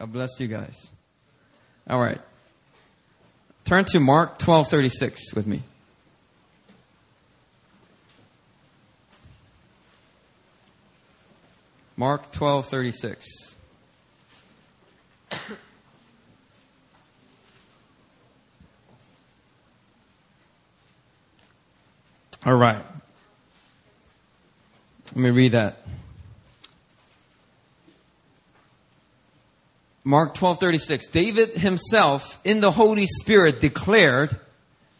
God 0.00 0.12
bless 0.14 0.40
you 0.40 0.48
guys. 0.48 0.88
All 1.86 2.00
right. 2.00 2.18
Turn 3.66 3.84
to 3.84 4.00
Mark 4.00 4.38
12:36 4.38 5.34
with 5.34 5.46
me. 5.46 5.62
Mark 11.98 12.32
12:36. 12.32 13.26
All 22.46 22.54
right. 22.54 22.82
Let 25.08 25.16
me 25.16 25.28
read 25.28 25.52
that. 25.52 25.86
Mark 30.10 30.34
12:36 30.34 31.06
David 31.12 31.50
himself 31.50 32.40
in 32.42 32.60
the 32.60 32.72
Holy 32.72 33.06
Spirit 33.06 33.60
declared 33.60 34.36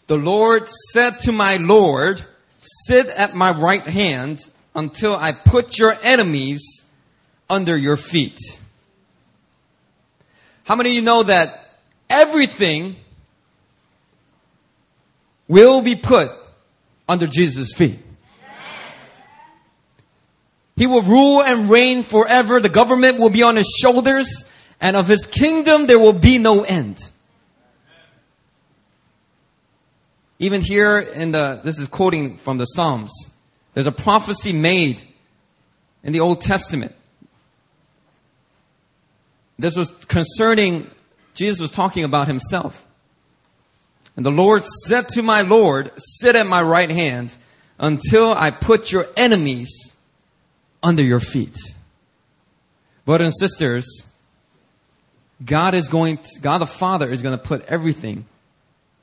the 0.07 0.17
Lord 0.17 0.69
said 0.93 1.19
to 1.23 1.33
my 1.33 1.57
Lord 1.57 2.25
sit 2.87 3.09
at 3.09 3.35
my 3.35 3.51
right 3.51 3.83
hand 3.83 4.39
until 4.73 5.17
I 5.17 5.33
put 5.33 5.79
your 5.79 5.99
enemies 6.05 6.63
under 7.49 7.77
your 7.77 7.97
feet. 7.97 8.39
How 10.63 10.77
many 10.77 10.91
of 10.91 10.95
you 10.95 11.03
know 11.03 11.25
that 11.25 11.73
everything 12.09 12.95
will 15.49 15.83
be 15.83 15.97
put 15.97 16.31
under 17.09 17.27
Jesus' 17.27 17.73
feet? 17.73 17.99
He 20.77 20.87
will 20.87 21.03
rule 21.03 21.43
and 21.43 21.69
reign 21.69 22.05
forever. 22.05 22.61
The 22.61 22.69
government 22.69 23.19
will 23.19 23.31
be 23.31 23.43
on 23.43 23.57
his 23.57 23.77
shoulders 23.83 24.47
and 24.81 24.97
of 24.97 25.09
his 25.09 25.27
kingdom 25.27 25.87
there 25.87 25.99
will 25.99 26.13
be 26.13 26.39
no 26.39 26.63
end. 26.63 26.99
Even 30.39 30.63
here 30.63 30.99
in 30.99 31.33
the, 31.33 31.61
this 31.63 31.79
is 31.79 31.87
quoting 31.87 32.39
from 32.39 32.57
the 32.57 32.65
Psalms. 32.65 33.13
There's 33.75 33.87
a 33.87 33.93
prophecy 33.93 34.53
made 34.53 35.03
in 36.03 36.13
the 36.15 36.21
Old 36.21 36.41
Testament. 36.41 36.95
This 39.59 39.77
was 39.77 39.91
concerning, 40.07 40.91
Jesus 41.35 41.61
was 41.61 41.71
talking 41.71 42.05
about 42.05 42.27
himself. 42.27 42.83
And 44.17 44.25
the 44.25 44.31
Lord 44.31 44.65
said 44.87 45.09
to 45.11 45.23
my 45.23 45.43
Lord, 45.43 45.93
sit 45.97 46.35
at 46.35 46.47
my 46.47 46.63
right 46.63 46.91
hand 46.91 47.37
until 47.79 48.33
I 48.33 48.51
put 48.51 48.91
your 48.91 49.07
enemies 49.17 49.95
under 50.83 51.03
your 51.03 51.21
feet. 51.21 51.57
Brothers 53.05 53.27
and 53.27 53.35
sisters, 53.35 54.10
God 55.45 55.75
is 55.75 55.89
going 55.89 56.19
to, 56.19 56.41
God 56.41 56.59
the 56.59 56.67
Father 56.67 57.11
is 57.11 57.23
going 57.23 57.37
to 57.37 57.43
put 57.43 57.63
everything 57.63 58.27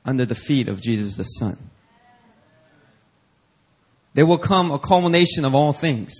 under 0.04 0.24
the 0.24 0.34
feet 0.34 0.68
of 0.68 0.80
Jesus 0.80 1.16
the 1.16 1.24
Son. 1.24 1.58
There 4.14 4.26
will 4.26 4.38
come 4.38 4.70
a 4.70 4.78
culmination 4.78 5.44
of 5.44 5.54
all 5.54 5.72
things. 5.72 6.14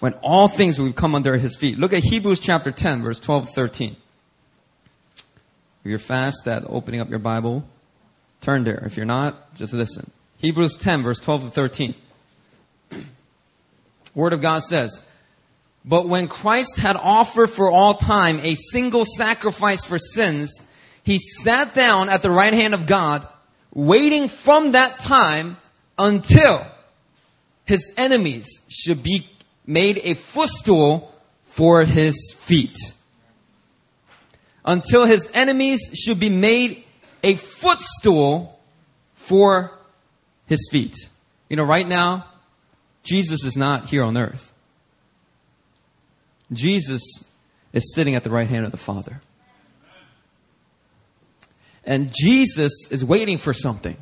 When 0.00 0.12
all 0.22 0.48
things 0.48 0.78
will 0.78 0.92
come 0.92 1.14
under 1.14 1.36
his 1.36 1.56
feet. 1.56 1.78
Look 1.78 1.92
at 1.92 2.02
Hebrews 2.02 2.40
chapter 2.40 2.70
10, 2.70 3.02
verse 3.02 3.18
12 3.18 3.50
13. 3.50 3.96
If 5.84 5.90
you're 5.90 5.98
fast 5.98 6.46
at 6.46 6.64
opening 6.66 7.00
up 7.00 7.08
your 7.08 7.18
Bible, 7.18 7.64
turn 8.40 8.64
there. 8.64 8.82
If 8.84 8.96
you're 8.96 9.06
not, 9.06 9.54
just 9.54 9.72
listen. 9.72 10.10
Hebrews 10.38 10.76
10, 10.76 11.02
verse 11.02 11.18
12 11.20 11.44
to 11.44 11.50
13. 11.50 11.94
Word 14.14 14.32
of 14.32 14.40
God 14.40 14.62
says, 14.62 15.04
but 15.86 16.08
when 16.08 16.26
Christ 16.26 16.76
had 16.76 16.96
offered 16.96 17.48
for 17.48 17.70
all 17.70 17.94
time 17.94 18.40
a 18.42 18.56
single 18.56 19.04
sacrifice 19.04 19.84
for 19.84 19.98
sins, 19.98 20.52
he 21.04 21.18
sat 21.18 21.74
down 21.74 22.08
at 22.08 22.22
the 22.22 22.30
right 22.30 22.52
hand 22.52 22.74
of 22.74 22.86
God, 22.86 23.26
waiting 23.72 24.26
from 24.26 24.72
that 24.72 24.98
time 24.98 25.56
until 25.96 26.66
his 27.64 27.92
enemies 27.96 28.48
should 28.68 29.04
be 29.04 29.28
made 29.64 30.00
a 30.02 30.14
footstool 30.14 31.14
for 31.46 31.84
his 31.84 32.34
feet. 32.36 32.76
Until 34.64 35.04
his 35.04 35.30
enemies 35.32 35.80
should 35.94 36.18
be 36.18 36.30
made 36.30 36.82
a 37.22 37.36
footstool 37.36 38.58
for 39.14 39.72
his 40.46 40.68
feet. 40.72 40.96
You 41.48 41.56
know, 41.56 41.64
right 41.64 41.86
now, 41.86 42.26
Jesus 43.04 43.44
is 43.44 43.56
not 43.56 43.88
here 43.88 44.02
on 44.02 44.16
earth. 44.16 44.52
Jesus 46.52 47.02
is 47.72 47.94
sitting 47.94 48.14
at 48.14 48.24
the 48.24 48.30
right 48.30 48.48
hand 48.48 48.64
of 48.64 48.70
the 48.70 48.78
Father. 48.78 49.20
And 51.84 52.12
Jesus 52.12 52.72
is 52.90 53.04
waiting 53.04 53.38
for 53.38 53.52
something. 53.52 53.96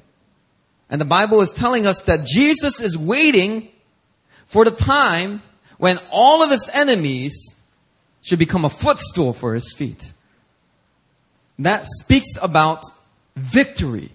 And 0.89 1.01
the 1.01 1.07
Bible 1.07 1.41
is 1.41 1.53
telling 1.53 1.87
us 1.87 2.03
that 2.03 2.25
Jesus 2.25 2.81
is 2.81 2.97
waiting 2.97 3.69
for 4.47 4.65
the 4.65 4.71
time 4.71 5.43
when 5.79 5.99
all 6.11 6.43
of 6.43 6.51
his 6.51 6.69
enemies 6.73 7.55
should 8.23 8.39
become 8.39 8.65
a 8.65 8.71
footstool 8.71 9.33
for 9.33 9.55
his 9.55 9.73
feet. 9.73 10.13
That 11.59 11.85
speaks 11.87 12.37
about 12.41 12.85
victory. 13.37 14.11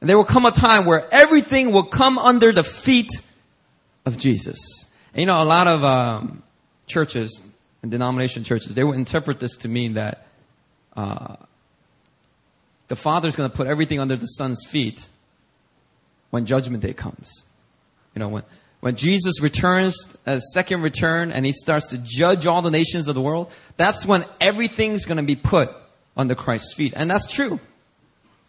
And 0.00 0.10
there 0.10 0.16
will 0.16 0.24
come 0.24 0.46
a 0.46 0.50
time 0.50 0.84
where 0.84 1.06
everything 1.12 1.72
will 1.72 1.84
come 1.84 2.18
under 2.18 2.52
the 2.52 2.64
feet 2.64 3.10
of 4.06 4.16
Jesus. 4.16 4.56
And 5.12 5.20
you 5.20 5.26
know, 5.26 5.42
a 5.42 5.44
lot 5.44 5.66
of 5.66 5.84
um, 5.84 6.42
churches 6.86 7.42
and 7.82 7.90
denomination 7.90 8.44
churches, 8.44 8.74
they 8.74 8.84
would 8.84 8.96
interpret 8.96 9.40
this 9.40 9.56
to 9.58 9.68
mean 9.68 9.94
that 9.94 10.26
uh, 10.96 11.36
the 12.88 12.96
Father's 12.96 13.36
going 13.36 13.50
to 13.50 13.56
put 13.56 13.66
everything 13.66 14.00
under 14.00 14.16
the 14.16 14.26
Son's 14.26 14.64
feet 14.66 15.08
when 16.30 16.46
Judgment 16.46 16.82
Day 16.82 16.94
comes. 16.94 17.44
You 18.14 18.20
know, 18.20 18.28
when, 18.28 18.42
when 18.80 18.96
Jesus 18.96 19.42
returns, 19.42 20.16
a 20.24 20.40
second 20.40 20.82
return, 20.82 21.32
and 21.32 21.44
he 21.44 21.52
starts 21.52 21.88
to 21.88 21.98
judge 21.98 22.46
all 22.46 22.62
the 22.62 22.70
nations 22.70 23.08
of 23.08 23.14
the 23.14 23.20
world, 23.20 23.50
that's 23.76 24.06
when 24.06 24.24
everything's 24.40 25.04
going 25.04 25.18
to 25.18 25.22
be 25.22 25.36
put 25.36 25.70
under 26.16 26.34
Christ's 26.34 26.74
feet. 26.74 26.94
And 26.96 27.10
that's 27.10 27.26
true. 27.26 27.60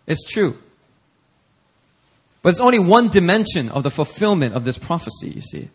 It's 0.05 0.23
true. 0.23 0.57
But 2.47 2.51
it's 2.51 2.61
only 2.61 2.79
one 2.79 3.09
dimension 3.09 3.67
of 3.67 3.83
the 3.83 3.91
fulfillment 3.91 4.55
of 4.55 4.63
this 4.63 4.77
prophecy, 4.77 5.31
you 5.31 5.41
see. 5.41 5.67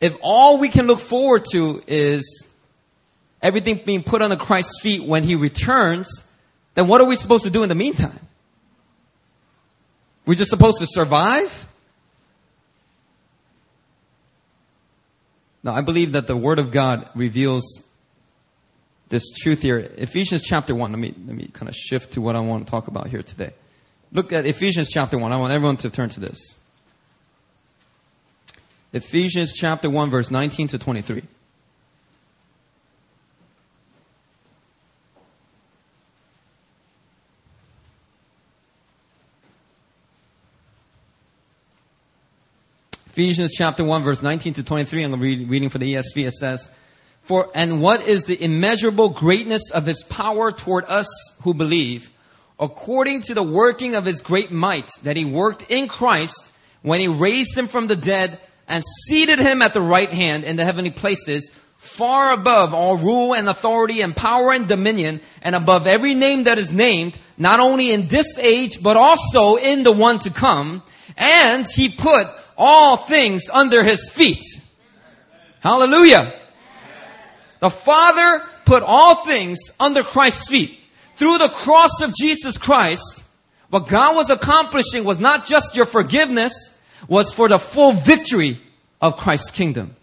If 0.00 0.16
all 0.22 0.56
we 0.56 0.70
can 0.70 0.86
look 0.86 0.98
forward 0.98 1.44
to 1.52 1.82
is 1.86 2.46
everything 3.42 3.78
being 3.84 4.02
put 4.02 4.22
under 4.22 4.36
Christ's 4.36 4.80
feet 4.80 5.04
when 5.04 5.24
he 5.24 5.36
returns, 5.36 6.24
then 6.74 6.88
what 6.88 7.02
are 7.02 7.06
we 7.06 7.16
supposed 7.16 7.44
to 7.44 7.50
do 7.50 7.62
in 7.62 7.68
the 7.68 7.74
meantime? 7.74 8.18
We're 10.24 10.36
just 10.36 10.48
supposed 10.48 10.78
to 10.78 10.86
survive? 10.86 11.68
Now, 15.62 15.74
I 15.74 15.82
believe 15.82 16.12
that 16.12 16.26
the 16.26 16.34
Word 16.34 16.60
of 16.60 16.70
God 16.70 17.10
reveals 17.14 17.82
this 19.10 19.28
truth 19.28 19.60
here. 19.60 19.92
Ephesians 19.98 20.44
chapter 20.44 20.74
1. 20.74 20.92
Let 20.92 20.98
me, 20.98 21.14
let 21.26 21.36
me 21.36 21.50
kind 21.52 21.68
of 21.68 21.76
shift 21.76 22.14
to 22.14 22.22
what 22.22 22.36
I 22.36 22.40
want 22.40 22.64
to 22.66 22.70
talk 22.70 22.88
about 22.88 23.08
here 23.08 23.22
today. 23.22 23.52
Look 24.12 24.32
at 24.32 24.44
Ephesians 24.44 24.90
chapter 24.90 25.16
1. 25.16 25.32
I 25.32 25.36
want 25.36 25.52
everyone 25.52 25.78
to 25.78 25.90
turn 25.90 26.10
to 26.10 26.20
this. 26.20 26.58
Ephesians 28.92 29.54
chapter 29.54 29.88
1, 29.88 30.10
verse 30.10 30.30
19 30.30 30.68
to 30.68 30.78
23. 30.78 31.22
Ephesians 43.12 43.52
chapter 43.52 43.84
1 43.84 44.02
verse 44.02 44.22
19 44.22 44.54
to 44.54 44.62
23, 44.62 45.04
I'm 45.04 45.20
reading 45.20 45.68
for 45.68 45.76
the 45.76 45.94
ESV, 45.94 46.28
it 46.28 46.32
says, 46.32 46.70
For, 47.20 47.50
and 47.54 47.82
what 47.82 48.00
is 48.08 48.24
the 48.24 48.42
immeasurable 48.42 49.10
greatness 49.10 49.70
of 49.70 49.84
his 49.84 50.02
power 50.02 50.50
toward 50.50 50.86
us 50.86 51.06
who 51.42 51.52
believe, 51.52 52.10
according 52.62 53.22
to 53.22 53.34
the 53.34 53.42
working 53.42 53.96
of 53.96 54.04
his 54.04 54.22
great 54.22 54.52
might 54.52 54.88
that 55.02 55.16
he 55.16 55.24
worked 55.24 55.68
in 55.68 55.88
Christ 55.88 56.52
when 56.82 57.00
he 57.00 57.08
raised 57.08 57.58
him 57.58 57.66
from 57.66 57.88
the 57.88 57.96
dead 57.96 58.38
and 58.68 58.84
seated 59.08 59.40
him 59.40 59.60
at 59.62 59.74
the 59.74 59.80
right 59.80 60.08
hand 60.08 60.44
in 60.44 60.54
the 60.54 60.64
heavenly 60.64 60.92
places, 60.92 61.50
far 61.76 62.32
above 62.32 62.72
all 62.72 62.96
rule 62.96 63.34
and 63.34 63.48
authority 63.48 64.00
and 64.00 64.14
power 64.14 64.52
and 64.52 64.68
dominion, 64.68 65.20
and 65.42 65.56
above 65.56 65.88
every 65.88 66.14
name 66.14 66.44
that 66.44 66.56
is 66.56 66.72
named, 66.72 67.18
not 67.36 67.58
only 67.58 67.90
in 67.90 68.06
this 68.06 68.38
age, 68.38 68.80
but 68.80 68.96
also 68.96 69.56
in 69.56 69.82
the 69.82 69.90
one 69.90 70.20
to 70.20 70.30
come. 70.30 70.84
And 71.16 71.66
he 71.68 71.88
put 71.88 72.28
all 72.56 72.96
things 72.96 73.50
under 73.52 73.82
his 73.82 74.08
feet. 74.08 74.44
Hallelujah. 75.58 76.32
The 77.58 77.70
Father 77.70 78.44
put 78.64 78.84
all 78.84 79.16
things 79.26 79.58
under 79.80 80.04
Christ's 80.04 80.48
feet 80.48 80.78
through 81.22 81.38
the 81.38 81.50
cross 81.50 82.00
of 82.00 82.12
Jesus 82.12 82.58
Christ, 82.58 83.22
what 83.70 83.86
God 83.86 84.16
was 84.16 84.28
accomplishing 84.28 85.04
was 85.04 85.20
not 85.20 85.46
just 85.46 85.76
your 85.76 85.86
forgiveness, 85.86 86.52
was 87.06 87.32
for 87.32 87.48
the 87.48 87.60
full 87.60 87.92
victory 87.92 88.60
of 89.00 89.16
Christ's 89.16 89.52
kingdom. 89.52 89.94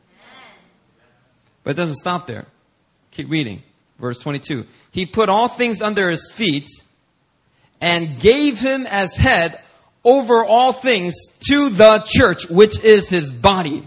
But 1.66 1.72
it 1.72 1.74
doesn't 1.74 1.98
stop 1.98 2.26
there. 2.26 2.46
Keep 3.12 3.30
reading. 3.30 3.64
Verse 4.00 4.18
22. 4.20 4.66
He 4.92 5.06
put 5.06 5.28
all 5.28 5.50
things 5.50 5.82
under 5.82 6.10
his 6.10 6.32
feet 6.34 6.70
and 7.82 8.18
gave 8.18 8.58
him 8.58 8.88
as 8.88 9.14
head 9.14 9.62
over 10.06 10.46
all 10.46 10.72
things 10.72 11.16
to 11.50 11.68
the 11.68 12.02
church, 12.06 12.50
which 12.50 12.80
is 12.80 13.10
his 13.10 13.30
body. 13.30 13.86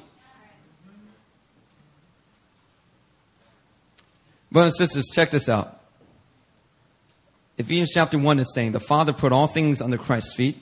Brothers 4.50 4.79
and 4.79 4.90
sisters, 4.90 5.08
check 5.14 5.31
this 5.31 5.49
out. 5.49 5.79
Ephesians 7.62 7.91
chapter 7.94 8.19
1 8.19 8.41
is 8.41 8.53
saying 8.53 8.73
the 8.73 8.81
Father 8.81 9.12
put 9.12 9.31
all 9.31 9.47
things 9.47 9.81
under 9.81 9.97
Christ's 9.97 10.35
feet. 10.35 10.61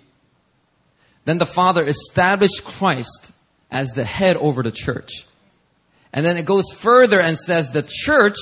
Then 1.25 1.39
the 1.39 1.47
Father 1.47 1.83
established 1.83 2.63
Christ 2.63 3.33
as 3.71 3.93
the 3.93 4.05
head 4.05 4.37
over 4.37 4.63
the 4.63 4.71
church. 4.71 5.25
And 6.13 6.27
then 6.27 6.37
it 6.37 6.45
goes 6.45 6.71
further 6.73 7.19
and 7.19 7.39
says 7.39 7.71
the 7.71 7.87
church 7.89 8.37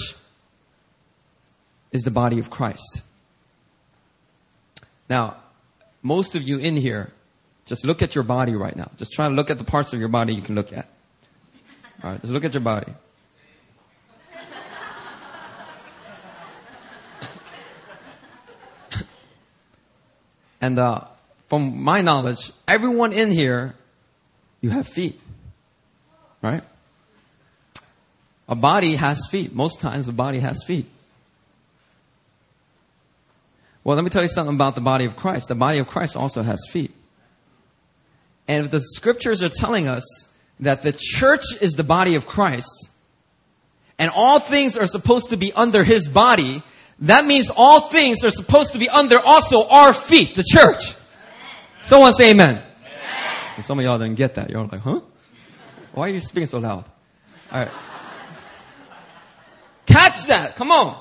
is 1.93 2.02
the 2.02 2.10
body 2.10 2.40
of 2.40 2.50
Christ. 2.50 3.02
Now, 5.08 5.37
most 6.02 6.34
of 6.34 6.43
you 6.43 6.58
in 6.58 6.75
here, 6.75 7.12
just 7.64 7.87
look 7.87 8.02
at 8.02 8.16
your 8.16 8.25
body 8.25 8.56
right 8.56 8.75
now. 8.75 8.90
Just 8.96 9.12
try 9.12 9.28
to 9.28 9.34
look 9.34 9.50
at 9.50 9.58
the 9.58 9.64
parts 9.64 9.93
of 9.93 10.00
your 10.00 10.08
body 10.08 10.34
you 10.34 10.43
can 10.43 10.56
look 10.56 10.72
at. 10.72 10.88
All 12.02 12.11
right, 12.11 12.20
just 12.20 12.32
look 12.32 12.44
at 12.44 12.54
your 12.54 12.61
body. 12.61 12.93
And 20.60 20.78
uh, 20.78 21.00
from 21.49 21.82
my 21.82 22.00
knowledge, 22.00 22.52
everyone 22.66 23.12
in 23.12 23.31
here, 23.31 23.75
you 24.60 24.70
have 24.70 24.87
feet, 24.87 25.20
right? 26.43 26.62
A 28.49 28.55
body 28.55 28.96
has 28.96 29.26
feet. 29.31 29.55
Most 29.55 29.81
times, 29.81 30.08
a 30.08 30.12
body 30.12 30.40
has 30.40 30.64
feet. 30.64 30.87
Well, 33.84 33.96
let 33.96 34.05
me 34.05 34.10
tell 34.10 34.22
you 34.22 34.28
something 34.28 34.55
about 34.55 34.75
the 34.75 34.81
body 34.81 35.05
of 35.05 35.16
Christ. 35.16 35.49
The 35.49 35.55
body 35.55 35.78
of 35.78 35.87
Christ 35.87 36.16
also 36.16 36.43
has 36.43 36.61
feet. 36.70 36.94
And 38.46 38.64
if 38.64 38.70
the 38.70 38.81
scriptures 38.81 39.43
are 39.43 39.49
telling 39.49 39.88
us 39.88 40.04
that 40.61 40.82
the 40.82 40.93
church 40.93 41.44
is 41.61 41.75
the 41.75 41.84
body 41.84 42.14
of 42.14 42.26
Christ, 42.26 42.90
and 43.99 44.11
all 44.14 44.40
things 44.40 44.76
are 44.76 44.87
supposed 44.87 45.31
to 45.31 45.37
be 45.37 45.52
under 45.52 45.84
his 45.84 46.08
body, 46.08 46.62
that 47.00 47.24
means 47.24 47.50
all 47.54 47.80
things 47.80 48.24
are 48.24 48.30
supposed 48.30 48.72
to 48.72 48.78
be 48.78 48.88
under 48.88 49.18
also 49.18 49.68
our 49.68 49.92
feet, 49.92 50.34
the 50.34 50.44
church. 50.44 50.94
Someone 51.80 52.12
say 52.12 52.30
amen. 52.30 52.60
amen. 52.60 53.62
Some 53.62 53.78
of 53.78 53.84
y'all 53.84 53.98
didn't 53.98 54.16
get 54.16 54.34
that. 54.34 54.50
You're 54.50 54.64
like, 54.64 54.80
huh? 54.80 55.00
Why 55.92 56.08
are 56.08 56.12
you 56.12 56.20
speaking 56.20 56.46
so 56.46 56.58
loud? 56.58 56.84
All 57.52 57.60
right. 57.60 57.70
Catch 59.86 60.26
that. 60.26 60.56
Come 60.56 60.70
on. 60.70 61.00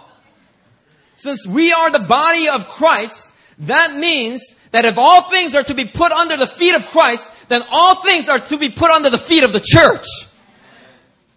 Since 1.16 1.48
we 1.48 1.74
are 1.74 1.92
the 1.92 2.00
body 2.00 2.48
of 2.48 2.70
Christ, 2.70 3.34
that 3.60 3.96
means 3.96 4.56
that 4.72 4.86
if 4.86 4.98
all 4.98 5.24
things 5.24 5.56
are 5.56 5.64
to 5.64 5.74
be 5.74 5.86
put 5.86 6.12
under 6.12 6.38
the 6.38 6.48
feet 6.48 6.76
of 6.76 6.88
Christ, 6.88 7.32
then 7.50 7.64
all 7.72 7.96
things 7.96 8.30
are 8.30 8.40
to 8.40 8.58
be 8.58 8.70
put 8.70 8.92
under 8.92 9.10
the 9.10 9.18
feet 9.18 9.44
of 9.44 9.52
the 9.52 9.60
church. 9.60 10.06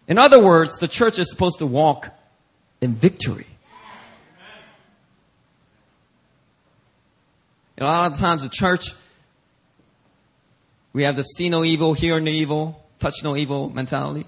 In 0.07 0.19
other 0.19 0.43
words, 0.43 0.79
the 0.79 0.89
church 0.89 1.19
is 1.19 1.31
supposed 1.31 1.61
to 1.61 1.67
walk 1.67 2.09
in 2.81 2.95
victory. 2.95 3.47
A 7.81 7.85
lot 7.85 8.13
of 8.13 8.19
times 8.19 8.43
the 8.43 8.51
church, 8.51 8.93
we 10.93 11.05
have 11.05 11.17
the 11.17 11.23
see 11.23 11.49
no 11.49 11.65
evil, 11.65 11.95
hear 11.95 12.21
no 12.21 12.31
evil, 12.31 12.85
touch 12.99 13.15
no 13.25 13.37
evil 13.37 13.71
mentality. 13.71 14.27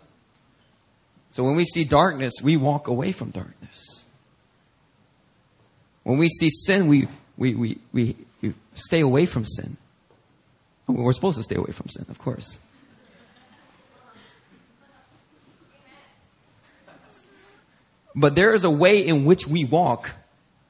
So 1.31 1.45
when 1.45 1.55
we 1.55 1.65
see 1.65 1.85
darkness, 1.85 2.35
we 2.43 2.57
walk 2.57 2.89
away 2.89 3.13
from 3.13 3.31
darkness. 3.31 4.05
When 6.03 6.19
we 6.19 6.29
see 6.29 6.51
sin, 6.51 6.89
we, 6.89 7.09
we, 7.37 7.55
we, 7.55 7.79
we, 7.93 8.17
we 8.41 8.55
stay 8.75 9.01
away 9.01 9.27
from 9.27 9.45
sin. 9.45 9.77
we're 10.87 11.13
supposed 11.13 11.37
to 11.37 11.43
stay 11.43 11.57
away 11.57 11.73
from 11.73 11.89
sin, 11.89 12.07
of 12.09 12.19
course. 12.19 12.59
But 18.15 18.35
there 18.35 18.53
is 18.53 18.65
a 18.65 18.71
way 18.71 19.07
in 19.07 19.25
which 19.25 19.47
we 19.47 19.65
walk 19.65 20.11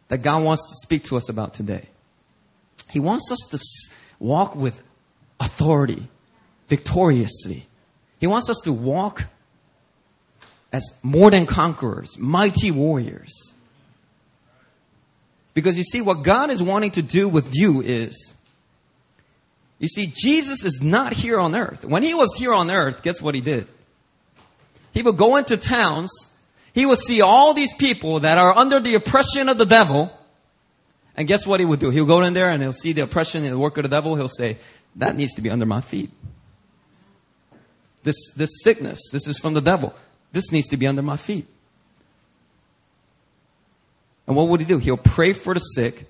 that 0.08 0.18
God 0.18 0.44
wants 0.44 0.64
to 0.68 0.74
speak 0.86 1.04
to 1.04 1.16
us 1.16 1.28
about 1.28 1.54
today. 1.54 1.88
He 2.92 3.00
wants 3.00 3.32
us 3.32 3.38
to 3.50 3.58
walk 4.18 4.54
with 4.54 4.80
authority, 5.40 6.08
victoriously. 6.68 7.66
He 8.20 8.26
wants 8.26 8.50
us 8.50 8.60
to 8.64 8.72
walk 8.72 9.24
as 10.72 10.84
more 11.02 11.30
than 11.30 11.46
conquerors, 11.46 12.18
mighty 12.18 12.70
warriors. 12.70 13.54
Because 15.54 15.78
you 15.78 15.84
see, 15.84 16.02
what 16.02 16.22
God 16.22 16.50
is 16.50 16.62
wanting 16.62 16.92
to 16.92 17.02
do 17.02 17.28
with 17.28 17.54
you 17.54 17.80
is, 17.80 18.34
you 19.78 19.88
see, 19.88 20.06
Jesus 20.14 20.62
is 20.62 20.80
not 20.82 21.14
here 21.14 21.38
on 21.40 21.54
earth. 21.56 21.84
When 21.84 22.02
he 22.02 22.12
was 22.12 22.34
here 22.36 22.52
on 22.52 22.70
earth, 22.70 23.02
guess 23.02 23.20
what 23.22 23.34
he 23.34 23.40
did? 23.40 23.66
He 24.92 25.02
would 25.02 25.16
go 25.16 25.36
into 25.36 25.56
towns, 25.56 26.10
he 26.74 26.84
would 26.84 26.98
see 26.98 27.22
all 27.22 27.54
these 27.54 27.72
people 27.72 28.20
that 28.20 28.36
are 28.36 28.56
under 28.56 28.80
the 28.80 28.94
oppression 28.94 29.48
of 29.48 29.56
the 29.56 29.66
devil, 29.66 30.16
and 31.16 31.28
guess 31.28 31.46
what 31.46 31.60
he 31.60 31.66
would 31.66 31.80
do? 31.80 31.90
He'll 31.90 32.06
go 32.06 32.22
in 32.22 32.34
there 32.34 32.50
and 32.50 32.62
he'll 32.62 32.72
see 32.72 32.92
the 32.92 33.02
oppression 33.02 33.44
and 33.44 33.52
the 33.52 33.58
work 33.58 33.76
of 33.76 33.82
the 33.82 33.88
devil, 33.88 34.16
he'll 34.16 34.28
say, 34.28 34.58
that 34.96 35.16
needs 35.16 35.34
to 35.34 35.42
be 35.42 35.50
under 35.50 35.66
my 35.66 35.80
feet. 35.80 36.10
This, 38.02 38.16
this 38.34 38.50
sickness, 38.62 39.00
this 39.12 39.26
is 39.26 39.38
from 39.38 39.54
the 39.54 39.60
devil. 39.60 39.94
This 40.32 40.50
needs 40.50 40.68
to 40.68 40.76
be 40.76 40.86
under 40.86 41.02
my 41.02 41.16
feet. 41.16 41.46
And 44.26 44.36
what 44.36 44.48
would 44.48 44.60
he 44.60 44.66
do? 44.66 44.78
He'll 44.78 44.96
pray 44.96 45.32
for 45.32 45.54
the 45.54 45.60
sick 45.60 46.06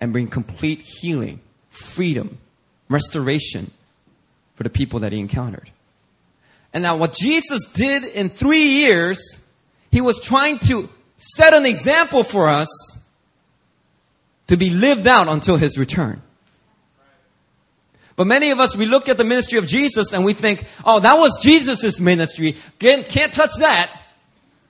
and 0.00 0.12
bring 0.12 0.28
complete 0.28 0.82
healing, 0.82 1.40
freedom, 1.70 2.38
restoration 2.88 3.70
for 4.54 4.62
the 4.62 4.70
people 4.70 5.00
that 5.00 5.12
he 5.12 5.18
encountered. 5.18 5.70
And 6.72 6.82
now 6.82 6.96
what 6.96 7.14
Jesus 7.14 7.64
did 7.72 8.04
in 8.04 8.28
three 8.28 8.66
years, 8.66 9.40
he 9.90 10.00
was 10.00 10.20
trying 10.20 10.58
to 10.60 10.88
set 11.16 11.54
an 11.54 11.64
example 11.64 12.22
for 12.22 12.48
us 12.48 12.95
to 14.48 14.56
be 14.56 14.70
lived 14.70 15.06
out 15.06 15.28
until 15.28 15.56
his 15.56 15.78
return. 15.78 16.22
But 18.16 18.26
many 18.26 18.50
of 18.50 18.60
us, 18.60 18.74
we 18.74 18.86
look 18.86 19.08
at 19.08 19.18
the 19.18 19.24
ministry 19.24 19.58
of 19.58 19.66
Jesus 19.66 20.12
and 20.12 20.24
we 20.24 20.32
think, 20.32 20.64
oh, 20.84 21.00
that 21.00 21.14
was 21.18 21.38
Jesus' 21.42 22.00
ministry. 22.00 22.56
Can't, 22.78 23.06
can't 23.06 23.32
touch 23.32 23.54
that. 23.58 23.92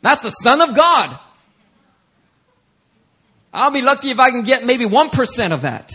That's 0.03 0.23
the 0.23 0.31
Son 0.31 0.61
of 0.61 0.75
God. 0.75 1.19
I'll 3.53 3.71
be 3.71 3.83
lucky 3.83 4.11
if 4.11 4.19
I 4.19 4.31
can 4.31 4.43
get 4.43 4.67
maybe 4.67 4.85
1% 4.85 5.53
of 5.53 5.63
that. 5.63 5.93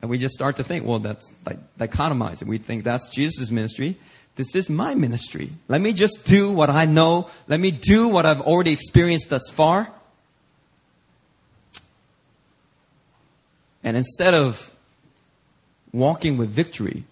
And 0.00 0.10
we 0.10 0.16
just 0.16 0.34
start 0.34 0.56
to 0.56 0.64
think, 0.64 0.86
well, 0.86 0.98
that's 0.98 1.32
like 1.44 1.58
dichotomizing. 1.76 2.46
We 2.46 2.56
think 2.56 2.84
that's 2.84 3.10
Jesus' 3.10 3.50
ministry. 3.50 3.98
This 4.36 4.54
is 4.54 4.70
my 4.70 4.94
ministry. 4.94 5.52
Let 5.68 5.82
me 5.82 5.92
just 5.92 6.24
do 6.24 6.50
what 6.50 6.70
I 6.70 6.86
know. 6.86 7.28
Let 7.46 7.60
me 7.60 7.70
do 7.70 8.08
what 8.08 8.24
I've 8.24 8.40
already 8.40 8.72
experienced 8.72 9.28
thus 9.28 9.50
far. 9.50 9.92
And 13.82 13.96
instead 13.96 14.34
of 14.34 14.74
walking 15.92 16.36
with 16.36 16.50
victory, 16.50 17.04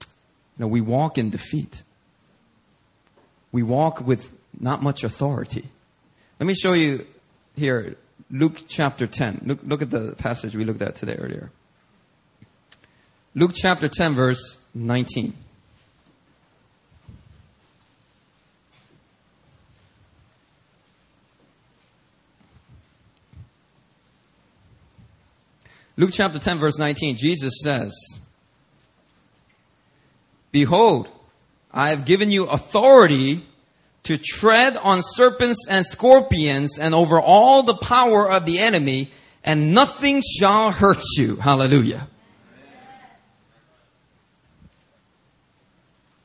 you 0.00 0.58
know, 0.58 0.66
we 0.66 0.80
walk 0.80 1.18
in 1.18 1.30
defeat. 1.30 1.82
We 3.52 3.62
walk 3.62 4.00
with 4.00 4.32
not 4.58 4.82
much 4.82 5.04
authority. 5.04 5.64
Let 6.40 6.46
me 6.46 6.54
show 6.54 6.72
you 6.72 7.06
here 7.56 7.96
Luke 8.30 8.62
chapter 8.68 9.06
10. 9.06 9.42
Look, 9.44 9.60
look 9.64 9.82
at 9.82 9.90
the 9.90 10.14
passage 10.16 10.56
we 10.56 10.64
looked 10.64 10.82
at 10.82 10.96
today 10.96 11.16
earlier. 11.16 11.50
Luke 13.34 13.52
chapter 13.54 13.88
10, 13.88 14.14
verse 14.14 14.58
19. 14.74 15.34
Luke 25.96 26.10
chapter 26.12 26.38
10, 26.38 26.58
verse 26.58 26.76
19, 26.76 27.16
Jesus 27.16 27.60
says, 27.62 27.94
Behold, 30.50 31.08
I 31.72 31.90
have 31.90 32.04
given 32.04 32.30
you 32.30 32.46
authority 32.46 33.44
to 34.04 34.18
tread 34.18 34.76
on 34.76 35.02
serpents 35.02 35.66
and 35.68 35.84
scorpions 35.84 36.78
and 36.78 36.94
over 36.94 37.20
all 37.20 37.62
the 37.62 37.76
power 37.76 38.30
of 38.30 38.44
the 38.44 38.58
enemy, 38.58 39.10
and 39.42 39.72
nothing 39.72 40.22
shall 40.38 40.70
hurt 40.70 41.02
you. 41.16 41.36
Hallelujah. 41.36 42.08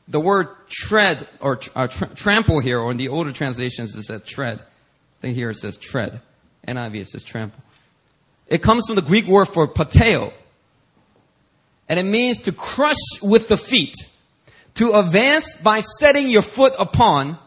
The 0.08 0.20
word 0.20 0.48
tread 0.68 1.28
or 1.40 1.60
uh, 1.76 1.88
tra- 1.88 2.10
trample 2.16 2.60
here, 2.60 2.80
or 2.80 2.90
in 2.90 2.98
the 2.98 3.10
older 3.10 3.32
translations, 3.32 3.96
it 3.96 4.04
says 4.04 4.24
tread. 4.24 4.60
I 4.60 5.22
think 5.22 5.36
here 5.36 5.52
it 5.52 5.58
says 5.58 5.78
tread. 5.78 6.22
NIV 6.68 6.96
it 6.96 7.08
says 7.08 7.24
trample. 7.24 7.62
It 8.50 8.62
comes 8.62 8.86
from 8.88 8.96
the 8.96 9.02
Greek 9.02 9.26
word 9.26 9.46
for 9.46 9.68
pateo. 9.68 10.34
And 11.88 12.00
it 12.00 12.04
means 12.04 12.42
to 12.42 12.52
crush 12.52 12.98
with 13.22 13.48
the 13.48 13.58
feet 13.58 13.96
to 14.76 14.94
advance 14.94 15.56
by 15.58 15.82
setting 15.82 16.30
your 16.30 16.42
foot 16.42 16.74
upon 16.80 17.38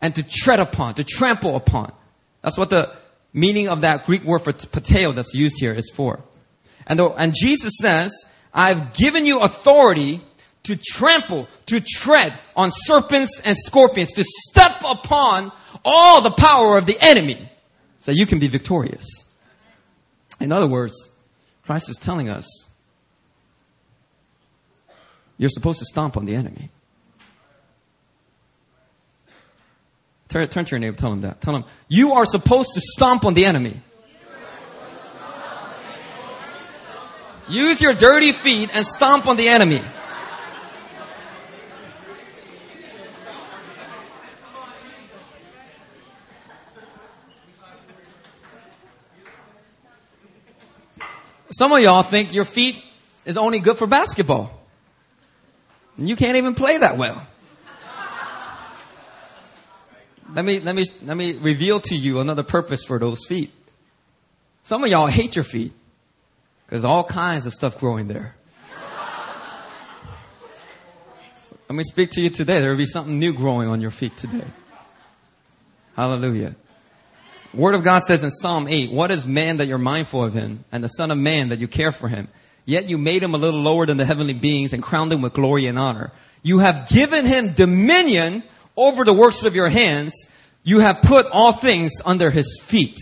and 0.00 0.14
to 0.14 0.22
tread 0.22 0.60
upon, 0.60 0.94
to 0.94 1.04
trample 1.04 1.56
upon. 1.56 1.92
That's 2.42 2.56
what 2.56 2.70
the 2.70 2.94
meaning 3.32 3.68
of 3.68 3.82
that 3.82 4.06
Greek 4.06 4.24
word 4.24 4.40
for 4.40 4.52
pateo 4.52 5.14
that's 5.14 5.34
used 5.34 5.56
here 5.58 5.74
is 5.74 5.90
for. 5.94 6.20
And, 6.86 6.98
the, 6.98 7.10
and 7.10 7.34
Jesus 7.34 7.74
says, 7.80 8.12
I've 8.54 8.94
given 8.94 9.26
you 9.26 9.40
authority 9.40 10.22
to 10.64 10.76
trample, 10.76 11.48
to 11.66 11.80
tread 11.80 12.32
on 12.56 12.70
serpents 12.72 13.40
and 13.44 13.56
scorpions, 13.56 14.12
to 14.12 14.24
step 14.24 14.82
upon 14.86 15.52
all 15.84 16.22
the 16.22 16.30
power 16.30 16.78
of 16.78 16.86
the 16.86 16.96
enemy 17.00 17.50
so 18.00 18.12
you 18.12 18.26
can 18.26 18.38
be 18.38 18.48
victorious. 18.48 19.24
In 20.40 20.52
other 20.52 20.66
words, 20.66 21.10
Christ 21.64 21.90
is 21.90 21.96
telling 21.96 22.28
us 22.28 22.46
you're 25.36 25.50
supposed 25.50 25.78
to 25.78 25.84
stomp 25.84 26.16
on 26.16 26.26
the 26.26 26.34
enemy. 26.34 26.70
Turn, 30.28 30.46
turn 30.48 30.64
to 30.66 30.70
your 30.72 30.78
neighbor, 30.78 30.96
tell 30.96 31.12
him 31.12 31.22
that. 31.22 31.40
Tell 31.40 31.56
him, 31.56 31.64
you 31.88 32.12
are 32.12 32.26
supposed 32.26 32.70
to 32.74 32.80
stomp 32.80 33.24
on 33.24 33.34
the 33.34 33.46
enemy. 33.46 33.80
Use 37.48 37.80
your 37.80 37.94
dirty 37.94 38.32
feet 38.32 38.70
and 38.74 38.86
stomp 38.86 39.26
on 39.26 39.36
the 39.36 39.48
enemy. 39.48 39.82
Some 51.50 51.72
of 51.72 51.80
y'all 51.80 52.02
think 52.02 52.34
your 52.34 52.44
feet 52.44 52.76
is 53.24 53.36
only 53.38 53.58
good 53.58 53.78
for 53.78 53.86
basketball. 53.86 54.50
And 55.96 56.08
you 56.08 56.16
can't 56.16 56.36
even 56.36 56.54
play 56.54 56.78
that 56.78 56.96
well. 56.96 57.26
let 60.34 60.44
me, 60.44 60.60
let 60.60 60.74
me, 60.74 60.86
let 61.02 61.16
me 61.16 61.32
reveal 61.32 61.80
to 61.80 61.96
you 61.96 62.20
another 62.20 62.42
purpose 62.42 62.84
for 62.84 62.98
those 62.98 63.24
feet. 63.26 63.52
Some 64.62 64.84
of 64.84 64.90
y'all 64.90 65.06
hate 65.06 65.36
your 65.36 65.44
feet. 65.44 65.72
because 66.66 66.84
all 66.84 67.02
kinds 67.02 67.46
of 67.46 67.54
stuff 67.54 67.80
growing 67.80 68.08
there. 68.08 68.34
Let 71.68 71.76
me 71.76 71.84
speak 71.84 72.10
to 72.12 72.20
you 72.22 72.30
today. 72.30 72.60
There 72.60 72.70
will 72.70 72.78
be 72.78 72.86
something 72.86 73.18
new 73.18 73.32
growing 73.32 73.68
on 73.68 73.80
your 73.80 73.90
feet 73.90 74.16
today. 74.16 74.44
Hallelujah. 75.96 76.56
Word 77.54 77.74
of 77.74 77.82
God 77.82 78.02
says 78.02 78.22
in 78.22 78.30
Psalm 78.30 78.68
8, 78.68 78.92
what 78.92 79.10
is 79.10 79.26
man 79.26 79.56
that 79.56 79.66
you're 79.66 79.78
mindful 79.78 80.22
of 80.22 80.34
him 80.34 80.64
and 80.70 80.84
the 80.84 80.88
son 80.88 81.10
of 81.10 81.18
man 81.18 81.48
that 81.48 81.60
you 81.60 81.68
care 81.68 81.92
for 81.92 82.08
him? 82.08 82.28
Yet 82.64 82.90
you 82.90 82.98
made 82.98 83.22
him 83.22 83.34
a 83.34 83.38
little 83.38 83.60
lower 83.60 83.86
than 83.86 83.96
the 83.96 84.04
heavenly 84.04 84.34
beings 84.34 84.74
and 84.74 84.82
crowned 84.82 85.12
him 85.12 85.22
with 85.22 85.32
glory 85.32 85.66
and 85.66 85.78
honor. 85.78 86.12
You 86.42 86.58
have 86.58 86.88
given 86.88 87.24
him 87.24 87.54
dominion 87.54 88.42
over 88.76 89.04
the 89.04 89.14
works 89.14 89.44
of 89.44 89.56
your 89.56 89.70
hands. 89.70 90.14
You 90.62 90.80
have 90.80 91.00
put 91.00 91.26
all 91.32 91.52
things 91.52 91.92
under 92.04 92.30
his 92.30 92.60
feet. 92.62 92.98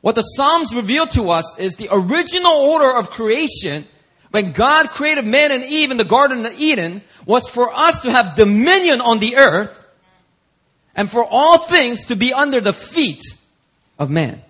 What 0.00 0.16
the 0.16 0.22
Psalms 0.22 0.74
reveal 0.74 1.06
to 1.08 1.30
us 1.30 1.58
is 1.58 1.76
the 1.76 1.88
original 1.92 2.52
order 2.52 2.96
of 2.96 3.10
creation 3.10 3.84
when 4.30 4.52
God 4.52 4.90
created 4.90 5.24
man 5.24 5.52
and 5.52 5.64
Eve 5.64 5.90
in 5.90 5.96
the 5.96 6.04
Garden 6.04 6.44
of 6.44 6.52
Eden 6.58 7.02
was 7.24 7.48
for 7.48 7.72
us 7.72 8.00
to 8.02 8.10
have 8.10 8.36
dominion 8.36 9.00
on 9.00 9.20
the 9.20 9.36
earth 9.36 9.86
and 10.98 11.08
for 11.08 11.24
all 11.24 11.58
things 11.58 12.06
to 12.06 12.16
be 12.16 12.34
under 12.34 12.60
the 12.60 12.72
feet 12.72 13.22
of 14.00 14.10
man. 14.10 14.42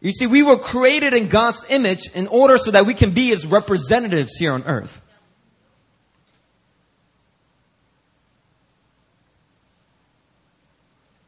You 0.00 0.10
see, 0.10 0.26
we 0.26 0.42
were 0.42 0.58
created 0.58 1.14
in 1.14 1.28
God's 1.28 1.64
image 1.68 2.10
in 2.12 2.26
order 2.26 2.58
so 2.58 2.72
that 2.72 2.86
we 2.86 2.94
can 2.94 3.12
be 3.12 3.28
his 3.28 3.46
representatives 3.46 4.36
here 4.36 4.52
on 4.52 4.64
earth. 4.64 5.00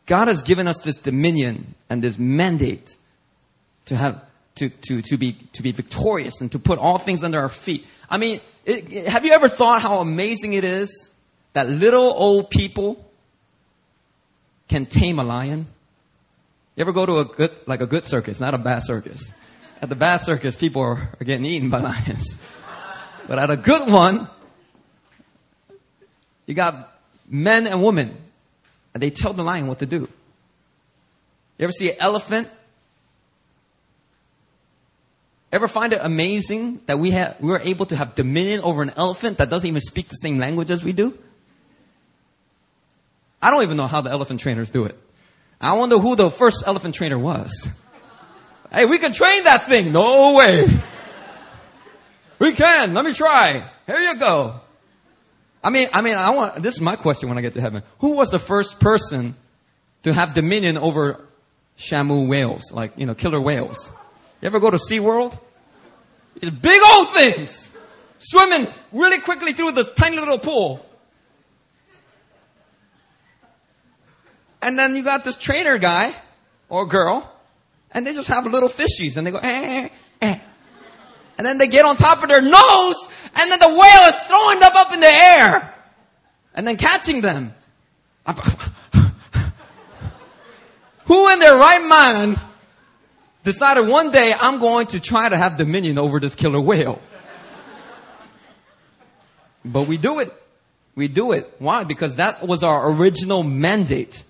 God 0.07 0.26
has 0.26 0.43
given 0.43 0.67
us 0.67 0.81
this 0.81 0.97
dominion 0.97 1.75
and 1.88 2.02
this 2.02 2.19
mandate 2.19 2.97
to 3.87 3.97
have 3.97 4.25
to, 4.57 4.71
to, 4.71 5.02
to 5.02 5.17
be 5.17 5.35
to 5.52 5.62
be 5.62 5.71
victorious 5.71 6.40
and 6.40 6.50
to 6.50 6.59
put 6.59 6.81
all 6.81 6.99
things 6.99 7.23
under 7.23 7.38
our 7.38 7.49
feet. 7.49 7.87
I 8.11 8.19
mean, 8.19 8.40
it, 8.64 9.07
have 9.07 9.25
you 9.25 9.33
ever 9.33 9.49
thought 9.49 9.83
how 9.83 10.00
amazing 10.00 10.55
it 10.55 10.64
is 10.64 11.11
that 11.52 11.69
little 11.69 12.12
old 12.17 12.50
people 12.50 13.05
can 14.69 14.87
tame 14.87 15.19
a 15.19 15.25
lion? 15.25 15.67
You 16.76 16.83
ever 16.83 16.93
go 16.93 17.07
to 17.07 17.19
a 17.19 17.25
good 17.25 17.50
like 17.67 17.81
a 17.81 17.87
good 17.87 18.07
circus, 18.07 18.40
not 18.40 18.55
a 18.55 18.59
bad 18.59 18.81
circus? 18.85 19.33
At 19.81 19.88
the 19.88 19.97
bad 19.97 20.19
circus, 20.19 20.57
people 20.57 20.83
are, 20.83 21.11
are 21.21 21.25
getting 21.25 21.45
eaten 21.45 21.71
by 21.71 21.81
lions. 21.93 22.38
But 23.26 23.38
at 23.38 23.50
a 23.50 23.57
good 23.57 23.88
one, 23.90 24.28
you 26.47 26.55
got 26.55 26.99
men 27.28 27.67
and 27.67 27.83
women 27.83 28.17
and 28.95 29.02
they 29.02 29.11
tell 29.11 29.33
the 29.33 29.45
lion 29.45 29.67
what 29.67 29.78
to 29.81 29.87
do. 29.87 30.09
You 31.59 31.64
ever 31.64 31.73
see 31.73 31.90
an 31.90 31.97
elephant? 32.00 32.49
Ever 35.52 35.69
find 35.69 35.93
it 35.93 36.00
amazing 36.02 36.81
that 36.87 36.99
we 36.99 37.12
have, 37.12 37.37
we're 37.40 37.61
able 37.61 37.87
to 37.87 37.97
have 37.97 38.14
dominion 38.14 38.61
over 38.61 38.83
an 38.83 38.93
elephant 38.97 39.38
that 39.38 39.50
doesn't 39.50 39.69
even 39.69 39.81
speak 39.81 40.09
the 40.09 40.17
same 40.17 40.38
language 40.38 40.71
as 40.71 40.85
we 40.85 40.93
do? 40.93 41.19
I 43.40 43.50
don't 43.50 43.62
even 43.62 43.76
know 43.76 43.87
how 43.87 44.00
the 44.00 44.11
elephant 44.11 44.40
trainers 44.40 44.71
do 44.71 44.85
it. 44.85 44.99
I 45.61 45.75
wonder 45.75 45.99
who 45.99 46.16
the 46.16 46.30
first 46.30 46.64
elephant 46.66 46.95
trainer 46.95 47.18
was. 47.18 47.68
Hey, 48.73 48.85
we 48.85 48.99
can 48.99 49.12
train 49.12 49.45
that 49.45 49.66
thing. 49.66 49.92
No 49.92 50.35
way. 50.35 50.66
We 52.38 52.52
can. 52.52 52.95
Let 52.95 53.04
me 53.04 53.12
try. 53.12 53.68
Here 53.87 53.99
you 53.99 54.18
go. 54.18 54.61
I 55.62 55.71
mean, 55.71 55.88
I 55.92 56.02
mean, 56.02 56.16
I 56.16 56.30
want, 56.30 56.62
this 56.62 56.75
is 56.75 56.80
my 56.80 56.97
question 56.97 57.28
when 57.28 57.38
I 57.38 57.40
get 57.40 57.54
to 57.54 57.61
heaven. 57.61 57.83
Who 57.99 58.12
was 58.12 58.30
the 58.30 58.38
first 58.38 58.78
person 58.78 59.35
to 60.04 60.12
have 60.12 60.35
dominion 60.35 60.78
over 60.78 61.26
Shamu 61.78 62.28
whales, 62.28 62.71
like, 62.73 62.97
you 62.97 63.07
know, 63.07 63.14
killer 63.14 63.40
whales? 63.40 63.90
You 64.40 64.47
ever 64.47 64.61
go 64.61 64.71
to 64.71 64.76
SeaWorld? 64.76 65.38
These 66.40 66.50
big 66.50 66.80
old 66.95 67.11
things 67.11 67.73
swimming 68.18 68.68
really 68.92 69.18
quickly 69.21 69.52
through 69.52 69.73
this 69.73 69.92
tiny 69.95 70.18
little 70.18 70.38
pool. 70.38 70.85
And 74.61 74.79
then 74.79 74.97
you 74.97 75.03
got 75.03 75.25
this 75.25 75.37
trainer 75.37 75.79
guy 75.79 76.15
or 76.69 76.87
girl, 76.87 77.31
and 77.93 78.07
they 78.07 78.12
just 78.12 78.29
have 78.29 78.47
little 78.47 78.69
fishies, 78.69 79.17
and 79.17 79.27
they 79.27 79.31
go, 79.31 79.38
eh, 79.38 79.43
eh, 79.43 79.88
eh. 80.23 80.38
And 81.37 81.47
then 81.47 81.59
they 81.59 81.69
get 81.69 81.85
on 81.85 81.97
top 81.97 82.23
of 82.23 82.29
their 82.29 82.43
nose, 82.43 83.09
and 83.35 83.50
then 83.50 83.59
the 83.61 83.69
whale 83.69 84.09
is 84.09 84.17
throwing 84.27 84.59
them 84.59 84.73
up 84.75 84.93
in 84.93 85.00
the 85.00 85.07
air. 85.07 85.75
And 86.55 86.67
then 86.67 86.77
catching 86.77 87.21
them. 87.21 87.55
Who 91.07 91.29
in 91.31 91.38
their 91.38 91.57
right 91.57 91.83
mind 91.83 92.41
decided 93.45 93.88
one 93.88 94.11
day 94.11 94.35
I'm 94.38 94.59
going 94.59 94.88
to 94.88 95.00
try 95.00 95.29
to 95.29 95.37
have 95.37 95.57
dominion 95.57 95.99
over 95.99 96.19
this 96.19 96.35
killer 96.35 96.61
whale? 96.61 97.00
But 99.65 99.87
we 99.87 99.97
do 99.97 100.19
it. 100.19 100.33
We 100.95 101.09
do 101.09 101.33
it. 101.33 101.55
Why? 101.59 101.85
Because 101.85 102.17
that 102.17 102.47
was 102.47 102.65
our 102.65 102.91
original 102.91 103.43
mandate. 103.45 104.25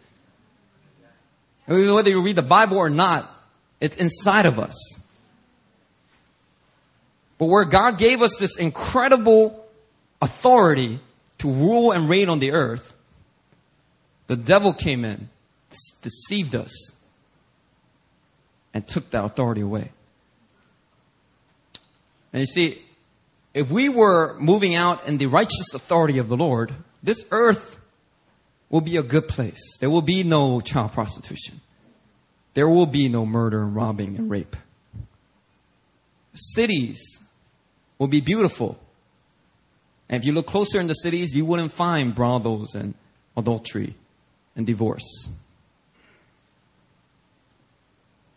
Whether 1.69 2.11
you 2.11 2.23
read 2.23 2.37
the 2.37 2.43
Bible 2.43 2.79
or 2.79 2.89
not, 2.89 3.31
it's 3.79 3.97
inside 3.97 4.47
of 4.47 4.59
us. 4.59 4.75
But 7.37 7.47
where 7.47 7.65
God 7.65 7.99
gave 7.99 8.23
us 8.23 8.35
this 8.39 8.57
incredible 8.57 9.65
authority 10.21 10.99
to 11.39 11.51
rule 11.51 11.93
and 11.93 12.09
reign 12.09 12.29
on 12.29 12.41
the 12.41 12.53
earth, 12.53 12.97
the 14.27 14.37
devil 14.37 14.73
came 14.73 15.05
in, 15.05 15.29
deceived 16.03 16.55
us, 16.57 16.93
and 18.73 18.87
took 18.87 19.11
that 19.11 19.25
authority 19.25 19.61
away. 19.61 19.91
And 22.33 22.41
you 22.41 22.47
see, 22.47 22.83
if 23.55 23.71
we 23.71 23.89
were 23.89 24.37
moving 24.39 24.75
out 24.75 25.07
in 25.07 25.19
the 25.19 25.27
righteous 25.27 25.75
authority 25.75 26.19
of 26.19 26.29
the 26.29 26.37
Lord, 26.37 26.73
this 27.03 27.25
earth 27.31 27.78
will 28.71 28.81
be 28.81 28.97
a 28.97 29.03
good 29.03 29.29
place. 29.29 29.79
There 29.81 29.91
will 29.91 30.03
be 30.03 30.23
no 30.25 30.61
child 30.61 30.93
prostitution. 30.93 31.61
There 32.55 32.69
will 32.69 32.87
be 32.87 33.09
no 33.09 33.25
murder 33.25 33.63
and 33.63 33.75
robbing 33.75 34.17
and 34.17 34.31
rape. 34.31 34.57
Cities 36.35 37.19
will 37.99 38.09
be 38.09 38.21
beautiful. 38.21 38.79
And 40.09 40.21
if 40.23 40.27
you 40.27 40.33
look 40.33 40.47
closer 40.47 40.81
in 40.81 40.87
the 40.87 40.95
cities, 40.95 41.35
you 41.35 41.45
wouldn't 41.45 41.73
find 41.73 42.15
brothels 42.15 42.75
and 42.75 42.95
adultery 43.37 43.95
and 44.57 44.67
divorce. 44.67 45.29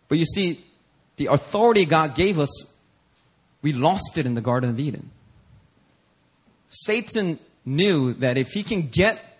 But 0.07 0.17
you 0.17 0.25
see, 0.25 0.63
the 1.15 1.27
authority 1.27 1.85
God 1.85 2.15
gave 2.15 2.37
us, 2.37 2.65
we 3.61 3.73
lost 3.73 4.17
it 4.17 4.25
in 4.25 4.33
the 4.33 4.41
Garden 4.41 4.69
of 4.69 4.79
Eden. 4.79 5.11
Satan 6.67 7.39
knew 7.65 8.13
that 8.13 8.37
if 8.37 8.51
he 8.51 8.63
can 8.63 8.87
get 8.87 9.30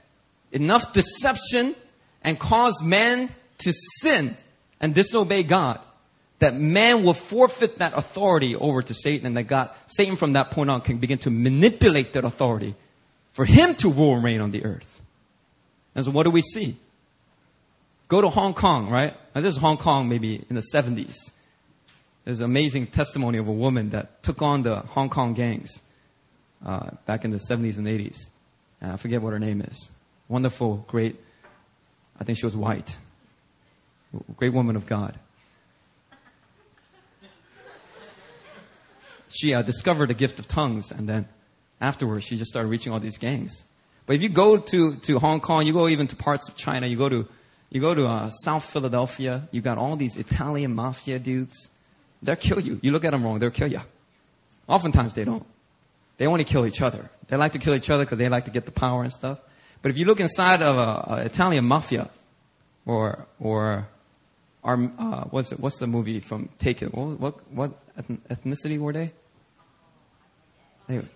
enough 0.52 0.94
deception 0.94 1.76
and 2.24 2.40
cause 2.40 2.82
man 2.84 3.30
to 3.60 3.74
sin 4.02 4.38
and 4.80 4.94
disobey 4.94 5.44
God, 5.44 5.80
that 6.40 6.56
man 6.56 7.04
will 7.04 7.14
forfeit 7.14 7.78
that 7.78 7.96
authority 7.96 8.56
over 8.56 8.82
to 8.82 8.94
Satan 8.94 9.28
and 9.28 9.38
that 9.38 9.44
God, 9.44 9.70
Satan 9.88 10.16
from 10.16 10.34
that 10.34 10.52
point 10.52 10.70
on 10.70 10.82
can 10.82 10.98
begin 10.98 11.20
to 11.20 11.30
manipulate 11.30 12.14
that 12.14 12.26
authority 12.26 12.76
for 13.34 13.46
him 13.46 13.76
to 13.76 13.90
rule 13.90 14.16
and 14.16 14.24
reign 14.24 14.42
on 14.42 14.52
the 14.52 14.66
earth. 14.66 15.02
And 15.94 16.04
so 16.04 16.12
what 16.12 16.24
do 16.24 16.32
we 16.32 16.42
see? 16.42 16.78
Go 18.08 18.22
to 18.22 18.30
Hong 18.30 18.54
Kong, 18.54 18.90
right? 18.90 19.16
Now, 19.34 19.42
this 19.42 19.56
is 19.56 19.62
Hong 19.62 19.78
Kong 19.78 20.10
maybe 20.10 20.44
in 20.50 20.56
the 20.56 20.64
70s. 20.74 21.16
There's 22.26 22.40
an 22.40 22.46
amazing 22.46 22.88
testimony 22.88 23.38
of 23.38 23.48
a 23.48 23.54
woman 23.54 23.92
that 23.92 24.22
took 24.24 24.42
on 24.42 24.64
the 24.64 24.78
Hong 24.80 25.10
Kong 25.10 25.34
gangs 25.34 25.82
uh, 26.66 26.92
back 27.06 27.24
in 27.24 27.32
the 27.32 27.40
70s 27.50 27.78
and 27.78 27.88
80s. 27.88 28.18
And 28.82 28.92
I 28.92 28.98
forget 28.98 29.22
what 29.22 29.34
her 29.34 29.40
name 29.40 29.62
is. 29.62 29.90
Wonderful, 30.32 30.86
great, 30.88 31.18
I 32.18 32.24
think 32.24 32.38
she 32.38 32.46
was 32.46 32.56
white. 32.56 32.98
Great 34.38 34.54
woman 34.54 34.78
of 34.78 34.88
God. 34.88 35.20
She 39.28 39.54
uh, 39.54 39.62
discovered 39.62 40.08
the 40.08 40.14
gift 40.14 40.40
of 40.40 40.48
tongues, 40.48 40.90
and 40.94 41.10
then 41.10 41.28
afterwards, 41.82 42.24
she 42.24 42.38
just 42.38 42.50
started 42.50 42.70
reaching 42.70 42.94
all 42.94 43.02
these 43.02 43.18
gangs. 43.18 43.66
But 44.06 44.16
if 44.16 44.24
you 44.24 44.30
go 44.30 44.56
to, 44.56 44.96
to 44.96 45.20
Hong 45.20 45.42
Kong, 45.42 45.68
you 45.68 45.74
go 45.74 45.90
even 45.90 46.08
to 46.08 46.16
parts 46.16 46.48
of 46.48 46.56
China, 46.56 46.88
you 46.88 46.96
go 46.96 47.10
to, 47.10 47.28
you 47.70 47.82
go 47.82 47.94
to 47.94 48.08
uh, 48.08 48.30
South 48.30 48.64
Philadelphia, 48.64 49.50
you 49.52 49.60
got 49.60 49.78
all 49.78 49.98
these 49.98 50.16
Italian 50.16 50.74
mafia 50.74 51.20
dudes. 51.20 51.68
They'll 52.24 52.38
kill 52.38 52.62
you. 52.62 52.80
You 52.82 52.94
look 52.94 53.04
at 53.04 53.12
them 53.12 53.26
wrong, 53.26 53.40
they'll 53.40 53.52
kill 53.52 53.70
you. 53.70 53.82
Oftentimes 54.70 55.14
they 55.14 55.26
don't. 55.26 55.46
They 56.16 56.26
only 56.26 56.46
kill 56.46 56.66
each 56.66 56.82
other. 56.82 57.10
They 57.28 57.36
like 57.36 57.52
to 57.52 57.60
kill 57.60 57.76
each 57.76 57.90
other 57.90 58.06
because 58.06 58.18
they 58.18 58.30
like 58.30 58.46
to 58.46 58.52
get 58.52 58.66
the 58.66 58.72
power 58.72 59.04
and 59.04 59.12
stuff. 59.12 59.38
But 59.82 59.92
if 59.92 59.98
you 59.98 60.06
look 60.06 60.20
inside 60.20 60.62
of 60.62 60.78
a, 60.78 61.16
a 61.16 61.26
Italian 61.26 61.66
mafia, 61.66 62.10
or 62.86 63.26
or 63.40 63.88
our, 64.64 64.92
uh, 64.98 65.24
what's 65.26 65.52
it, 65.52 65.60
what's 65.60 65.78
the 65.80 65.88
movie 65.88 66.20
from 66.20 66.50
Taken? 66.60 66.90
What 66.90 67.20
what, 67.20 67.52
what 67.52 67.72
ethnicity 68.30 68.80
were 68.80 68.94
they? 68.94 69.12
Anyway. 70.88 71.08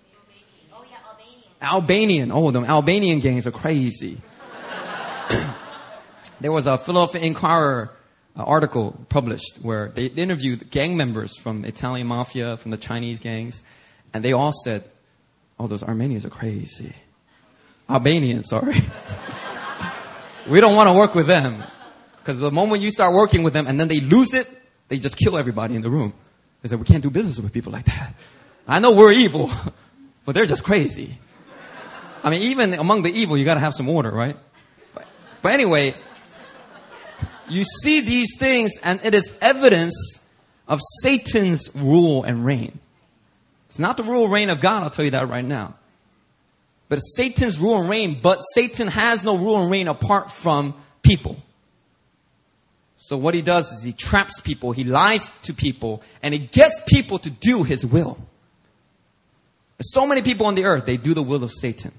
Albanian. 1.62 2.29
Albanian. 2.29 2.31
Oh, 2.31 2.51
them 2.51 2.65
Albanian 2.65 3.19
gangs 3.19 3.45
are 3.45 3.51
crazy. 3.51 4.17
there 6.41 6.51
was 6.51 6.65
a 6.65 6.77
Philadelphia 6.77 7.22
Inquirer 7.22 7.91
uh, 8.38 8.43
article 8.43 9.05
published 9.10 9.60
where 9.62 9.89
they 9.89 10.05
interviewed 10.05 10.69
gang 10.72 10.98
members 10.98 11.38
from 11.38 11.65
Italian 11.65 12.07
mafia, 12.07 12.57
from 12.57 12.72
the 12.72 12.77
Chinese 12.77 13.19
gangs, 13.19 13.62
and 14.13 14.24
they 14.24 14.34
all 14.34 14.51
said, 14.63 14.84
"Oh, 15.60 15.67
those 15.67 15.84
Armenians 15.84 16.25
are 16.25 16.29
crazy." 16.29 16.93
Albanians, 17.89 18.50
sorry. 18.50 18.75
we 20.48 20.60
don't 20.60 20.75
want 20.75 20.88
to 20.88 20.94
work 20.94 21.15
with 21.15 21.27
them 21.27 21.63
because 22.20 22.39
the 22.39 22.51
moment 22.51 22.82
you 22.82 22.92
start 22.92 23.13
working 23.13 23.44
with 23.44 23.54
them 23.54 23.68
and 23.68 23.80
then 23.80 23.88
they 23.88 24.00
lose 24.00 24.34
it, 24.34 24.50
they 24.88 24.98
just 24.98 25.18
kill 25.18 25.38
everybody 25.38 25.75
in 25.75 25.82
the 25.82 25.89
room. 25.89 26.13
They 26.62 26.70
said, 26.70 26.80
"We 26.80 26.86
can't 26.86 27.04
do 27.04 27.10
business 27.10 27.39
with 27.39 27.54
people 27.54 27.72
like 27.72 27.86
that." 27.86 28.13
I 28.68 28.80
know 28.80 28.92
we're 28.92 29.12
evil, 29.12 29.51
but 30.25 30.34
they're 30.34 30.46
just 30.46 30.63
crazy. 30.63 31.18
I 32.24 32.32
mean, 32.32 32.42
even 32.44 32.74
among 32.74 33.04
the 33.04 33.12
evil, 33.12 33.38
you 33.38 33.46
got 33.46 33.54
to 33.54 33.60
have 33.60 33.75
some 33.75 33.88
order, 33.88 34.10
right? 34.10 34.36
But, 34.96 35.08
but 35.44 35.51
anyway, 35.51 35.94
you 37.48 37.63
see 37.63 38.01
these 38.01 38.36
things, 38.39 38.72
and 38.84 39.00
it 39.04 39.13
is 39.13 39.32
evidence 39.42 40.20
of 40.68 40.80
Satan's 41.01 41.70
rule 41.75 42.24
and 42.24 42.44
reign. 42.44 42.80
It's 43.68 43.77
not 43.77 43.98
the 43.98 44.04
rule 44.04 44.24
and 44.24 44.34
reign 44.34 44.50
of 44.50 44.62
God, 44.62 44.84
I'll 44.84 44.89
tell 44.89 45.06
you 45.06 45.12
that 45.12 45.30
right 45.30 45.46
now. 45.46 45.75
But 46.88 46.98
Satan's 47.00 47.58
rule 47.60 47.80
and 47.80 47.89
reign, 47.89 48.20
but 48.22 48.39
Satan 48.54 48.88
has 48.88 49.24
no 49.24 49.38
rule 49.38 49.62
and 49.62 49.72
reign 49.72 49.88
apart 49.88 50.32
from 50.32 50.75
people. 51.01 51.38
So 52.96 53.18
what 53.18 53.34
he 53.34 53.42
does 53.42 53.72
is 53.72 53.84
he 53.84 53.92
traps 53.94 54.39
people, 54.42 54.72
he 54.72 54.84
lies 54.84 55.30
to 55.44 55.54
people, 55.54 56.01
and 56.24 56.34
he 56.34 56.39
gets 56.39 56.80
people 56.88 57.20
to 57.20 57.30
do 57.30 57.63
his 57.63 57.86
will. 57.86 58.18
So 59.82 60.08
many 60.08 60.22
people 60.22 60.46
on 60.46 60.56
the 60.56 60.65
earth, 60.65 60.86
they 60.86 60.98
do 60.98 61.13
the 61.13 61.24
will 61.24 61.44
of 61.44 61.51
Satan. 61.51 61.92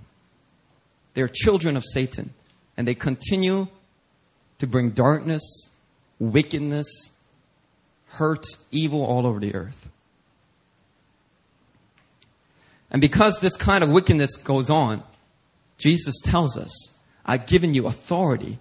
They're 1.15 1.29
children 1.29 1.77
of 1.77 1.85
Satan. 1.85 2.33
And 2.77 2.87
they 2.87 2.95
continue 2.95 3.69
to 4.59 4.67
bring 4.67 4.91
darkness, 4.91 5.43
wickedness, 6.19 6.87
hurt, 8.07 8.47
evil 8.71 9.05
all 9.05 9.27
over 9.27 9.41
the 9.41 9.55
earth. 9.55 9.89
And 12.91 13.01
because 13.01 13.41
this 13.41 13.57
kind 13.57 13.83
of 13.83 13.91
wickedness 13.91 14.37
goes 14.37 14.71
on, 14.71 15.03
Jesus 15.79 16.21
tells 16.23 16.57
us, 16.57 16.95
I've 17.25 17.47
given 17.47 17.75
you 17.75 17.87
authority 17.87 18.59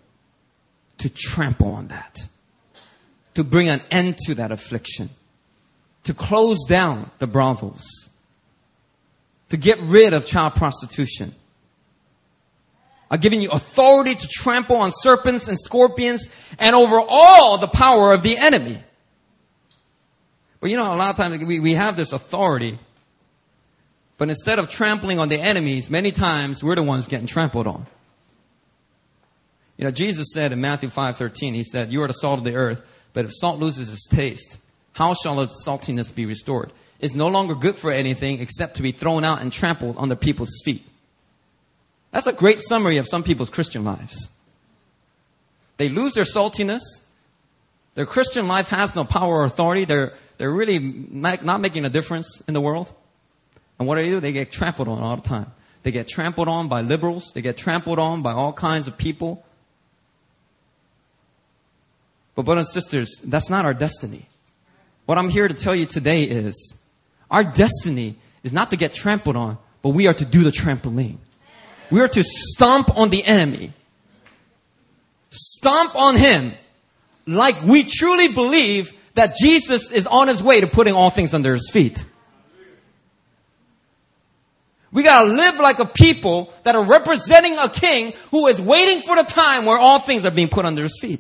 to 0.98 1.10
trample 1.10 1.72
on 1.72 1.90
that, 1.90 2.28
to 3.36 3.44
bring 3.44 3.70
an 3.70 3.82
end 3.92 4.18
to 4.26 4.36
that 4.36 4.52
affliction, 4.52 5.10
to 6.04 6.14
close 6.14 6.66
down 6.68 7.12
the 7.20 7.28
brothels, 7.28 8.10
to 9.50 9.58
get 9.58 9.80
rid 9.80 10.14
of 10.14 10.26
child 10.26 10.56
prostitution, 10.56 11.36
I've 13.10 13.22
given 13.22 13.42
you 13.42 13.50
authority 13.50 14.16
to 14.16 14.28
trample 14.28 14.78
on 14.78 14.92
serpents 14.92 15.48
and 15.48 15.60
scorpions 15.60 16.30
and 16.58 16.76
over 16.76 17.00
all 17.00 17.58
the 17.58 17.68
power 17.68 18.14
of 18.14 18.24
the 18.24 18.38
enemy. 18.38 18.82
But 20.60 20.72
you 20.72 20.78
know, 20.78 20.94
a 20.94 20.98
lot 20.98 21.12
of 21.12 21.18
times 21.18 21.44
we, 21.44 21.60
we 21.60 21.74
have 21.74 21.96
this 21.96 22.12
authority, 22.12 22.80
but 24.18 24.30
instead 24.30 24.60
of 24.60 24.70
trampling 24.70 25.20
on 25.20 25.30
the 25.30 25.40
enemies, 25.40 25.90
many 25.90 26.12
times 26.12 26.64
we're 26.64 26.76
the 26.76 26.84
ones 26.84 27.08
getting 27.08 27.28
trampled 27.28 27.68
on. 27.68 27.86
You 29.78 29.84
know, 29.84 29.92
Jesus 29.92 30.28
said 30.34 30.52
in 30.52 30.62
Matthew 30.62 30.90
5:13, 30.90 31.54
he 31.54 31.64
said, 31.64 31.92
"You 31.92 32.02
are 32.04 32.08
the 32.08 32.14
salt 32.14 32.40
of 32.40 32.46
the 32.46 32.56
earth, 32.56 32.82
but 33.14 33.26
if 33.26 33.32
salt 33.34 33.60
loses 33.60 33.90
its 33.90 34.08
taste, 34.08 34.58
how 34.94 35.14
shall 35.14 35.42
its 35.42 35.66
saltiness 35.66 36.14
be 36.14 36.26
restored? 36.26 36.72
It's 37.00 37.14
no 37.14 37.28
longer 37.28 37.56
good 37.56 37.76
for 37.76 37.92
anything 37.92 38.40
except 38.40 38.78
to 38.78 38.82
be 38.82 38.94
thrown 38.94 39.26
out 39.26 39.42
and 39.42 39.52
trampled 39.52 39.96
under 39.98 40.16
people's 40.16 40.62
feet." 40.64 40.88
That's 42.12 42.28
a 42.28 42.34
great 42.34 42.62
summary 42.62 42.96
of 42.96 43.08
some 43.08 43.24
people's 43.24 43.50
Christian 43.50 43.84
lives. 43.84 44.30
They 45.76 45.90
lose 45.90 46.14
their 46.14 46.24
saltiness. 46.24 46.82
Their 47.96 48.06
Christian 48.06 48.48
life 48.48 48.70
has 48.70 48.96
no 48.96 49.04
power 49.04 49.40
or 49.40 49.44
authority. 49.44 49.84
They're, 49.84 50.14
they're 50.38 50.52
really 50.52 50.80
not 50.80 51.60
making 51.60 51.84
a 51.84 51.90
difference 51.90 52.42
in 52.48 52.54
the 52.54 52.62
world. 52.62 52.94
And 53.78 53.88
what 53.88 53.96
do 53.96 54.04
they 54.04 54.10
do? 54.10 54.20
They 54.20 54.32
get 54.32 54.52
trampled 54.52 54.88
on 54.88 55.00
all 55.00 55.18
the 55.18 55.28
time. 55.28 55.52
They 55.84 55.92
get 55.92 56.08
trampled 56.08 56.48
on 56.48 56.68
by 56.68 56.82
liberals. 56.82 57.32
They 57.34 57.42
get 57.42 57.58
trampled 57.58 58.00
on 58.00 58.22
by 58.22 58.32
all 58.32 58.54
kinds 58.54 58.88
of 58.88 58.98
people. 58.98 59.46
But 62.34 62.44
brothers 62.44 62.68
and 62.68 62.74
sisters, 62.74 63.22
that's 63.24 63.50
not 63.50 63.66
our 63.66 63.74
destiny. 63.74 64.28
What 65.06 65.18
I'm 65.18 65.30
here 65.30 65.48
to 65.48 65.54
tell 65.54 65.76
you 65.76 65.86
today 65.86 66.24
is 66.24 66.74
our 67.30 67.44
destiny 67.44 68.18
is 68.44 68.52
not 68.52 68.72
to 68.72 68.78
get 68.78 68.94
trampled 68.94 69.36
on, 69.36 69.58
but 69.82 69.90
we 69.90 70.08
are 70.08 70.14
to 70.14 70.26
do 70.26 70.44
the 70.44 70.52
trampoline. 70.52 71.18
We 71.92 72.02
are 72.02 72.08
to 72.08 72.24
stomp 72.24 72.98
on 72.98 73.10
the 73.10 73.24
enemy. 73.24 73.72
Stomp 75.30 75.96
on 75.96 76.16
him 76.16 76.54
like 77.28 77.62
we 77.64 77.84
truly 77.84 78.30
believe 78.30 78.94
that 79.16 79.36
Jesus 79.36 79.92
is 79.92 80.08
on 80.08 80.28
his 80.28 80.44
way 80.44 80.62
to 80.62 80.68
putting 80.68 80.94
all 80.94 81.10
things 81.10 81.34
under 81.34 81.54
his 81.54 81.70
feet. 81.72 82.04
We 84.96 85.04
gotta 85.04 85.28
live 85.28 85.60
like 85.60 85.80
a 85.80 85.86
people 85.86 86.54
that 86.64 86.74
are 86.74 86.84
representing 86.86 87.58
a 87.58 87.68
king 87.68 88.14
who 88.32 88.48
is 88.48 88.62
waiting 88.62 89.02
for 89.02 89.18
the 89.18 89.24
time 89.24 89.66
where 89.66 89.78
all 89.78 90.00
things 90.00 90.26
are 90.26 90.32
being 90.32 90.48
put 90.48 90.64
under 90.64 90.84
his 90.84 90.98
feet. 91.02 91.20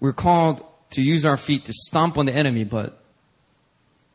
We're 0.00 0.14
called 0.14 0.64
to 0.92 1.02
use 1.02 1.26
our 1.26 1.36
feet 1.36 1.66
to 1.66 1.74
stomp 1.74 2.16
on 2.16 2.24
the 2.24 2.32
enemy, 2.32 2.64
but 2.64 2.98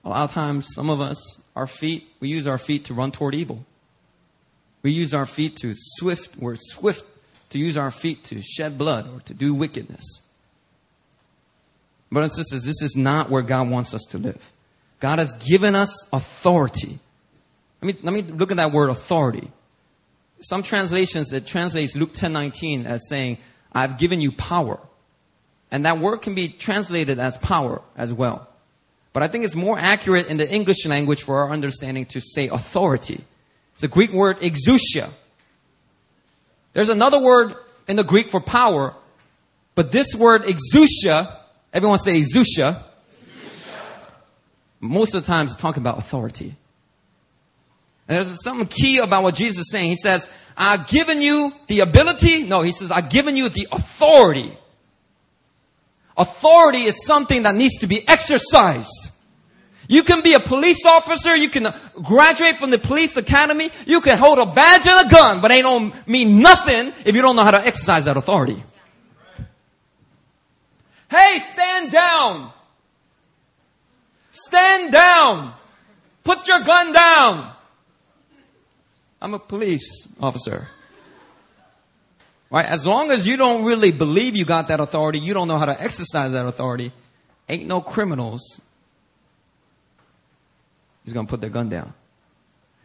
a 0.04 0.10
lot 0.10 0.24
of 0.24 0.32
times, 0.32 0.74
some 0.74 0.90
of 0.90 1.00
us, 1.00 1.40
our 1.56 1.68
feet, 1.68 2.08
we 2.20 2.30
use 2.30 2.48
our 2.48 2.58
feet 2.58 2.86
to 2.86 2.96
run 2.96 3.12
toward 3.12 3.36
evil. 3.36 3.64
We 4.82 4.90
use 4.90 5.14
our 5.14 5.28
feet 5.28 5.58
to 5.58 5.76
swift, 5.78 6.38
we're 6.38 6.56
swift 6.56 7.06
to 7.52 7.60
use 7.60 7.78
our 7.78 7.92
feet 7.92 8.24
to 8.26 8.42
shed 8.42 8.80
blood 8.80 9.14
or 9.14 9.20
to 9.20 9.36
do 9.36 9.54
wickedness. 9.54 10.24
Brothers 12.14 12.38
and 12.38 12.46
sisters, 12.46 12.64
this 12.64 12.82
is 12.82 12.96
not 12.96 13.30
where 13.30 13.42
God 13.42 13.70
wants 13.70 13.94
us 13.94 14.04
to 14.12 14.20
live. 14.20 14.52
God 15.00 15.20
has 15.20 15.34
given 15.34 15.76
us 15.76 16.08
authority. 16.14 17.00
Let 17.82 17.96
me, 17.96 18.02
let 18.04 18.14
me 18.14 18.22
look 18.22 18.52
at 18.52 18.58
that 18.58 18.72
word 18.72 18.90
authority. 18.90 19.52
Some 20.40 20.62
translations, 20.62 21.34
it 21.34 21.48
translates 21.48 21.96
Luke 21.96 22.14
10:19 22.14 22.86
as 22.86 23.08
saying, 23.10 23.40
I've 23.74 23.98
given 23.98 24.22
you 24.22 24.32
power. 24.32 24.80
And 25.72 25.86
that 25.86 25.98
word 25.98 26.22
can 26.22 26.36
be 26.36 26.50
translated 26.50 27.18
as 27.18 27.38
power 27.38 27.82
as 27.98 28.14
well. 28.14 28.48
But 29.12 29.24
I 29.24 29.28
think 29.28 29.44
it's 29.44 29.56
more 29.56 29.78
accurate 29.78 30.28
in 30.28 30.38
the 30.38 30.50
English 30.50 30.86
language 30.86 31.24
for 31.24 31.40
our 31.40 31.52
understanding 31.52 32.06
to 32.08 32.22
say 32.22 32.48
authority. 32.48 33.24
It's 33.74 33.84
a 33.84 33.88
Greek 33.88 34.12
word 34.12 34.40
exousia. 34.40 35.10
There's 36.74 36.90
another 36.90 37.20
word 37.20 37.56
in 37.88 37.96
the 37.96 38.04
Greek 38.04 38.30
for 38.30 38.40
power, 38.40 38.94
but 39.76 39.92
this 39.92 40.14
word 40.14 40.44
exousia, 40.44 41.38
everyone 41.74 42.00
say 42.00 42.22
exousia. 42.22 42.82
Most 44.80 45.16
of 45.16 45.24
the 45.24 45.28
times 45.28 45.56
talking 45.56 45.82
about 45.82 45.98
authority. 45.98 46.56
And 48.08 48.18
there's 48.18 48.44
something 48.44 48.68
key 48.68 48.98
about 48.98 49.24
what 49.24 49.36
Jesus 49.36 49.60
is 49.60 49.72
saying. 49.72 49.90
He 49.90 49.96
says, 49.96 50.30
I've 50.58 50.88
given 50.88 51.22
you 51.22 51.54
the 51.68 51.80
ability. 51.80 52.44
No, 52.44 52.62
he 52.62 52.74
says, 52.74 52.92
I've 52.92 53.10
given 53.10 53.38
you 53.38 53.50
the 53.50 53.68
authority. 53.72 54.58
Authority 56.18 56.84
is 56.84 57.06
something 57.06 57.44
that 57.44 57.56
needs 57.56 57.80
to 57.80 57.88
be 57.88 58.08
exercised. 58.08 59.10
You 59.88 60.04
can 60.04 60.22
be 60.22 60.34
a 60.34 60.40
police 60.40 60.86
officer. 60.86 61.36
You 61.36 61.50
can 61.50 61.74
graduate 61.96 62.58
from 62.58 62.70
the 62.72 62.78
police 62.78 63.18
academy. 63.18 63.72
You 63.86 64.02
can 64.02 64.18
hold 64.18 64.40
a 64.40 64.46
badge 64.46 64.86
and 64.86 65.08
a 65.08 65.10
gun, 65.10 65.42
but 65.42 65.52
ain't 65.52 65.64
don't 65.64 66.08
mean 66.08 66.40
nothing 66.40 66.94
if 67.06 67.16
you 67.16 67.22
don't 67.22 67.36
know 67.36 67.44
how 67.44 67.52
to 67.52 67.66
exercise 67.66 68.06
that 68.06 68.18
authority. 68.18 68.62
Hey, 71.14 71.40
stand 71.40 71.92
down. 71.92 72.52
Stand 74.32 74.92
down. 74.92 75.54
Put 76.24 76.48
your 76.48 76.62
gun 76.62 76.92
down. 76.92 77.54
I'm 79.22 79.34
a 79.34 79.40
police 79.40 80.08
officer. 80.20 80.68
Right? 82.50 82.66
As 82.66 82.88
long 82.88 83.12
as 83.12 83.28
you 83.28 83.38
don't 83.38 83.64
really 83.64 83.92
believe 83.92 84.36
you 84.36 84.46
got 84.46 84.70
that 84.70 84.80
authority, 84.80 85.20
you 85.20 85.34
don't 85.34 85.48
know 85.48 85.58
how 85.58 85.66
to 85.66 85.82
exercise 85.82 86.32
that 86.32 86.46
authority, 86.46 86.92
ain't 87.48 87.68
no 87.68 87.82
criminals 87.82 88.60
He's 91.04 91.14
going 91.14 91.26
to 91.26 91.30
put 91.30 91.42
their 91.42 91.50
gun 91.50 91.70
down. 91.70 91.94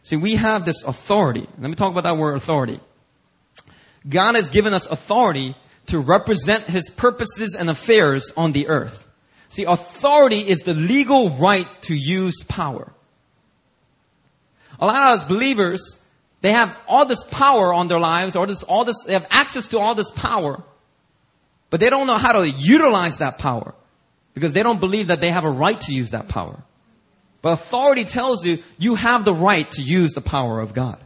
See, 0.02 0.16
we 0.16 0.34
have 0.34 0.64
this 0.64 0.82
authority. 0.82 1.46
Let 1.58 1.68
me 1.68 1.76
talk 1.76 1.92
about 1.92 2.04
that 2.04 2.16
word 2.16 2.36
authority. 2.36 2.80
God 4.08 4.34
has 4.34 4.50
given 4.50 4.72
us 4.74 4.86
authority 4.86 5.54
to 5.88 5.98
represent 5.98 6.64
his 6.64 6.90
purposes 6.90 7.54
and 7.54 7.68
affairs 7.68 8.32
on 8.36 8.52
the 8.52 8.68
earth. 8.68 9.06
See, 9.48 9.64
authority 9.64 10.40
is 10.40 10.60
the 10.60 10.74
legal 10.74 11.30
right 11.30 11.66
to 11.82 11.94
use 11.94 12.42
power. 12.44 12.92
A 14.78 14.86
lot 14.86 15.02
of 15.02 15.20
us 15.20 15.28
believers, 15.28 15.98
they 16.42 16.52
have 16.52 16.78
all 16.86 17.06
this 17.06 17.24
power 17.24 17.72
on 17.74 17.88
their 17.88 17.98
lives, 17.98 18.36
or 18.36 18.46
this, 18.46 18.62
all 18.62 18.84
this, 18.84 19.02
they 19.04 19.14
have 19.14 19.26
access 19.30 19.66
to 19.68 19.78
all 19.78 19.94
this 19.94 20.10
power, 20.10 20.62
but 21.70 21.80
they 21.80 21.90
don't 21.90 22.06
know 22.06 22.18
how 22.18 22.32
to 22.32 22.48
utilize 22.48 23.18
that 23.18 23.38
power 23.38 23.74
because 24.34 24.52
they 24.52 24.62
don't 24.62 24.80
believe 24.80 25.08
that 25.08 25.20
they 25.20 25.30
have 25.30 25.44
a 25.44 25.50
right 25.50 25.80
to 25.82 25.92
use 25.92 26.10
that 26.10 26.28
power. 26.28 26.62
But 27.42 27.52
authority 27.54 28.04
tells 28.04 28.44
you 28.44 28.62
you 28.78 28.94
have 28.94 29.24
the 29.24 29.34
right 29.34 29.70
to 29.72 29.82
use 29.82 30.12
the 30.12 30.20
power 30.20 30.60
of 30.60 30.74
God. 30.74 30.98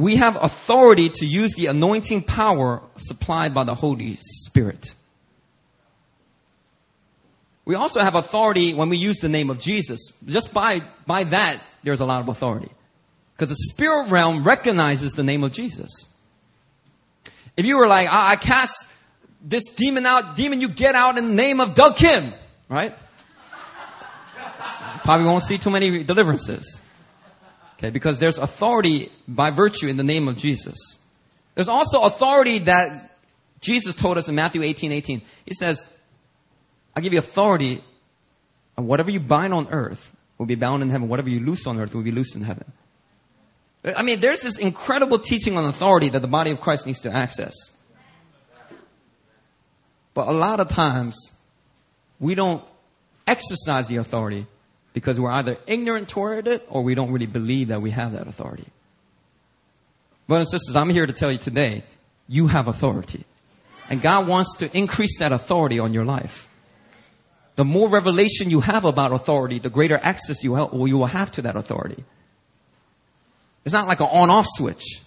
We 0.00 0.16
have 0.16 0.42
authority 0.42 1.10
to 1.10 1.26
use 1.26 1.54
the 1.54 1.66
anointing 1.66 2.22
power 2.22 2.82
supplied 2.96 3.52
by 3.52 3.64
the 3.64 3.74
Holy 3.74 4.16
Spirit. 4.20 4.94
We 7.66 7.74
also 7.74 8.00
have 8.00 8.14
authority 8.14 8.72
when 8.74 8.88
we 8.88 8.96
use 8.96 9.18
the 9.18 9.28
name 9.28 9.50
of 9.50 9.58
Jesus. 9.58 10.12
Just 10.24 10.54
by, 10.54 10.80
by 11.06 11.24
that, 11.24 11.60
there's 11.84 12.00
a 12.00 12.06
lot 12.06 12.20
of 12.20 12.28
authority. 12.28 12.70
Because 13.34 13.50
the 13.50 13.56
spirit 13.70 14.10
realm 14.10 14.42
recognizes 14.42 15.12
the 15.12 15.22
name 15.22 15.44
of 15.44 15.52
Jesus. 15.52 15.90
If 17.56 17.66
you 17.66 17.76
were 17.76 17.86
like, 17.86 18.08
I, 18.10 18.32
I 18.32 18.36
cast 18.36 18.88
this 19.42 19.64
demon 19.68 20.06
out, 20.06 20.34
demon, 20.34 20.60
you 20.60 20.68
get 20.68 20.94
out 20.94 21.18
in 21.18 21.28
the 21.28 21.34
name 21.34 21.60
of 21.60 21.74
Doug 21.74 21.96
Kim, 21.96 22.32
right? 22.68 22.94
Probably 25.04 25.26
won't 25.26 25.44
see 25.44 25.58
too 25.58 25.70
many 25.70 26.04
deliverances. 26.04 26.80
Okay, 27.80 27.88
because 27.88 28.18
there's 28.18 28.36
authority 28.36 29.10
by 29.26 29.50
virtue 29.50 29.88
in 29.88 29.96
the 29.96 30.04
name 30.04 30.28
of 30.28 30.36
Jesus. 30.36 30.76
There's 31.54 31.68
also 31.68 32.02
authority 32.02 32.58
that 32.60 33.16
Jesus 33.62 33.94
told 33.94 34.18
us 34.18 34.28
in 34.28 34.34
Matthew 34.34 34.62
18, 34.62 34.92
18. 34.92 35.22
He 35.46 35.54
says, 35.54 35.88
I 36.94 37.00
give 37.00 37.14
you 37.14 37.18
authority, 37.18 37.82
and 38.76 38.86
whatever 38.86 39.10
you 39.10 39.18
bind 39.18 39.54
on 39.54 39.68
earth 39.70 40.14
will 40.36 40.44
be 40.44 40.56
bound 40.56 40.82
in 40.82 40.90
heaven. 40.90 41.08
Whatever 41.08 41.30
you 41.30 41.40
loose 41.40 41.66
on 41.66 41.80
earth 41.80 41.94
will 41.94 42.02
be 42.02 42.12
loosed 42.12 42.36
in 42.36 42.42
heaven. 42.42 42.70
I 43.96 44.02
mean, 44.02 44.20
there's 44.20 44.42
this 44.42 44.58
incredible 44.58 45.18
teaching 45.18 45.56
on 45.56 45.64
authority 45.64 46.10
that 46.10 46.20
the 46.20 46.28
body 46.28 46.50
of 46.50 46.60
Christ 46.60 46.86
needs 46.86 47.00
to 47.00 47.10
access. 47.10 47.54
But 50.12 50.28
a 50.28 50.32
lot 50.32 50.60
of 50.60 50.68
times, 50.68 51.16
we 52.18 52.34
don't 52.34 52.62
exercise 53.26 53.88
the 53.88 53.96
authority 53.96 54.44
because 54.92 55.20
we're 55.20 55.30
either 55.30 55.56
ignorant 55.66 56.08
toward 56.08 56.48
it 56.48 56.66
or 56.68 56.82
we 56.82 56.94
don't 56.94 57.12
really 57.12 57.26
believe 57.26 57.68
that 57.68 57.80
we 57.80 57.90
have 57.90 58.12
that 58.12 58.26
authority. 58.26 58.66
Brothers 60.26 60.52
and 60.52 60.60
sisters, 60.60 60.76
I'm 60.76 60.90
here 60.90 61.06
to 61.06 61.12
tell 61.12 61.30
you 61.32 61.38
today, 61.38 61.82
you 62.28 62.46
have 62.46 62.68
authority. 62.68 63.24
And 63.88 64.00
God 64.00 64.28
wants 64.28 64.58
to 64.58 64.76
increase 64.76 65.18
that 65.18 65.32
authority 65.32 65.78
on 65.78 65.92
your 65.92 66.04
life. 66.04 66.48
The 67.56 67.64
more 67.64 67.88
revelation 67.88 68.48
you 68.48 68.60
have 68.60 68.84
about 68.84 69.12
authority, 69.12 69.58
the 69.58 69.70
greater 69.70 69.98
access 70.00 70.44
you, 70.44 70.54
have, 70.54 70.70
you 70.72 70.96
will 70.96 71.06
have 71.06 71.32
to 71.32 71.42
that 71.42 71.56
authority. 71.56 72.04
It's 73.64 73.72
not 73.72 73.88
like 73.88 74.00
an 74.00 74.06
on 74.06 74.30
off 74.30 74.46
switch. 74.48 75.02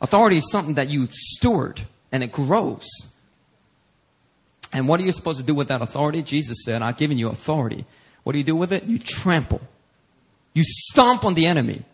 Authority 0.00 0.36
is 0.36 0.50
something 0.50 0.74
that 0.74 0.88
you 0.88 1.08
steward 1.10 1.82
and 2.12 2.22
it 2.22 2.30
grows. 2.30 2.86
And 4.72 4.86
what 4.86 5.00
are 5.00 5.04
you 5.04 5.12
supposed 5.12 5.38
to 5.38 5.44
do 5.44 5.54
with 5.54 5.68
that 5.68 5.80
authority? 5.80 6.22
Jesus 6.22 6.58
said, 6.64 6.82
I've 6.82 6.98
given 6.98 7.16
you 7.16 7.28
authority. 7.28 7.86
What 8.26 8.32
do 8.32 8.38
you 8.38 8.44
do 8.44 8.56
with 8.56 8.72
it? 8.72 8.82
You 8.82 8.98
trample. 8.98 9.60
You 10.52 10.64
stomp 10.66 11.24
on 11.24 11.34
the 11.34 11.46
enemy. 11.46 11.84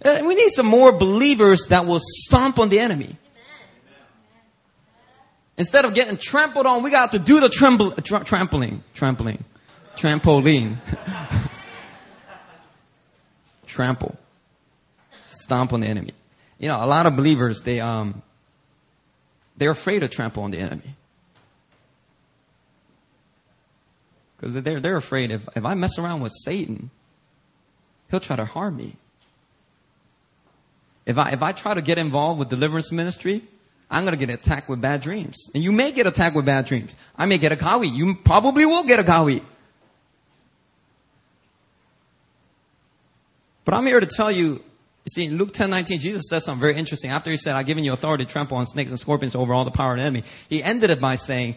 And 0.00 0.26
we 0.26 0.34
need 0.34 0.50
some 0.50 0.66
more 0.66 0.90
believers 0.90 1.66
that 1.68 1.86
will 1.86 2.00
stomp 2.02 2.58
on 2.58 2.68
the 2.68 2.80
enemy. 2.80 3.14
Instead 5.56 5.84
of 5.84 5.94
getting 5.94 6.16
trampled 6.16 6.66
on, 6.66 6.82
we 6.82 6.90
got 6.90 7.12
to 7.12 7.20
do 7.20 7.38
the 7.38 7.48
trampling, 7.48 8.82
trampling, 8.92 9.44
trampoline. 9.94 10.78
Trample. 13.68 14.18
Stomp 15.26 15.72
on 15.72 15.78
the 15.78 15.86
enemy. 15.86 16.10
You 16.58 16.66
know, 16.66 16.84
a 16.84 16.86
lot 16.86 17.06
of 17.06 17.14
believers, 17.14 17.62
they, 17.62 17.78
um, 17.78 18.20
they're 19.56 19.70
afraid 19.70 20.00
to 20.00 20.08
trample 20.08 20.42
on 20.42 20.50
the 20.50 20.58
enemy. 20.58 20.96
Because 24.42 24.60
they're, 24.64 24.80
they're 24.80 24.96
afraid 24.96 25.30
if, 25.30 25.48
if 25.54 25.64
I 25.64 25.74
mess 25.74 25.98
around 25.98 26.20
with 26.20 26.32
Satan, 26.42 26.90
he'll 28.10 28.18
try 28.18 28.34
to 28.34 28.44
harm 28.44 28.76
me. 28.76 28.96
If 31.06 31.16
I, 31.16 31.30
if 31.30 31.44
I 31.44 31.52
try 31.52 31.74
to 31.74 31.82
get 31.82 31.96
involved 31.96 32.40
with 32.40 32.48
deliverance 32.48 32.90
ministry, 32.90 33.44
I'm 33.88 34.04
going 34.04 34.18
to 34.18 34.26
get 34.26 34.34
attacked 34.34 34.68
with 34.68 34.80
bad 34.80 35.00
dreams. 35.00 35.36
And 35.54 35.62
you 35.62 35.70
may 35.70 35.92
get 35.92 36.08
attacked 36.08 36.34
with 36.34 36.44
bad 36.44 36.66
dreams. 36.66 36.96
I 37.16 37.26
may 37.26 37.38
get 37.38 37.52
a 37.52 37.56
kawi. 37.56 37.94
You 37.94 38.16
probably 38.16 38.66
will 38.66 38.82
get 38.82 38.98
a 38.98 39.04
kawi. 39.04 39.44
But 43.64 43.74
I'm 43.74 43.86
here 43.86 44.00
to 44.00 44.06
tell 44.06 44.32
you 44.32 44.64
you 45.04 45.10
see, 45.10 45.24
in 45.26 45.36
Luke 45.36 45.52
10 45.52 45.70
19, 45.70 46.00
Jesus 46.00 46.22
says 46.28 46.44
something 46.44 46.60
very 46.60 46.76
interesting. 46.76 47.10
After 47.10 47.30
he 47.30 47.36
said, 47.36 47.54
I've 47.54 47.66
given 47.66 47.84
you 47.84 47.92
authority 47.92 48.24
to 48.24 48.30
trample 48.30 48.56
on 48.56 48.66
snakes 48.66 48.90
and 48.90 48.98
scorpions 48.98 49.36
over 49.36 49.54
all 49.54 49.64
the 49.64 49.70
power 49.70 49.92
of 49.92 49.98
the 49.98 50.02
enemy, 50.02 50.24
he 50.48 50.62
ended 50.62 50.90
it 50.90 51.00
by 51.00 51.14
saying, 51.14 51.56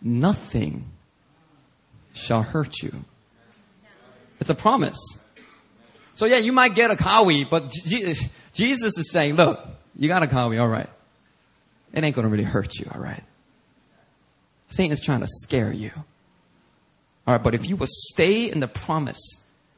Nothing 0.00 0.91
shall 2.12 2.42
hurt 2.42 2.82
you. 2.82 2.92
It's 4.40 4.50
a 4.50 4.54
promise. 4.54 4.98
So, 6.14 6.26
yeah, 6.26 6.38
you 6.38 6.52
might 6.52 6.74
get 6.74 6.90
a 6.90 6.96
kawi, 6.96 7.48
but 7.48 7.72
Jesus 7.72 8.98
is 8.98 9.10
saying, 9.10 9.36
Look, 9.36 9.64
you 9.96 10.08
got 10.08 10.22
a 10.22 10.26
kawi, 10.26 10.60
all 10.60 10.68
right. 10.68 10.88
It 11.92 12.04
ain't 12.04 12.14
going 12.14 12.24
to 12.24 12.30
really 12.30 12.44
hurt 12.44 12.78
you, 12.78 12.90
all 12.92 13.00
right. 13.00 13.22
Satan 14.68 14.92
is 14.92 15.00
trying 15.00 15.20
to 15.20 15.28
scare 15.28 15.72
you. 15.72 15.90
All 17.26 17.34
right, 17.34 17.42
but 17.42 17.54
if 17.54 17.68
you 17.68 17.76
will 17.76 17.88
stay 17.88 18.50
in 18.50 18.60
the 18.60 18.68
promise 18.68 19.20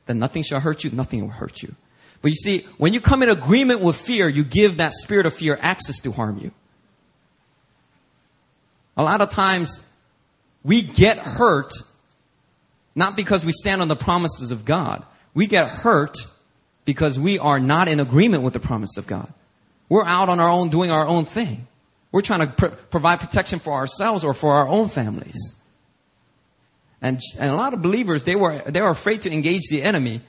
that 0.06 0.14
nothing 0.14 0.42
shall 0.42 0.60
hurt 0.60 0.84
you, 0.84 0.90
nothing 0.90 1.20
will 1.22 1.28
hurt 1.28 1.62
you. 1.62 1.74
But 2.22 2.30
you 2.30 2.36
see, 2.36 2.66
when 2.78 2.94
you 2.94 3.00
come 3.00 3.22
in 3.22 3.28
agreement 3.28 3.80
with 3.80 3.96
fear, 3.96 4.28
you 4.28 4.44
give 4.44 4.78
that 4.78 4.94
spirit 4.94 5.26
of 5.26 5.34
fear 5.34 5.58
access 5.60 5.98
to 6.00 6.12
harm 6.12 6.38
you. 6.38 6.52
A 8.96 9.02
lot 9.02 9.20
of 9.20 9.30
times, 9.30 9.82
we 10.62 10.80
get 10.80 11.18
hurt 11.18 11.72
not 12.94 13.16
because 13.16 13.44
we 13.44 13.52
stand 13.52 13.82
on 13.82 13.88
the 13.88 13.96
promises 13.96 14.50
of 14.50 14.64
God. 14.64 15.04
We 15.34 15.46
get 15.46 15.68
hurt 15.68 16.16
because 16.84 17.18
we 17.18 17.38
are 17.38 17.58
not 17.58 17.88
in 17.88 18.00
agreement 18.00 18.42
with 18.42 18.52
the 18.52 18.60
promise 18.60 18.96
of 18.96 19.06
God. 19.06 19.32
We're 19.88 20.04
out 20.04 20.28
on 20.28 20.40
our 20.40 20.48
own 20.48 20.70
doing 20.70 20.90
our 20.90 21.06
own 21.06 21.24
thing. 21.24 21.66
We're 22.12 22.22
trying 22.22 22.46
to 22.46 22.52
pr- 22.52 22.66
provide 22.90 23.20
protection 23.20 23.58
for 23.58 23.72
ourselves 23.72 24.24
or 24.24 24.34
for 24.34 24.54
our 24.54 24.68
own 24.68 24.88
families. 24.88 25.54
And, 27.02 27.20
and 27.38 27.50
a 27.50 27.56
lot 27.56 27.74
of 27.74 27.82
believers, 27.82 28.24
they 28.24 28.36
were, 28.36 28.62
they 28.66 28.80
were 28.80 28.90
afraid 28.90 29.22
to 29.22 29.32
engage 29.32 29.68
the 29.68 29.82
enemy 29.82 30.22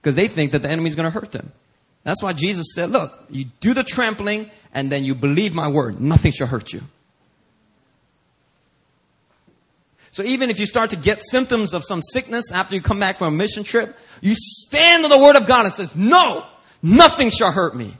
because 0.00 0.14
they 0.14 0.26
think 0.26 0.52
that 0.52 0.62
the 0.62 0.68
enemy 0.70 0.88
is 0.88 0.96
going 0.96 1.10
to 1.10 1.20
hurt 1.20 1.32
them. 1.32 1.52
That's 2.02 2.22
why 2.22 2.32
Jesus 2.32 2.68
said, 2.74 2.90
look, 2.90 3.12
you 3.28 3.46
do 3.60 3.74
the 3.74 3.84
trampling 3.84 4.50
and 4.72 4.90
then 4.90 5.04
you 5.04 5.14
believe 5.14 5.54
my 5.54 5.68
word. 5.68 6.00
Nothing 6.00 6.32
shall 6.32 6.46
hurt 6.46 6.72
you. 6.72 6.82
So 10.12 10.22
even 10.22 10.50
if 10.50 10.58
you 10.58 10.66
start 10.66 10.90
to 10.90 10.96
get 10.96 11.22
symptoms 11.22 11.72
of 11.72 11.84
some 11.84 12.02
sickness 12.02 12.50
after 12.50 12.74
you 12.74 12.80
come 12.80 12.98
back 12.98 13.18
from 13.18 13.34
a 13.34 13.36
mission 13.36 13.62
trip, 13.62 13.96
you 14.20 14.34
stand 14.34 15.04
on 15.04 15.10
the 15.10 15.18
word 15.18 15.36
of 15.36 15.46
God 15.46 15.66
and 15.66 15.74
says, 15.74 15.94
no, 15.94 16.44
nothing 16.82 17.30
shall 17.30 17.52
hurt 17.52 17.76
me. 17.76 17.94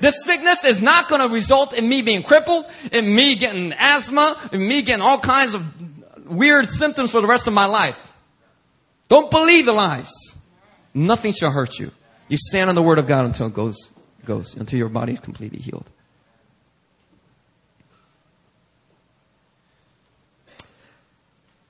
This 0.00 0.24
sickness 0.24 0.64
is 0.64 0.82
not 0.82 1.08
going 1.08 1.26
to 1.26 1.32
result 1.32 1.78
in 1.78 1.88
me 1.88 2.02
being 2.02 2.24
crippled, 2.24 2.66
in 2.90 3.14
me 3.14 3.36
getting 3.36 3.72
asthma, 3.74 4.36
in 4.52 4.66
me 4.66 4.82
getting 4.82 5.00
all 5.00 5.20
kinds 5.20 5.54
of 5.54 5.64
weird 6.26 6.68
symptoms 6.68 7.12
for 7.12 7.20
the 7.20 7.28
rest 7.28 7.46
of 7.46 7.52
my 7.52 7.66
life. 7.66 8.12
Don't 9.08 9.30
believe 9.30 9.66
the 9.66 9.72
lies. 9.72 10.10
Nothing 10.92 11.32
shall 11.32 11.52
hurt 11.52 11.78
you. 11.78 11.92
You 12.28 12.36
stand 12.36 12.68
on 12.68 12.74
the 12.74 12.82
word 12.82 12.98
of 12.98 13.06
God 13.06 13.26
until 13.26 13.46
it 13.46 13.54
goes, 13.54 13.90
goes, 14.24 14.56
until 14.56 14.78
your 14.78 14.88
body 14.88 15.12
is 15.12 15.20
completely 15.20 15.60
healed. 15.60 15.88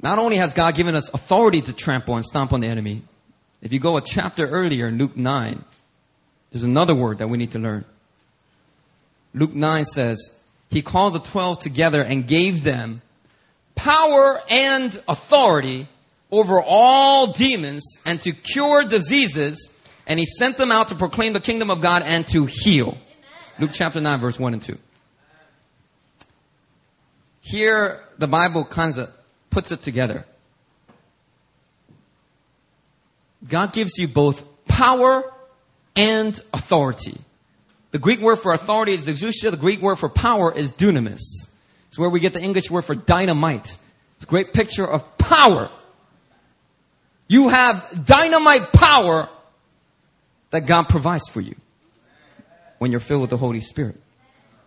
Not 0.02 0.18
only 0.18 0.36
has 0.36 0.52
God 0.52 0.74
given 0.74 0.96
us 0.96 1.08
authority 1.14 1.60
to 1.62 1.72
trample 1.72 2.16
and 2.16 2.26
stomp 2.26 2.52
on 2.52 2.60
the 2.60 2.66
enemy, 2.66 3.02
if 3.62 3.72
you 3.72 3.78
go 3.78 3.96
a 3.96 4.00
chapter 4.00 4.46
earlier 4.46 4.88
in 4.88 4.98
Luke 4.98 5.16
9, 5.16 5.64
there's 6.50 6.64
another 6.64 6.94
word 6.94 7.18
that 7.18 7.28
we 7.28 7.38
need 7.38 7.52
to 7.52 7.60
learn. 7.60 7.84
Luke 9.32 9.54
9 9.54 9.84
says, 9.84 10.36
He 10.70 10.82
called 10.82 11.14
the 11.14 11.20
twelve 11.20 11.60
together 11.60 12.02
and 12.02 12.26
gave 12.26 12.64
them 12.64 13.00
power 13.76 14.40
and 14.50 15.00
authority 15.08 15.88
over 16.30 16.60
all 16.60 17.32
demons 17.32 17.98
and 18.04 18.20
to 18.22 18.32
cure 18.32 18.84
diseases, 18.84 19.70
and 20.06 20.18
He 20.18 20.26
sent 20.26 20.58
them 20.58 20.72
out 20.72 20.88
to 20.88 20.96
proclaim 20.96 21.32
the 21.32 21.40
kingdom 21.40 21.70
of 21.70 21.80
God 21.80 22.02
and 22.02 22.26
to 22.28 22.46
heal. 22.46 22.88
Amen. 22.88 23.00
Luke 23.60 23.70
chapter 23.72 24.00
9, 24.00 24.18
verse 24.18 24.38
1 24.38 24.52
and 24.52 24.62
2. 24.62 24.76
Here, 27.40 28.02
the 28.18 28.28
Bible 28.28 28.64
kind 28.64 28.96
of 28.98 29.10
puts 29.52 29.70
it 29.70 29.82
together. 29.82 30.24
God 33.48 33.72
gives 33.72 33.98
you 33.98 34.08
both 34.08 34.44
power 34.66 35.32
and 35.94 36.38
authority. 36.52 37.18
The 37.92 37.98
Greek 37.98 38.20
word 38.20 38.36
for 38.36 38.52
authority 38.52 38.92
is 38.92 39.06
exousia. 39.06 39.50
The 39.50 39.56
Greek 39.56 39.80
word 39.80 39.96
for 39.96 40.08
power 40.08 40.52
is 40.52 40.72
dunamis. 40.72 41.20
It's 41.88 41.98
where 41.98 42.08
we 42.08 42.20
get 42.20 42.32
the 42.32 42.40
English 42.40 42.70
word 42.70 42.82
for 42.82 42.94
dynamite. 42.94 43.76
It's 44.16 44.24
a 44.24 44.26
great 44.26 44.52
picture 44.54 44.86
of 44.86 45.18
power. 45.18 45.70
You 47.28 47.50
have 47.50 48.06
dynamite 48.06 48.72
power 48.72 49.28
that 50.50 50.60
God 50.66 50.88
provides 50.88 51.28
for 51.28 51.40
you 51.40 51.56
when 52.78 52.90
you're 52.90 53.00
filled 53.00 53.20
with 53.20 53.30
the 53.30 53.36
Holy 53.36 53.60
Spirit. 53.60 54.00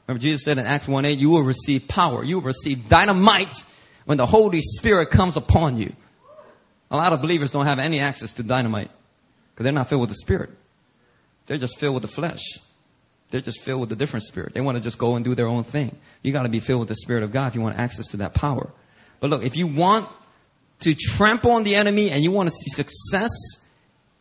Remember, 0.07 0.21
Jesus 0.21 0.43
said 0.43 0.57
in 0.59 0.65
Acts 0.65 0.87
1 0.87 1.05
8, 1.05 1.17
you 1.17 1.31
will 1.31 1.43
receive 1.43 1.87
power. 1.87 2.23
You 2.23 2.35
will 2.35 2.45
receive 2.45 2.87
dynamite 2.87 3.63
when 4.05 4.17
the 4.17 4.25
Holy 4.25 4.61
Spirit 4.61 5.09
comes 5.09 5.35
upon 5.35 5.77
you. 5.77 5.93
A 6.91 6.97
lot 6.97 7.13
of 7.13 7.21
believers 7.21 7.51
don't 7.51 7.65
have 7.65 7.79
any 7.79 7.99
access 7.99 8.31
to 8.33 8.43
dynamite 8.43 8.91
because 9.53 9.63
they're 9.63 9.73
not 9.73 9.89
filled 9.89 10.01
with 10.01 10.09
the 10.09 10.15
Spirit. 10.15 10.51
They're 11.47 11.57
just 11.57 11.77
filled 11.79 11.95
with 11.95 12.03
the 12.03 12.07
flesh. 12.07 12.41
They're 13.31 13.41
just 13.41 13.61
filled 13.61 13.81
with 13.81 13.91
a 13.91 13.95
different 13.95 14.23
spirit. 14.23 14.53
They 14.53 14.61
want 14.61 14.77
to 14.77 14.83
just 14.83 14.97
go 14.97 15.15
and 15.15 15.25
do 15.25 15.35
their 15.35 15.47
own 15.47 15.63
thing. 15.63 15.95
You 16.21 16.31
got 16.31 16.43
to 16.43 16.49
be 16.49 16.59
filled 16.59 16.81
with 16.81 16.89
the 16.89 16.95
Spirit 16.95 17.23
of 17.23 17.31
God 17.31 17.47
if 17.47 17.55
you 17.55 17.61
want 17.61 17.77
access 17.77 18.07
to 18.07 18.17
that 18.17 18.33
power. 18.33 18.69
But 19.19 19.29
look, 19.29 19.43
if 19.43 19.55
you 19.55 19.67
want 19.67 20.07
to 20.81 20.93
trample 20.93 21.51
on 21.51 21.63
the 21.63 21.75
enemy 21.75 22.11
and 22.11 22.23
you 22.23 22.31
want 22.31 22.49
to 22.49 22.55
see 22.55 22.69
success 22.69 23.31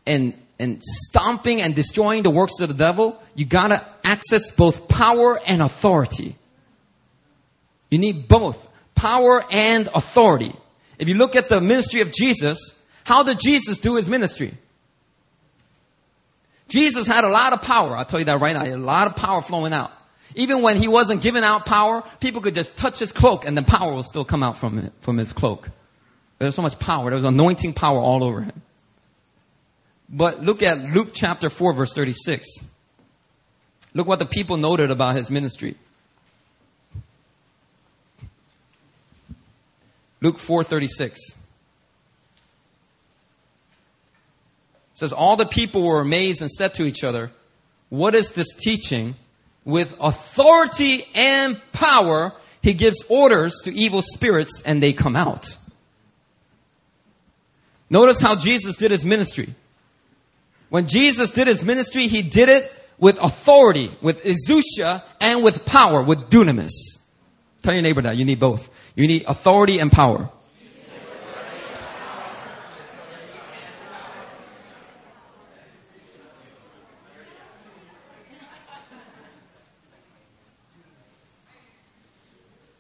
and, 0.07 0.35
and 0.59 0.83
stomping 0.83 1.61
and 1.61 1.75
destroying 1.75 2.23
the 2.23 2.31
works 2.31 2.61
of 2.61 2.69
the 2.69 2.75
devil, 2.75 3.23
you 3.35 3.45
got 3.45 3.69
to 3.69 3.87
access 4.03 4.51
both 4.51 4.89
power 4.89 5.39
and 5.47 5.63
authority. 5.63 6.37
You 7.91 7.99
need 7.99 8.27
both 8.27 8.67
power 9.05 9.45
and 9.51 9.87
authority. 9.95 10.57
If 10.99 11.09
you 11.09 11.15
look 11.15 11.37
at 11.37 11.51
the 11.51 11.61
ministry 11.61 12.01
of 12.01 12.11
Jesus, 12.11 12.75
how 13.05 13.23
did 13.23 13.39
Jesus 13.39 13.77
do 13.77 13.97
his 13.97 14.09
ministry? 14.09 14.55
Jesus 16.69 17.07
had 17.07 17.23
a 17.25 17.29
lot 17.29 17.53
of 17.53 17.61
power. 17.61 17.95
I'll 17.95 18.07
tell 18.07 18.19
you 18.19 18.25
that 18.25 18.41
right 18.41 18.57
now. 18.57 18.65
a 18.65 18.79
lot 18.79 19.07
of 19.07 19.15
power 19.15 19.43
flowing 19.43 19.75
out. 19.75 19.93
Even 20.35 20.63
when 20.63 20.79
he 20.79 20.89
wasn't 20.89 21.21
giving 21.21 21.45
out 21.45 21.67
power, 21.67 22.03
people 22.19 22.41
could 22.41 22.55
just 22.55 22.79
touch 22.79 22.99
his 22.99 23.13
cloak 23.13 23.45
and 23.45 23.59
the 23.59 23.63
power 23.63 23.93
will 23.93 24.03
still 24.03 24.25
come 24.25 24.43
out 24.43 24.57
from, 24.57 24.79
it, 24.79 24.93
from 25.03 25.19
his 25.19 25.35
cloak. 25.35 25.69
There 26.39 26.47
was 26.47 26.55
so 26.55 26.63
much 26.63 26.79
power. 26.79 27.11
There 27.11 27.17
was 27.17 27.25
anointing 27.25 27.75
power 27.75 27.99
all 27.99 28.25
over 28.25 28.41
him. 28.41 28.63
But 30.09 30.43
look 30.43 30.63
at 30.63 30.79
Luke 30.95 31.11
chapter 31.13 31.51
4 31.51 31.75
verse 31.75 31.93
36. 31.93 32.49
Look 33.93 34.07
what 34.07 34.19
the 34.19 34.25
people 34.25 34.57
noted 34.57 34.91
about 34.91 35.15
his 35.15 35.31
ministry. 35.31 35.77
Luke 40.25 40.39
4:36 40.39 41.19
says 44.95 45.13
all 45.13 45.37
the 45.37 45.45
people 45.45 45.83
were 45.83 46.01
amazed 46.01 46.41
and 46.41 46.51
said 46.51 46.73
to 46.77 46.87
each 46.87 47.05
other, 47.05 47.31
"What 47.91 48.15
is 48.15 48.31
this 48.31 48.55
teaching? 48.55 49.17
With 49.67 49.95
authority 50.01 51.07
and 51.15 51.61
power 51.73 52.33
he 52.63 52.73
gives 52.73 53.05
orders 53.11 53.61
to 53.65 53.75
evil 53.75 54.01
spirits 54.01 54.63
and 54.65 54.83
they 54.83 54.95
come 54.95 55.15
out." 55.15 55.59
Notice 57.91 58.19
how 58.19 58.35
Jesus 58.35 58.77
did 58.77 58.93
his 58.93 59.05
ministry. 59.05 59.55
When 60.71 60.87
Jesus 60.87 61.33
did 61.33 61.49
his 61.49 61.63
ministry, 61.63 62.09
he 62.09 62.23
did 62.23 62.49
it 62.49 62.73
with 62.97 63.19
authority, 63.21 63.95
with 64.01 64.25
exousia, 64.25 65.03
and 65.21 65.45
with 65.45 65.67
power, 65.67 66.03
with 66.03 66.31
dunamis. 66.31 66.73
Tell 67.63 67.75
your 67.75 67.83
neighbor 67.83 68.01
that 68.01 68.17
you 68.17 68.25
need 68.25 68.41
both. 68.41 68.71
You 68.97 69.09
need 69.09 69.25
authority 69.27 69.81
and 69.81 69.91
power. 69.91 70.31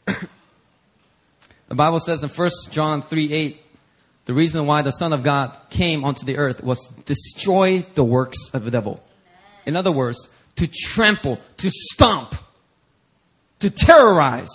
the 1.68 1.74
Bible 1.74 1.98
says 1.98 2.22
in 2.22 2.28
1 2.28 2.50
John 2.70 3.02
3 3.02 3.32
8, 3.32 3.60
the 4.26 4.34
reason 4.34 4.66
why 4.66 4.82
the 4.82 4.92
Son 4.92 5.12
of 5.12 5.24
God 5.24 5.56
came 5.70 6.04
onto 6.04 6.24
the 6.24 6.38
earth 6.38 6.62
was 6.62 6.86
destroy 7.04 7.84
the 7.94 8.04
works 8.04 8.50
of 8.54 8.64
the 8.64 8.70
devil. 8.70 9.02
In 9.66 9.74
other 9.74 9.90
words, 9.90 10.28
to 10.56 10.68
trample, 10.68 11.40
to 11.56 11.70
stomp, 11.70 12.36
to 13.58 13.68
terrorize 13.68 14.52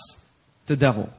the 0.64 0.76
devil. 0.76 1.12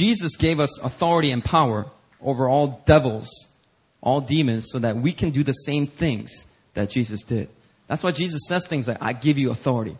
Jesus 0.00 0.34
gave 0.36 0.60
us 0.60 0.80
authority 0.80 1.30
and 1.30 1.44
power 1.44 1.84
over 2.22 2.48
all 2.48 2.82
devils, 2.86 3.28
all 4.00 4.22
demons, 4.22 4.68
so 4.70 4.78
that 4.78 4.96
we 4.96 5.12
can 5.12 5.28
do 5.28 5.42
the 5.42 5.52
same 5.52 5.86
things 5.86 6.46
that 6.72 6.88
Jesus 6.88 7.22
did. 7.22 7.50
That's 7.86 8.02
why 8.02 8.12
Jesus 8.12 8.40
says 8.48 8.66
things 8.66 8.88
like, 8.88 8.96
I 9.02 9.12
give 9.12 9.36
you 9.36 9.50
authority. 9.50 9.98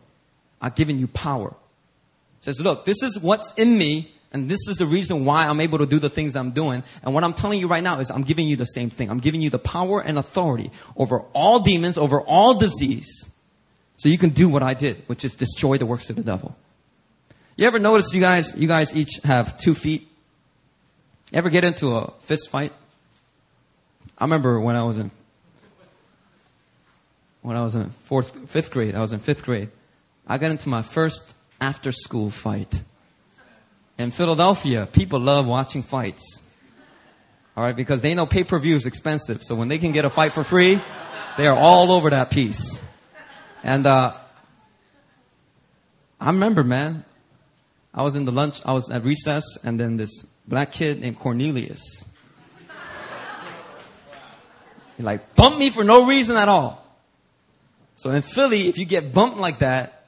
I've 0.59 0.75
given 0.75 0.99
you 0.99 1.07
power. 1.07 1.51
He 1.51 2.45
says, 2.45 2.59
look, 2.63 2.87
this 2.87 3.03
is 3.03 3.21
what's 3.21 3.53
in 3.59 3.77
me, 3.77 4.11
and 4.33 4.49
this 4.49 4.61
is 4.69 4.79
the 4.79 4.87
reason 4.87 5.27
why 5.27 5.47
I'm 5.47 5.61
able 5.61 5.77
to 5.77 5.87
do 5.87 5.99
the 5.99 6.09
things 6.09 6.35
I'm 6.35 6.53
doing. 6.53 6.83
And 7.03 7.13
what 7.13 7.23
I'm 7.23 7.35
telling 7.35 7.61
you 7.61 7.69
right 7.69 7.83
now 7.83 8.01
is 8.01 8.11
I'm 8.11 8.23
giving 8.23 8.49
you 8.49 8.57
the 8.57 8.65
same 8.65 8.89
thing. 8.89 9.11
I'm 9.11 9.21
giving 9.21 9.43
you 9.43 9.51
the 9.51 9.59
power 9.59 10.01
and 10.01 10.17
authority 10.17 10.71
over 10.97 11.21
all 11.35 11.61
demons, 11.61 11.99
over 11.99 12.23
all 12.23 12.55
disease. 12.55 13.29
So 13.99 14.09
you 14.09 14.17
can 14.17 14.31
do 14.31 14.49
what 14.49 14.63
I 14.63 14.73
did, 14.73 15.03
which 15.09 15.27
is 15.27 15.35
destroy 15.35 15.77
the 15.77 15.85
works 15.85 16.09
of 16.09 16.17
the 16.17 16.23
devil. 16.23 16.57
You 17.61 17.67
ever 17.67 17.79
notice 17.79 18.15
you 18.15 18.23
guys, 18.23 18.57
you 18.57 18.67
guys 18.67 18.97
each 18.97 19.21
have 19.23 19.59
two 19.59 19.75
feet? 19.75 20.09
Ever 21.31 21.51
get 21.51 21.63
into 21.63 21.95
a 21.95 22.11
fist 22.21 22.49
fight? 22.49 22.73
I 24.17 24.25
remember 24.25 24.59
when 24.59 24.77
I 24.77 24.85
was 24.85 24.97
in, 24.97 25.11
when 27.43 27.59
I 27.59 27.63
was 27.63 27.75
in 27.75 27.91
fourth, 28.05 28.49
fifth 28.49 28.71
grade, 28.71 28.95
I 28.95 29.01
was 29.01 29.13
in 29.13 29.19
fifth 29.19 29.45
grade. 29.45 29.69
I 30.27 30.39
got 30.39 30.51
into 30.53 30.71
my 30.71 30.81
first 30.81 31.35
after 31.61 31.93
school 31.93 32.31
fight. 32.31 32.83
In 33.99 34.11
Philadelphia, 34.11 34.89
people 34.91 35.21
love 35.21 35.47
watching 35.47 35.83
fights. 35.83 36.41
Alright, 37.55 37.77
because 37.77 38.01
they 38.01 38.15
know 38.15 38.25
pay 38.25 38.43
per 38.43 38.59
view 38.59 38.75
is 38.75 38.87
expensive. 38.87 39.43
So 39.43 39.55
when 39.55 39.69
they 39.69 39.77
can 39.77 39.93
get 39.93 40.07
a 40.07 40.11
fight 40.11 40.33
for 40.33 40.45
free, 40.45 40.81
they 41.37 41.47
are 41.47 41.57
all 41.57 41.93
over 41.93 42.09
that 42.09 42.31
piece. 42.31 42.83
And, 43.63 43.87
uh, 43.87 44.17
I 46.19 46.27
remember, 46.29 46.65
man, 46.65 47.05
I 47.93 48.03
was 48.03 48.15
in 48.15 48.25
the 48.25 48.33
lunch, 48.33 48.61
I 48.65 48.73
was 48.73 48.91
at 48.91 49.05
recess, 49.05 49.45
and 49.65 49.79
then 49.79 49.97
this 49.97 50.25
black 50.47 50.73
kid 50.73 51.01
named 51.01 51.19
Cornelius. 51.19 52.05
He 54.97 55.03
like 55.03 55.35
bumped 55.35 55.59
me 55.59 55.71
for 55.71 55.83
no 55.83 56.07
reason 56.07 56.37
at 56.37 56.49
all. 56.49 56.85
So 57.97 58.11
in 58.11 58.23
Philly, 58.23 58.69
if 58.69 58.79
you 58.79 58.85
get 58.85 59.13
bumped 59.13 59.39
like 59.39 59.61
that, 59.61 60.07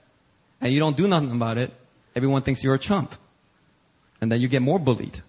and 0.61 0.73
you 0.73 0.79
don't 0.79 0.97
do 0.97 1.09
nothing 1.09 1.33
about 1.33 1.59
it, 1.59 1.73
everyone 2.15 2.43
thinks 2.43 2.63
you're 2.63 2.75
a 2.75 2.79
chump. 2.79 3.15
And 4.21 4.31
then 4.31 4.41
you 4.41 4.49
get 4.49 4.63
more 4.63 4.79
bullied. 4.79 5.21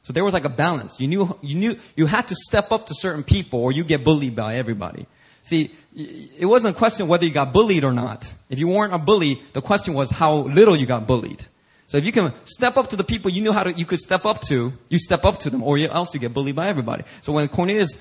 So 0.00 0.12
there 0.12 0.24
was 0.24 0.32
like 0.32 0.46
a 0.46 0.48
balance. 0.48 0.98
You 0.98 1.06
knew, 1.06 1.38
you 1.42 1.54
knew, 1.54 1.78
you 1.94 2.06
had 2.06 2.26
to 2.28 2.34
step 2.34 2.72
up 2.72 2.86
to 2.86 2.94
certain 2.94 3.22
people 3.22 3.60
or 3.60 3.70
you 3.70 3.84
get 3.84 4.02
bullied 4.02 4.34
by 4.34 4.56
everybody. 4.56 5.06
See, 5.42 5.72
it 5.94 6.46
wasn't 6.46 6.74
a 6.74 6.78
question 6.78 7.06
whether 7.06 7.24
you 7.24 7.32
got 7.32 7.52
bullied 7.52 7.84
or 7.84 7.92
not. 7.92 8.32
If 8.48 8.58
you 8.58 8.68
weren't 8.68 8.94
a 8.94 8.98
bully, 8.98 9.42
the 9.52 9.60
question 9.60 9.94
was 9.94 10.10
how 10.10 10.36
little 10.36 10.74
you 10.74 10.86
got 10.86 11.06
bullied. 11.06 11.44
So 11.92 11.98
if 11.98 12.06
you 12.06 12.12
can 12.12 12.32
step 12.46 12.78
up 12.78 12.88
to 12.88 12.96
the 12.96 13.04
people 13.04 13.30
you 13.30 13.42
knew 13.42 13.52
how 13.52 13.64
to, 13.64 13.70
you 13.70 13.84
could 13.84 13.98
step 13.98 14.24
up 14.24 14.40
to, 14.44 14.72
you 14.88 14.98
step 14.98 15.26
up 15.26 15.40
to 15.40 15.50
them, 15.50 15.62
or 15.62 15.76
else 15.76 16.14
you 16.14 16.20
get 16.20 16.32
bullied 16.32 16.56
by 16.56 16.68
everybody. 16.68 17.04
So 17.20 17.34
when 17.34 17.46
Cornelius, 17.48 17.98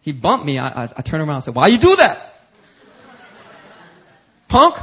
he 0.00 0.12
bumped 0.12 0.46
me, 0.46 0.60
I, 0.60 0.84
I, 0.84 0.88
I 0.98 1.02
turned 1.02 1.24
around 1.24 1.34
and 1.34 1.42
said, 1.42 1.56
why 1.56 1.66
you 1.66 1.78
do 1.78 1.96
that? 1.96 2.40
Punk? 4.46 4.76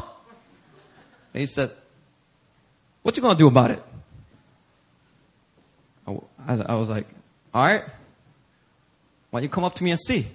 And 1.33 1.39
he 1.39 1.45
said, 1.45 1.71
what 3.01 3.15
you 3.15 3.23
gonna 3.23 3.39
do 3.39 3.47
about 3.47 3.71
it? 3.71 3.81
I, 6.45 6.55
I 6.55 6.75
was 6.75 6.89
like, 6.89 7.07
all 7.53 7.65
right. 7.65 7.85
Why 9.29 9.39
don't 9.39 9.43
you 9.43 9.49
come 9.49 9.63
up 9.63 9.75
to 9.75 9.85
me 9.85 9.91
and 9.91 9.99
see? 10.01 10.27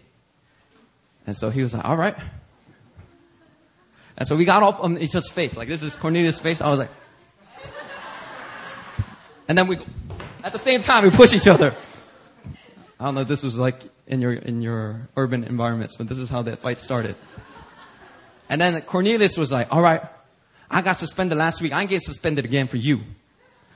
And 1.26 1.36
so 1.36 1.50
he 1.50 1.60
was 1.60 1.74
like, 1.74 1.84
all 1.84 1.98
right. 1.98 2.16
And 4.16 4.26
so 4.26 4.34
we 4.34 4.46
got 4.46 4.62
up 4.62 4.82
on 4.82 4.96
each 4.96 5.14
other's 5.14 5.28
face. 5.28 5.58
Like 5.58 5.68
this 5.68 5.82
is 5.82 5.94
Cornelius' 5.94 6.40
face. 6.40 6.62
I 6.62 6.70
was 6.70 6.78
like, 6.78 6.90
and 9.48 9.58
then 9.58 9.66
we, 9.66 9.78
at 10.42 10.52
the 10.52 10.58
same 10.58 10.82
time, 10.82 11.04
we 11.04 11.10
push 11.10 11.32
each 11.32 11.46
other. 11.46 11.74
I 12.98 13.04
don't 13.04 13.14
know 13.14 13.22
if 13.22 13.28
this 13.28 13.42
was 13.42 13.56
like 13.56 13.82
in 14.06 14.20
your, 14.20 14.32
in 14.32 14.62
your 14.62 15.08
urban 15.16 15.44
environments, 15.44 15.96
but 15.96 16.08
this 16.08 16.18
is 16.18 16.30
how 16.30 16.42
that 16.42 16.60
fight 16.60 16.78
started. 16.78 17.16
And 18.48 18.60
then 18.60 18.80
Cornelius 18.82 19.36
was 19.36 19.52
like, 19.52 19.72
all 19.72 19.82
right, 19.82 20.02
I 20.70 20.82
got 20.82 20.94
suspended 20.94 21.38
last 21.38 21.60
week. 21.60 21.72
I 21.72 21.80
ain't 21.80 21.90
get 21.90 22.02
suspended 22.02 22.44
again 22.44 22.66
for 22.66 22.76
you. 22.76 23.00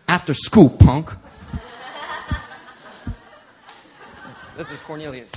After 0.06 0.34
school, 0.34 0.70
punk. 0.70 1.10
this 4.56 4.70
is 4.70 4.80
Cornelius. 4.80 5.30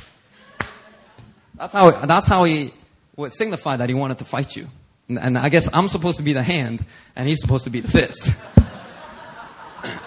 That's 1.55 1.73
how, 1.73 1.91
that's 1.91 2.27
how 2.27 2.43
he 2.45 2.73
would 3.15 3.33
signify 3.33 3.77
that 3.77 3.89
he 3.89 3.95
wanted 3.95 4.19
to 4.19 4.25
fight 4.25 4.55
you. 4.55 4.67
And, 5.07 5.19
and 5.19 5.37
I 5.37 5.49
guess 5.49 5.69
I'm 5.73 5.87
supposed 5.87 6.17
to 6.17 6.23
be 6.23 6.33
the 6.33 6.43
hand, 6.43 6.85
and 7.15 7.27
he's 7.27 7.41
supposed 7.41 7.65
to 7.65 7.69
be 7.69 7.81
the 7.81 7.89
fist. 7.89 8.31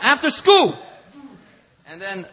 After 0.04 0.30
school. 0.30 0.76
And 1.86 2.00
then 2.00 2.26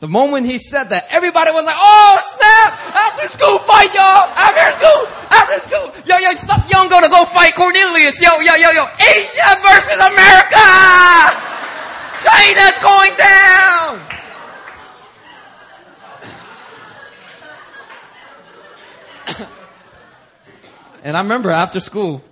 the 0.00 0.08
moment 0.08 0.46
he 0.46 0.58
said 0.58 0.84
that, 0.84 1.06
everybody 1.10 1.50
was 1.52 1.66
like, 1.66 1.76
oh 1.78 2.18
snap! 2.32 2.72
After 2.96 3.28
school 3.28 3.58
fight, 3.58 3.92
y'all! 3.92 4.24
After 4.32 4.72
school! 4.80 5.06
After 5.28 5.60
school! 5.68 5.92
Yo, 6.06 6.16
yo, 6.16 6.32
stop 6.34 6.70
young 6.70 6.88
go 6.88 6.98
to 7.02 7.08
go 7.10 7.26
fight 7.26 7.54
Cornelius! 7.54 8.18
Yo, 8.18 8.40
yo, 8.40 8.54
yo, 8.54 8.70
yo! 8.70 8.86
Asia 8.96 9.60
versus 9.60 10.00
America! 10.00 10.64
China's 12.24 12.78
going 12.80 13.12
down! 13.18 14.00
and 21.04 21.14
I 21.18 21.20
remember 21.20 21.50
after 21.50 21.80
school, 21.80 22.24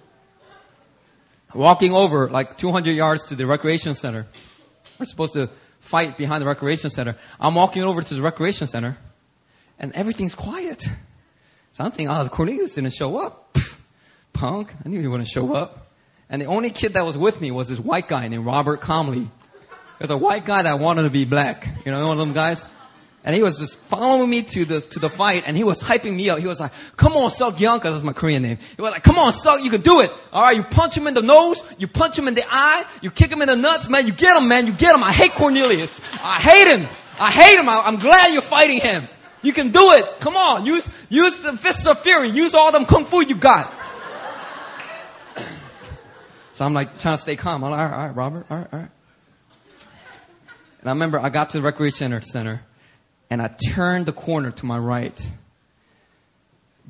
walking 1.52 1.92
over 1.92 2.30
like 2.30 2.56
200 2.56 2.92
yards 2.92 3.24
to 3.26 3.34
the 3.34 3.46
recreation 3.46 3.94
center. 3.94 4.26
We're 4.98 5.06
supposed 5.06 5.34
to 5.34 5.50
fight 5.80 6.18
behind 6.18 6.42
the 6.42 6.46
recreation 6.46 6.90
center. 6.90 7.16
I'm 7.38 7.54
walking 7.54 7.82
over 7.84 8.02
to 8.02 8.14
the 8.14 8.22
recreation 8.22 8.66
center 8.66 8.98
and 9.78 9.92
everything's 9.92 10.34
quiet. 10.34 10.82
So 11.74 11.84
I'm 11.84 11.90
thinking, 11.90 12.08
oh, 12.08 12.28
Cornelius 12.28 12.74
didn't 12.74 12.92
show 12.92 13.18
up. 13.18 13.56
Punk. 14.32 14.72
I 14.84 14.88
knew 14.88 15.00
he 15.00 15.06
wouldn't 15.06 15.28
show 15.28 15.54
up. 15.54 15.92
And 16.28 16.42
the 16.42 16.46
only 16.46 16.70
kid 16.70 16.94
that 16.94 17.04
was 17.04 17.16
with 17.16 17.40
me 17.40 17.50
was 17.50 17.68
this 17.68 17.78
white 17.78 18.08
guy 18.08 18.28
named 18.28 18.44
Robert 18.44 18.80
Comley. 18.80 19.28
There's 19.98 20.10
a 20.10 20.16
white 20.16 20.44
guy 20.44 20.62
that 20.62 20.78
wanted 20.78 21.04
to 21.04 21.10
be 21.10 21.24
black. 21.24 21.68
You 21.84 21.92
know, 21.92 22.06
one 22.06 22.18
of 22.18 22.26
them 22.26 22.34
guys? 22.34 22.68
And 23.24 23.34
he 23.34 23.42
was 23.42 23.58
just 23.58 23.78
following 23.78 24.30
me 24.30 24.42
to 24.42 24.64
the, 24.64 24.80
to 24.80 25.00
the 25.00 25.10
fight 25.10 25.44
and 25.46 25.56
he 25.56 25.64
was 25.64 25.82
hyping 25.82 26.14
me 26.14 26.30
up. 26.30 26.38
He 26.38 26.46
was 26.46 26.60
like, 26.60 26.72
come 26.96 27.14
on, 27.14 27.30
Suk 27.30 27.56
Yunka. 27.56 27.82
That's 27.82 28.02
my 28.04 28.12
Korean 28.12 28.42
name. 28.42 28.58
He 28.76 28.80
was 28.80 28.92
like, 28.92 29.02
come 29.02 29.18
on, 29.18 29.32
Suk, 29.32 29.62
you 29.62 29.70
can 29.70 29.80
do 29.80 30.00
it. 30.00 30.10
Alright, 30.32 30.56
you 30.56 30.62
punch 30.62 30.96
him 30.96 31.06
in 31.06 31.14
the 31.14 31.22
nose, 31.22 31.62
you 31.78 31.88
punch 31.88 32.16
him 32.16 32.28
in 32.28 32.34
the 32.34 32.44
eye, 32.48 32.84
you 33.02 33.10
kick 33.10 33.30
him 33.30 33.42
in 33.42 33.48
the 33.48 33.56
nuts, 33.56 33.88
man, 33.88 34.06
you 34.06 34.12
get 34.12 34.36
him, 34.36 34.48
man, 34.48 34.66
you 34.66 34.72
get 34.72 34.94
him. 34.94 35.02
I 35.02 35.12
hate 35.12 35.32
Cornelius. 35.32 36.00
I 36.22 36.38
hate 36.38 36.78
him. 36.78 36.88
I 37.20 37.30
hate 37.30 37.58
him. 37.58 37.68
I, 37.68 37.82
I'm 37.84 37.96
glad 37.96 38.32
you're 38.32 38.40
fighting 38.40 38.80
him. 38.80 39.08
You 39.42 39.52
can 39.52 39.70
do 39.70 39.92
it. 39.92 40.06
Come 40.20 40.36
on, 40.36 40.64
use, 40.64 40.88
use 41.08 41.36
the 41.42 41.56
fists 41.56 41.86
of 41.86 41.98
fury. 42.00 42.30
Use 42.30 42.54
all 42.54 42.72
them 42.72 42.86
kung 42.86 43.04
fu 43.04 43.20
you 43.20 43.36
got. 43.36 43.72
so 46.54 46.64
I'm 46.64 46.74
like 46.74 46.98
trying 46.98 47.16
to 47.16 47.22
stay 47.22 47.36
calm. 47.36 47.64
I'm 47.64 47.70
like, 47.70 47.80
all 47.80 47.86
right, 47.86 47.94
all 47.94 48.06
right, 48.06 48.16
Robert, 48.16 48.46
all 48.48 48.58
right, 48.58 48.68
all 48.72 48.78
right. 48.80 48.90
And 50.80 50.88
I 50.88 50.92
remember 50.92 51.18
I 51.18 51.28
got 51.28 51.50
to 51.50 51.58
the 51.58 51.62
recreation 51.62 52.20
center 52.22 52.62
and 53.30 53.42
I 53.42 53.48
turned 53.48 54.06
the 54.06 54.12
corner 54.12 54.50
to 54.50 54.66
my 54.66 54.78
right. 54.78 55.30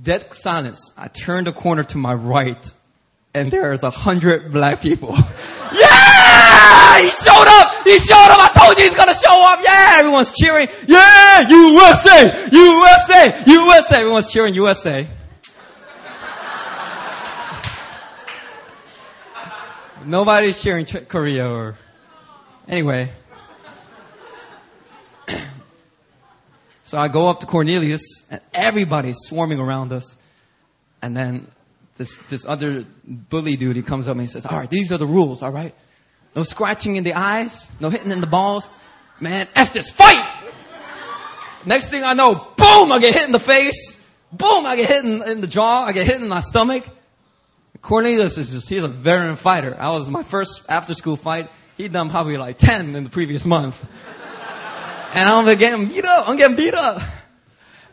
Dead 0.01 0.33
silence. 0.33 0.92
I 0.96 1.09
turned 1.09 1.48
the 1.48 1.53
corner 1.53 1.83
to 1.85 1.98
my 1.98 2.14
right, 2.14 2.72
and 3.35 3.51
there's 3.51 3.83
a 3.83 3.90
hundred 3.90 4.53
black 4.53 4.81
people. 4.81 5.11
yeah! 5.72 7.01
He 7.01 7.11
showed 7.11 7.48
up! 7.48 7.83
He 7.85 7.98
showed 7.98 8.14
up! 8.14 8.38
I 8.38 8.51
told 8.57 8.79
you 8.79 8.85
he's 8.85 8.94
gonna 8.94 9.14
show 9.14 9.44
up! 9.44 9.59
Yeah! 9.64 9.96
Everyone's 9.98 10.33
cheering. 10.37 10.68
Yeah! 10.87 11.48
USA! 11.48 12.48
USA! 12.53 13.42
USA! 13.46 13.96
Everyone's 14.01 14.33
cheering 14.33 14.55
USA. 14.55 15.03
Nobody's 20.05 20.62
cheering 20.62 20.87
Korea 20.87 21.51
or 21.51 21.74
anyway. 22.68 23.11
So 26.88 26.96
I 26.96 27.09
go 27.09 27.29
up 27.29 27.40
to 27.40 27.46
Cornelius 27.46 28.01
and 28.31 28.40
everybody's 28.55 29.18
swarming 29.20 29.61
around 29.61 29.92
us. 29.92 30.16
And 31.03 31.14
then 31.14 31.46
this, 31.98 32.16
this 32.31 32.46
other 32.46 32.87
bully 33.05 33.57
dude, 33.57 33.77
he 33.77 33.83
comes 33.83 34.09
up 34.09 34.12
and 34.12 34.22
he 34.22 34.27
says, 34.27 34.46
all 34.46 34.57
right, 34.57 34.70
these 34.70 34.90
are 34.90 34.96
the 34.96 35.07
rules, 35.07 35.42
all 35.42 35.53
right? 35.53 35.74
No 36.35 36.44
scratching 36.44 36.96
in 36.96 37.05
the 37.05 37.12
eyes, 37.12 37.70
no 37.79 37.90
hitting 37.90 38.11
in 38.11 38.22
the 38.22 38.27
balls. 38.27 38.66
Man, 39.20 39.46
F 39.55 39.74
this, 39.74 39.90
fight! 39.90 40.27
Next 41.66 41.90
thing 41.90 42.05
I 42.05 42.14
know, 42.14 42.35
boom, 42.57 42.90
I 42.90 43.01
get 43.03 43.12
hit 43.12 43.24
in 43.24 43.33
the 43.33 43.38
face. 43.38 43.94
Boom, 44.33 44.64
I 44.64 44.77
get 44.77 44.88
hit 44.88 45.05
in, 45.05 45.22
in 45.29 45.40
the 45.42 45.46
jaw. 45.46 45.85
I 45.85 45.92
get 45.92 46.07
hit 46.07 46.22
in 46.22 46.29
my 46.29 46.40
stomach. 46.40 46.88
Cornelius 47.83 48.38
is 48.38 48.51
just, 48.51 48.66
he's 48.66 48.83
a 48.83 48.88
veteran 48.88 49.37
fighter. 49.37 49.77
I 49.79 49.90
was 49.90 50.09
my 50.09 50.22
first 50.22 50.64
after 50.70 50.94
school 50.94 51.16
fight. 51.16 51.51
He'd 51.77 51.92
done 51.92 52.09
probably 52.09 52.38
like 52.38 52.57
10 52.57 52.96
in 52.96 53.05
the 53.05 53.11
previous 53.11 53.44
month. 53.44 53.85
And 55.14 55.29
I'm 55.29 55.59
getting 55.59 55.88
beat 55.88 56.05
up. 56.05 56.29
I'm 56.29 56.37
getting 56.37 56.57
beat 56.57 56.75
up. 56.75 57.03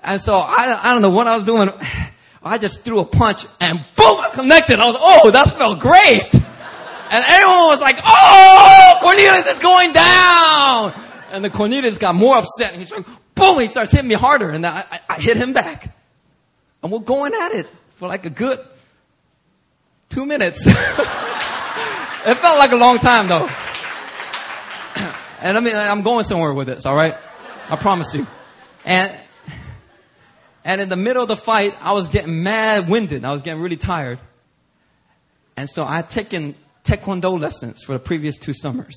And 0.03 0.21
so 0.21 0.35
I, 0.35 0.79
I 0.83 0.93
don't 0.93 1.01
know 1.01 1.09
what 1.09 1.27
I 1.27 1.35
was 1.35 1.45
doing. 1.45 1.69
I 2.43 2.59
just 2.59 2.81
threw 2.81 2.99
a 2.99 3.05
punch 3.05 3.47
and 3.59 3.79
boom, 3.95 4.19
I 4.19 4.29
connected. 4.31 4.79
I 4.79 4.85
was, 4.85 4.97
oh, 4.99 5.31
that 5.31 5.51
felt 5.53 5.79
great. 5.79 6.31
And 6.31 7.23
everyone 7.25 7.67
was 7.69 7.81
like, 7.81 7.99
oh, 8.03 8.97
Cornelius 9.01 9.47
is 9.47 9.59
going 9.59 9.93
down. 9.93 10.93
And 11.31 11.43
the 11.43 11.49
Cornelius 11.49 11.97
got 11.97 12.13
more 12.13 12.37
upset. 12.37 12.73
And 12.73 12.81
he's 12.81 12.91
like, 12.91 13.05
boom, 13.33 13.59
he 13.59 13.67
starts 13.67 13.91
hitting 13.91 14.07
me 14.07 14.13
harder. 14.13 14.51
And 14.51 14.63
I, 14.63 14.85
I, 14.91 14.99
I 15.09 15.19
hit 15.19 15.37
him 15.37 15.53
back. 15.53 15.95
And 16.83 16.91
we're 16.91 16.99
going 16.99 17.33
at 17.33 17.53
it 17.53 17.67
for 17.95 18.07
like 18.07 18.25
a 18.25 18.29
good 18.29 18.59
two 20.09 20.25
minutes. 20.25 20.65
it 20.67 20.75
felt 22.35 22.59
like 22.59 22.71
a 22.71 22.77
long 22.77 22.99
time 22.99 23.27
though. 23.27 23.49
And 25.45 25.55
I 25.55 25.59
mean, 25.59 25.75
I'm 25.75 26.01
going 26.01 26.23
somewhere 26.23 26.51
with 26.55 26.65
this, 26.65 26.87
alright? 26.87 27.15
I 27.69 27.75
promise 27.75 28.15
you. 28.15 28.25
And, 28.83 29.15
and 30.63 30.81
in 30.81 30.89
the 30.89 30.95
middle 30.95 31.21
of 31.21 31.27
the 31.27 31.35
fight, 31.35 31.75
I 31.83 31.93
was 31.93 32.09
getting 32.09 32.41
mad 32.41 32.89
winded. 32.89 33.23
I 33.23 33.31
was 33.31 33.43
getting 33.43 33.61
really 33.61 33.77
tired. 33.77 34.17
And 35.55 35.69
so 35.69 35.83
I 35.83 35.97
had 35.97 36.09
taken 36.09 36.55
Taekwondo 36.83 37.39
lessons 37.39 37.83
for 37.83 37.93
the 37.93 37.99
previous 37.99 38.39
two 38.39 38.53
summers. 38.53 38.95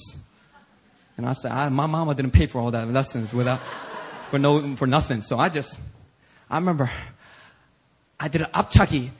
And 1.18 1.26
I 1.26 1.34
said, 1.34 1.52
I, 1.52 1.68
my 1.68 1.84
mama 1.84 2.14
didn't 2.14 2.30
pay 2.30 2.46
for 2.46 2.62
all 2.62 2.70
that 2.70 2.88
lessons 2.88 3.34
without, 3.34 3.60
for 4.30 4.38
no, 4.38 4.74
for 4.76 4.86
nothing. 4.86 5.20
So 5.20 5.38
I 5.38 5.50
just, 5.50 5.78
I 6.48 6.56
remember, 6.56 6.90
I 8.18 8.28
did 8.28 8.40
an 8.40 8.48
ap 8.54 8.70
chagi. 8.70 9.10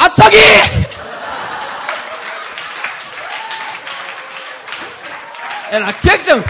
Upchucky! 0.00 1.04
and 5.70 5.84
I 5.84 5.92
kicked 5.92 6.28
him. 6.28 6.42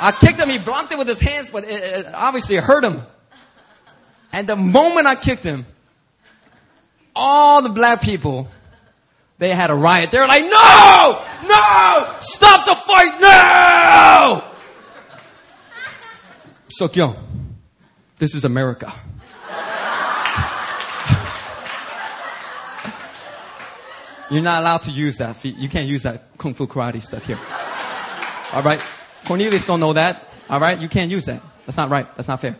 I 0.00 0.12
kicked 0.12 0.38
him. 0.38 0.48
He 0.48 0.58
blocked 0.58 0.92
it 0.92 0.98
with 0.98 1.08
his 1.08 1.20
hands, 1.20 1.50
but 1.50 1.64
it, 1.64 2.06
it 2.06 2.06
obviously 2.14 2.56
it 2.56 2.64
hurt 2.64 2.84
him. 2.84 3.02
And 4.32 4.48
the 4.48 4.56
moment 4.56 5.06
I 5.06 5.14
kicked 5.14 5.44
him, 5.44 5.66
all 7.14 7.62
the 7.62 7.68
black 7.68 8.02
people, 8.02 8.48
they 9.38 9.50
had 9.50 9.70
a 9.70 9.74
riot. 9.74 10.10
They 10.10 10.18
were 10.18 10.26
like, 10.26 10.42
no! 10.42 11.24
No! 11.46 12.16
Stop 12.20 12.66
the 12.66 12.74
fight 12.74 13.20
now! 13.20 14.50
Sokyo, 16.68 17.16
this 18.18 18.34
is 18.34 18.44
America. 18.44 18.92
You're 24.30 24.42
not 24.42 24.62
allowed 24.62 24.82
to 24.84 24.90
use 24.90 25.18
that. 25.18 25.44
You 25.44 25.68
can't 25.68 25.86
use 25.86 26.02
that 26.02 26.36
kung 26.38 26.54
fu 26.54 26.66
karate 26.66 27.00
stuff 27.00 27.24
here. 27.26 27.38
All 28.52 28.62
right. 28.62 28.82
Cornelius 29.24 29.66
don't 29.66 29.80
know 29.80 29.92
that. 29.92 30.28
All 30.48 30.60
right. 30.60 30.78
You 30.78 30.88
can't 30.88 31.10
use 31.10 31.24
that. 31.26 31.42
That's 31.66 31.76
not 31.76 31.90
right. 31.90 32.06
That's 32.16 32.28
not 32.28 32.40
fair. 32.40 32.56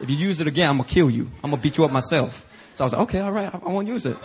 If 0.00 0.10
you 0.10 0.16
use 0.16 0.40
it 0.40 0.46
again, 0.46 0.68
I'm 0.68 0.78
gonna 0.78 0.88
kill 0.88 1.10
you. 1.10 1.30
I'm 1.42 1.50
gonna 1.50 1.62
beat 1.62 1.78
you 1.78 1.84
up 1.84 1.90
myself. 1.90 2.44
So 2.74 2.84
I 2.84 2.86
was 2.86 2.92
like, 2.92 3.02
okay, 3.02 3.20
all 3.20 3.32
right. 3.32 3.54
I, 3.54 3.58
I 3.58 3.68
won't 3.68 3.86
use 3.86 4.04
it. 4.06 4.16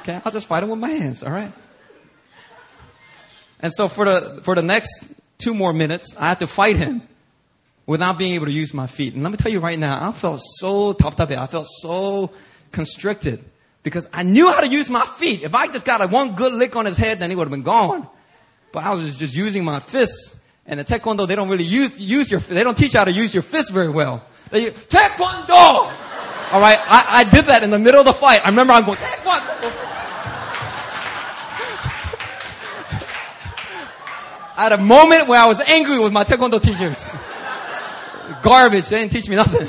Okay. 0.00 0.20
I'll 0.24 0.32
just 0.32 0.46
fight 0.46 0.62
him 0.62 0.70
with 0.70 0.78
my 0.78 0.88
hands. 0.88 1.22
All 1.22 1.32
right. 1.32 1.52
And 3.60 3.72
so 3.72 3.88
for 3.88 4.04
the, 4.04 4.40
for 4.42 4.54
the 4.54 4.62
next 4.62 5.04
two 5.38 5.54
more 5.54 5.72
minutes, 5.72 6.16
I 6.18 6.28
had 6.28 6.38
to 6.40 6.46
fight 6.46 6.76
him 6.76 7.02
without 7.86 8.16
being 8.18 8.34
able 8.34 8.46
to 8.46 8.52
use 8.52 8.72
my 8.72 8.86
feet. 8.86 9.14
And 9.14 9.22
let 9.22 9.30
me 9.30 9.36
tell 9.36 9.52
you 9.52 9.60
right 9.60 9.78
now, 9.78 10.08
I 10.08 10.12
felt 10.12 10.40
so 10.42 10.92
tough, 10.92 11.16
tough. 11.16 11.30
I 11.30 11.46
felt 11.46 11.66
so 11.80 12.30
constricted 12.72 13.44
because 13.82 14.08
I 14.12 14.22
knew 14.22 14.50
how 14.50 14.60
to 14.60 14.68
use 14.68 14.88
my 14.88 15.04
feet. 15.04 15.42
If 15.42 15.54
I 15.54 15.66
just 15.66 15.84
got 15.84 16.00
a 16.00 16.06
one 16.06 16.34
good 16.36 16.52
lick 16.52 16.76
on 16.76 16.86
his 16.86 16.96
head, 16.96 17.18
then 17.18 17.30
he 17.30 17.36
would 17.36 17.44
have 17.44 17.50
been 17.50 17.62
gone. 17.62 18.06
But 18.72 18.84
I 18.84 18.94
was 18.94 19.18
just, 19.18 19.34
using 19.34 19.64
my 19.64 19.80
fists. 19.80 20.36
And 20.66 20.78
the 20.78 20.84
Taekwondo, 20.84 21.26
they 21.26 21.34
don't 21.34 21.48
really 21.48 21.64
use, 21.64 21.98
use 21.98 22.30
your, 22.30 22.40
they 22.40 22.62
don't 22.62 22.76
teach 22.76 22.94
you 22.94 22.98
how 22.98 23.04
to 23.04 23.12
use 23.12 23.34
your 23.34 23.42
fists 23.42 23.70
very 23.70 23.88
well. 23.88 24.24
They, 24.50 24.70
Taekwondo! 24.70 25.92
Alright, 26.52 26.78
I, 26.80 27.06
I 27.08 27.24
did 27.24 27.46
that 27.46 27.62
in 27.62 27.70
the 27.70 27.78
middle 27.78 28.00
of 28.00 28.06
the 28.06 28.12
fight. 28.12 28.44
I 28.44 28.50
remember 28.50 28.72
I'm 28.72 28.84
going, 28.84 28.98
Taekwondo! 28.98 29.90
I 34.56 34.64
had 34.64 34.72
a 34.72 34.78
moment 34.78 35.26
where 35.26 35.40
I 35.40 35.46
was 35.46 35.58
angry 35.60 35.98
with 35.98 36.12
my 36.12 36.22
Taekwondo 36.22 36.60
teachers. 36.60 37.10
Garbage, 38.42 38.88
they 38.90 39.00
didn't 39.00 39.12
teach 39.12 39.28
me 39.28 39.36
nothing. 39.36 39.66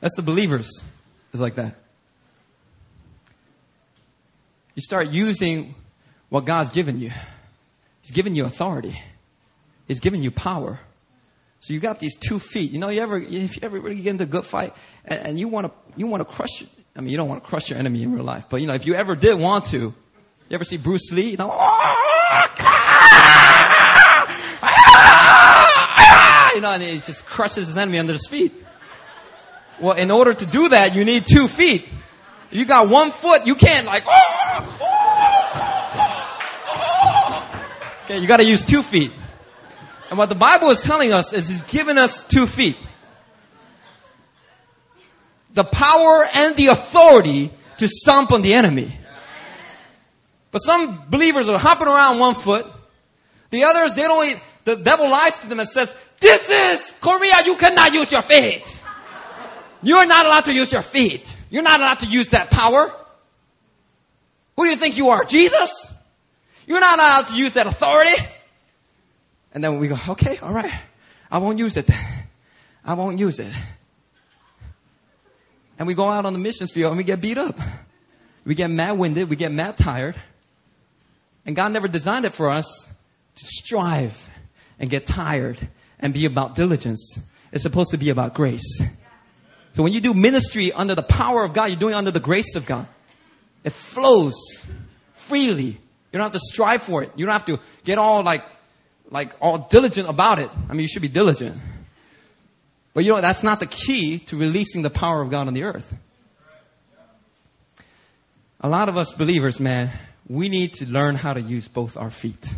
That's 0.00 0.14
the 0.16 0.22
believers. 0.22 0.84
It's 1.32 1.40
like 1.40 1.56
that. 1.56 1.74
You 4.74 4.82
start 4.82 5.08
using 5.08 5.74
what 6.28 6.44
God's 6.44 6.70
given 6.70 7.00
you. 7.00 7.10
He's 8.02 8.12
given 8.12 8.34
you 8.34 8.44
authority. 8.44 8.98
He's 9.88 10.00
given 10.00 10.22
you 10.22 10.30
power. 10.30 10.78
So 11.60 11.72
you 11.72 11.80
got 11.80 11.98
these 11.98 12.16
two 12.16 12.38
feet. 12.38 12.70
You 12.70 12.78
know, 12.78 12.88
you 12.88 13.00
ever, 13.00 13.18
if 13.18 13.56
you 13.56 13.62
ever 13.62 13.80
really 13.80 13.96
get 13.96 14.10
into 14.10 14.24
a 14.24 14.28
good 14.28 14.44
fight 14.44 14.72
and, 15.04 15.20
and 15.20 15.38
you 15.38 15.48
want 15.48 15.66
to, 15.66 15.72
you 15.96 16.06
want 16.06 16.20
to 16.20 16.24
crush, 16.24 16.64
I 16.94 17.00
mean, 17.00 17.10
you 17.10 17.16
don't 17.16 17.28
want 17.28 17.42
to 17.42 17.48
crush 17.48 17.70
your 17.70 17.78
enemy 17.78 18.02
in 18.02 18.12
real 18.12 18.24
life, 18.24 18.44
but 18.48 18.60
you 18.60 18.66
know, 18.68 18.74
if 18.74 18.86
you 18.86 18.94
ever 18.94 19.16
did 19.16 19.38
want 19.38 19.66
to, 19.66 19.78
you 19.78 19.94
ever 20.54 20.64
see 20.64 20.76
Bruce 20.76 21.10
Lee? 21.12 21.30
You 21.30 21.36
know, 21.36 21.48
you 26.54 26.60
know, 26.60 26.72
and 26.72 26.82
he 26.82 26.98
just 27.00 27.26
crushes 27.26 27.66
his 27.66 27.76
enemy 27.76 27.98
under 27.98 28.12
his 28.12 28.26
feet. 28.28 28.52
Well, 29.80 29.96
in 29.96 30.10
order 30.10 30.34
to 30.34 30.46
do 30.46 30.68
that, 30.70 30.94
you 30.94 31.04
need 31.04 31.26
two 31.26 31.48
feet. 31.48 31.88
You 32.50 32.64
got 32.64 32.88
one 32.88 33.10
foot, 33.10 33.46
you 33.46 33.54
can't 33.54 33.86
like, 33.86 34.04
oh, 34.06 34.78
oh 34.80 35.18
Okay, 38.04 38.18
you 38.18 38.26
gotta 38.26 38.44
use 38.44 38.64
two 38.64 38.82
feet. 38.82 39.12
And 40.08 40.18
what 40.18 40.30
the 40.30 40.34
Bible 40.34 40.70
is 40.70 40.80
telling 40.80 41.12
us 41.12 41.34
is 41.34 41.46
He's 41.46 41.62
given 41.62 41.98
us 41.98 42.26
two 42.28 42.46
feet. 42.46 42.76
The 45.52 45.64
power 45.64 46.24
and 46.34 46.56
the 46.56 46.68
authority 46.68 47.52
to 47.76 47.86
stomp 47.86 48.32
on 48.32 48.42
the 48.42 48.54
enemy. 48.54 48.96
But 50.50 50.60
some 50.60 51.04
believers 51.10 51.48
are 51.48 51.58
hopping 51.58 51.86
around 51.86 52.18
one 52.18 52.34
foot. 52.34 52.66
The 53.50 53.64
others, 53.64 53.94
they 53.94 54.02
don't, 54.02 54.38
the 54.64 54.76
devil 54.76 55.10
lies 55.10 55.36
to 55.38 55.46
them 55.46 55.60
and 55.60 55.68
says, 55.68 55.94
this 56.20 56.48
is 56.48 56.94
Korea, 57.00 57.44
you 57.44 57.56
cannot 57.56 57.92
use 57.92 58.10
your 58.10 58.22
feet. 58.22 58.77
You're 59.82 60.06
not 60.06 60.26
allowed 60.26 60.44
to 60.46 60.52
use 60.52 60.72
your 60.72 60.82
feet. 60.82 61.36
You're 61.50 61.62
not 61.62 61.80
allowed 61.80 62.00
to 62.00 62.06
use 62.06 62.28
that 62.30 62.50
power. 62.50 62.92
Who 64.56 64.64
do 64.64 64.70
you 64.70 64.76
think 64.76 64.98
you 64.98 65.10
are? 65.10 65.24
Jesus? 65.24 65.92
You're 66.66 66.80
not 66.80 66.98
allowed 66.98 67.28
to 67.28 67.34
use 67.36 67.54
that 67.54 67.66
authority. 67.66 68.20
And 69.52 69.62
then 69.62 69.78
we 69.78 69.88
go, 69.88 69.96
okay, 70.10 70.38
all 70.38 70.52
right. 70.52 70.72
I 71.30 71.38
won't 71.38 71.58
use 71.58 71.76
it 71.76 71.86
then. 71.86 72.04
I 72.84 72.94
won't 72.94 73.18
use 73.18 73.38
it. 73.38 73.52
And 75.78 75.86
we 75.86 75.94
go 75.94 76.08
out 76.08 76.26
on 76.26 76.32
the 76.32 76.38
missions 76.38 76.72
field 76.72 76.90
and 76.90 76.98
we 76.98 77.04
get 77.04 77.20
beat 77.20 77.38
up. 77.38 77.56
We 78.44 78.54
get 78.54 78.68
mad 78.68 78.92
winded. 78.98 79.30
We 79.30 79.36
get 79.36 79.52
mad 79.52 79.76
tired. 79.76 80.16
And 81.46 81.54
God 81.54 81.72
never 81.72 81.86
designed 81.86 82.24
it 82.24 82.32
for 82.32 82.50
us 82.50 82.66
to 83.36 83.44
strive 83.44 84.28
and 84.78 84.90
get 84.90 85.06
tired 85.06 85.68
and 86.00 86.12
be 86.12 86.24
about 86.24 86.56
diligence. 86.56 87.20
It's 87.52 87.62
supposed 87.62 87.92
to 87.92 87.96
be 87.96 88.10
about 88.10 88.34
grace. 88.34 88.82
So 89.78 89.84
when 89.84 89.92
you 89.92 90.00
do 90.00 90.12
ministry 90.12 90.72
under 90.72 90.96
the 90.96 91.04
power 91.04 91.44
of 91.44 91.52
God, 91.52 91.66
you're 91.66 91.78
doing 91.78 91.94
under 91.94 92.10
the 92.10 92.18
grace 92.18 92.56
of 92.56 92.66
God. 92.66 92.88
It 93.62 93.72
flows 93.72 94.34
freely. 95.14 95.66
You 95.66 95.78
don't 96.10 96.22
have 96.22 96.32
to 96.32 96.40
strive 96.40 96.82
for 96.82 97.04
it. 97.04 97.12
You 97.14 97.24
don't 97.24 97.32
have 97.32 97.46
to 97.46 97.60
get 97.84 97.96
all 97.96 98.24
like, 98.24 98.42
like 99.08 99.36
all 99.40 99.68
diligent 99.70 100.08
about 100.08 100.40
it. 100.40 100.50
I 100.68 100.72
mean, 100.72 100.80
you 100.80 100.88
should 100.88 101.02
be 101.02 101.06
diligent. 101.06 101.56
But 102.92 103.04
you 103.04 103.14
know, 103.14 103.20
that's 103.20 103.44
not 103.44 103.60
the 103.60 103.66
key 103.66 104.18
to 104.18 104.36
releasing 104.36 104.82
the 104.82 104.90
power 104.90 105.22
of 105.22 105.30
God 105.30 105.46
on 105.46 105.54
the 105.54 105.62
earth. 105.62 105.94
A 108.60 108.68
lot 108.68 108.88
of 108.88 108.96
us 108.96 109.14
believers, 109.14 109.60
man, 109.60 109.92
we 110.26 110.48
need 110.48 110.74
to 110.74 110.86
learn 110.86 111.14
how 111.14 111.34
to 111.34 111.40
use 111.40 111.68
both 111.68 111.96
our 111.96 112.10
feet. 112.10 112.52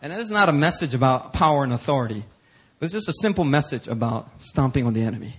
And 0.00 0.14
that 0.14 0.20
is 0.20 0.30
not 0.30 0.48
a 0.48 0.52
message 0.54 0.94
about 0.94 1.34
power 1.34 1.62
and 1.62 1.74
authority. 1.74 2.24
It's 2.80 2.94
just 2.94 3.10
a 3.10 3.14
simple 3.20 3.44
message 3.44 3.86
about 3.86 4.40
stomping 4.40 4.86
on 4.86 4.94
the 4.94 5.02
enemy. 5.02 5.36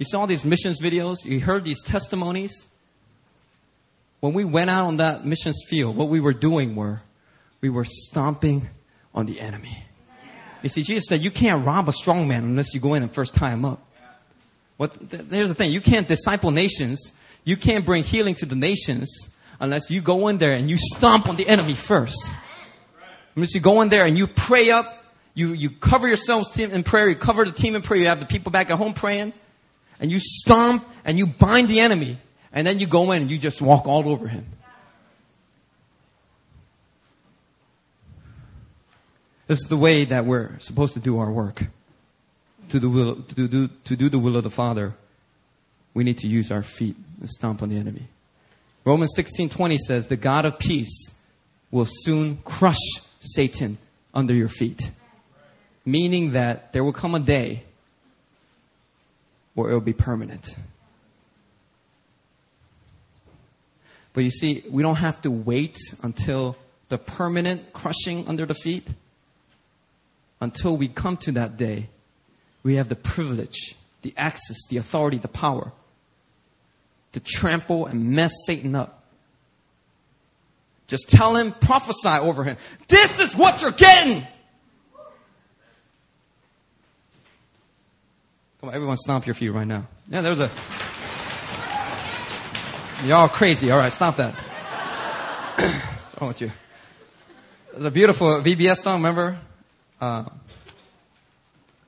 You 0.00 0.06
saw 0.06 0.24
these 0.24 0.46
missions 0.46 0.80
videos, 0.80 1.26
you 1.26 1.40
heard 1.40 1.62
these 1.62 1.82
testimonies. 1.82 2.66
When 4.20 4.32
we 4.32 4.46
went 4.46 4.70
out 4.70 4.86
on 4.86 4.96
that 4.96 5.26
missions 5.26 5.62
field, 5.68 5.94
what 5.94 6.08
we 6.08 6.20
were 6.20 6.32
doing 6.32 6.74
were 6.74 7.02
we 7.60 7.68
were 7.68 7.84
stomping 7.84 8.70
on 9.14 9.26
the 9.26 9.38
enemy. 9.38 9.84
You 10.62 10.70
see, 10.70 10.82
Jesus 10.84 11.04
said 11.06 11.20
you 11.20 11.30
can't 11.30 11.66
rob 11.66 11.86
a 11.86 11.92
strong 11.92 12.26
man 12.26 12.44
unless 12.44 12.72
you 12.72 12.80
go 12.80 12.94
in 12.94 13.02
and 13.02 13.12
first 13.12 13.34
tie 13.34 13.50
him 13.50 13.66
up. 13.66 13.86
What, 14.78 15.10
th- 15.10 15.26
here's 15.28 15.48
the 15.48 15.54
thing 15.54 15.70
you 15.70 15.82
can't 15.82 16.08
disciple 16.08 16.50
nations, 16.50 17.12
you 17.44 17.58
can't 17.58 17.84
bring 17.84 18.02
healing 18.02 18.34
to 18.36 18.46
the 18.46 18.56
nations 18.56 19.28
unless 19.60 19.90
you 19.90 20.00
go 20.00 20.28
in 20.28 20.38
there 20.38 20.52
and 20.52 20.70
you 20.70 20.78
stomp 20.78 21.28
on 21.28 21.36
the 21.36 21.46
enemy 21.46 21.74
first. 21.74 22.26
Unless 23.36 23.54
you 23.54 23.60
go 23.60 23.82
in 23.82 23.90
there 23.90 24.06
and 24.06 24.16
you 24.16 24.26
pray 24.26 24.70
up, 24.70 25.04
you, 25.34 25.52
you 25.52 25.68
cover 25.68 26.08
yourselves 26.08 26.58
in 26.58 26.84
prayer, 26.84 27.06
you 27.10 27.16
cover 27.16 27.44
the 27.44 27.52
team 27.52 27.74
in 27.74 27.82
prayer, 27.82 28.00
you 28.00 28.06
have 28.06 28.20
the 28.20 28.26
people 28.26 28.50
back 28.50 28.70
at 28.70 28.78
home 28.78 28.94
praying 28.94 29.34
and 30.00 30.10
you 30.10 30.18
stomp 30.18 30.84
and 31.04 31.18
you 31.18 31.26
bind 31.26 31.68
the 31.68 31.80
enemy, 31.80 32.18
and 32.52 32.66
then 32.66 32.78
you 32.78 32.86
go 32.86 33.12
in 33.12 33.22
and 33.22 33.30
you 33.30 33.38
just 33.38 33.62
walk 33.62 33.86
all 33.86 34.08
over 34.08 34.26
him. 34.26 34.46
This 39.46 39.58
is 39.58 39.68
the 39.68 39.76
way 39.76 40.04
that 40.04 40.26
we're 40.26 40.58
supposed 40.60 40.94
to 40.94 41.00
do 41.00 41.18
our 41.18 41.30
work. 41.30 41.64
To, 42.68 42.78
the 42.78 42.88
will, 42.88 43.16
to, 43.16 43.48
do, 43.48 43.66
to 43.66 43.96
do 43.96 44.08
the 44.08 44.18
will 44.18 44.36
of 44.36 44.44
the 44.44 44.50
Father, 44.50 44.94
we 45.92 46.04
need 46.04 46.18
to 46.18 46.28
use 46.28 46.52
our 46.52 46.62
feet 46.62 46.94
and 47.18 47.28
stomp 47.28 47.60
on 47.60 47.68
the 47.68 47.76
enemy. 47.76 48.04
Romans 48.84 49.12
16:20 49.16 49.76
says, 49.78 50.06
"The 50.06 50.16
God 50.16 50.46
of 50.46 50.58
peace 50.58 51.10
will 51.70 51.86
soon 52.04 52.38
crush 52.44 52.78
Satan 53.20 53.78
under 54.14 54.32
your 54.32 54.48
feet." 54.48 54.92
Meaning 55.84 56.32
that 56.32 56.72
there 56.72 56.84
will 56.84 56.92
come 56.92 57.14
a 57.14 57.20
day 57.20 57.64
or 59.56 59.70
it 59.70 59.74
will 59.74 59.80
be 59.80 59.92
permanent. 59.92 60.56
But 64.12 64.24
you 64.24 64.30
see, 64.30 64.64
we 64.68 64.82
don't 64.82 64.96
have 64.96 65.20
to 65.22 65.30
wait 65.30 65.78
until 66.02 66.56
the 66.88 66.98
permanent 66.98 67.72
crushing 67.72 68.26
under 68.28 68.46
the 68.46 68.54
feet. 68.54 68.88
Until 70.40 70.76
we 70.76 70.88
come 70.88 71.16
to 71.18 71.32
that 71.32 71.56
day, 71.56 71.88
we 72.62 72.76
have 72.76 72.88
the 72.88 72.96
privilege, 72.96 73.76
the 74.02 74.14
access, 74.16 74.56
the 74.68 74.78
authority, 74.78 75.18
the 75.18 75.28
power 75.28 75.72
to 77.12 77.20
trample 77.20 77.86
and 77.86 78.12
mess 78.12 78.32
Satan 78.46 78.74
up. 78.74 79.04
Just 80.86 81.08
tell 81.08 81.36
him, 81.36 81.52
prophesy 81.52 82.08
over 82.08 82.42
him. 82.42 82.56
This 82.88 83.20
is 83.20 83.36
what 83.36 83.62
you're 83.62 83.70
getting. 83.70 84.26
Come 88.60 88.68
on, 88.68 88.74
everyone 88.74 88.98
stomp 88.98 89.26
your 89.26 89.34
feet 89.34 89.48
right 89.48 89.66
now. 89.66 89.86
Yeah, 90.10 90.20
there's 90.20 90.38
a. 90.38 90.50
Y'all 93.06 93.26
crazy. 93.26 93.70
All 93.70 93.78
right, 93.78 93.90
stop 93.90 94.16
that. 94.16 94.34
What's 95.56 96.20
wrong 96.20 96.28
with 96.28 96.42
you? 96.42 96.50
There's 97.72 97.86
a 97.86 97.90
beautiful 97.90 98.42
VBS 98.42 98.76
song, 98.76 98.96
remember? 98.96 99.38
Uh, 99.98 100.24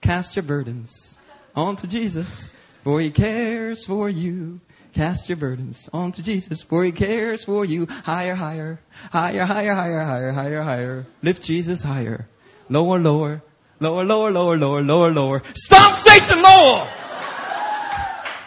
Cast 0.00 0.34
your 0.34 0.44
burdens 0.44 1.18
onto 1.54 1.86
Jesus, 1.86 2.48
for 2.82 3.02
he 3.02 3.10
cares 3.10 3.84
for 3.84 4.08
you. 4.08 4.60
Cast 4.94 5.28
your 5.28 5.36
burdens 5.36 5.90
onto 5.92 6.22
Jesus, 6.22 6.62
for 6.62 6.84
he 6.84 6.92
cares 6.92 7.44
for 7.44 7.66
you. 7.66 7.86
Higher, 7.86 8.34
higher, 8.34 8.80
higher, 9.10 9.44
higher, 9.44 9.74
higher, 9.74 10.04
higher, 10.04 10.32
higher, 10.32 10.62
higher. 10.62 11.06
Lift 11.22 11.42
Jesus 11.42 11.82
higher. 11.82 12.28
Lower, 12.70 12.98
lower, 12.98 13.42
Lower, 13.82 14.04
lower, 14.04 14.30
lower, 14.30 14.56
lower, 14.56 14.80
lower, 14.80 15.10
lower. 15.10 15.42
Stomp 15.54 15.96
Satan 15.96 16.40
lower! 16.40 16.86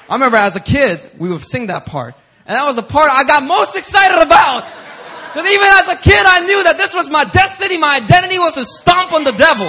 I 0.08 0.14
remember 0.14 0.38
as 0.38 0.56
a 0.56 0.62
kid, 0.62 1.02
we 1.18 1.28
would 1.30 1.42
sing 1.42 1.68
that 1.68 1.86
part. 1.86 2.16
And 2.46 2.56
that 2.56 2.64
was 2.64 2.78
the 2.78 2.84
part 2.84 3.12
I 3.12 3.26
got 3.26 3.44
most 3.44 3.76
excited 3.76 4.16
about. 4.26 4.64
Because 5.34 5.52
even 5.52 5.68
as 5.68 5.90
a 5.90 5.98
kid, 5.98 6.24
I 6.26 6.40
knew 6.40 6.64
that 6.64 6.78
this 6.78 6.94
was 6.94 7.10
my 7.10 7.26
destiny. 7.26 7.78
My 7.78 7.98
identity 7.98 8.40
was 8.40 8.54
to 8.54 8.64
stomp 8.64 9.12
on 9.12 9.26
the 9.26 9.34
devil. 9.34 9.68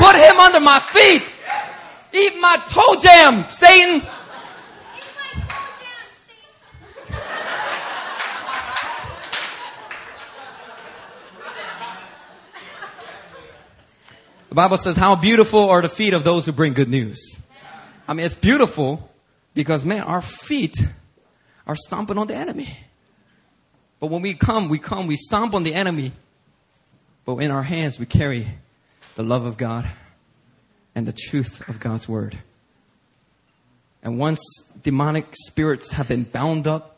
Put 0.00 0.16
him 0.16 0.40
under 0.40 0.60
my 0.60 0.80
feet. 0.80 1.22
Eat 2.14 2.40
my 2.40 2.56
toe 2.70 2.96
jam, 3.02 3.44
Satan. 3.50 4.08
The 14.54 14.62
Bible 14.62 14.76
says, 14.76 14.96
how 14.96 15.16
beautiful 15.16 15.68
are 15.68 15.82
the 15.82 15.88
feet 15.88 16.14
of 16.14 16.22
those 16.22 16.46
who 16.46 16.52
bring 16.52 16.74
good 16.74 16.88
news. 16.88 17.40
I 18.06 18.14
mean, 18.14 18.24
it's 18.24 18.36
beautiful 18.36 19.10
because 19.52 19.84
man, 19.84 20.02
our 20.04 20.22
feet 20.22 20.76
are 21.66 21.74
stomping 21.74 22.18
on 22.18 22.28
the 22.28 22.36
enemy. 22.36 22.78
But 23.98 24.10
when 24.10 24.22
we 24.22 24.32
come, 24.34 24.68
we 24.68 24.78
come, 24.78 25.08
we 25.08 25.16
stomp 25.16 25.54
on 25.54 25.64
the 25.64 25.74
enemy. 25.74 26.12
But 27.24 27.38
in 27.38 27.50
our 27.50 27.64
hands, 27.64 27.98
we 27.98 28.06
carry 28.06 28.46
the 29.16 29.24
love 29.24 29.44
of 29.44 29.56
God 29.56 29.90
and 30.94 31.04
the 31.04 31.12
truth 31.12 31.68
of 31.68 31.80
God's 31.80 32.08
word. 32.08 32.38
And 34.04 34.20
once 34.20 34.38
demonic 34.84 35.34
spirits 35.46 35.90
have 35.90 36.06
been 36.06 36.22
bound 36.22 36.68
up 36.68 36.96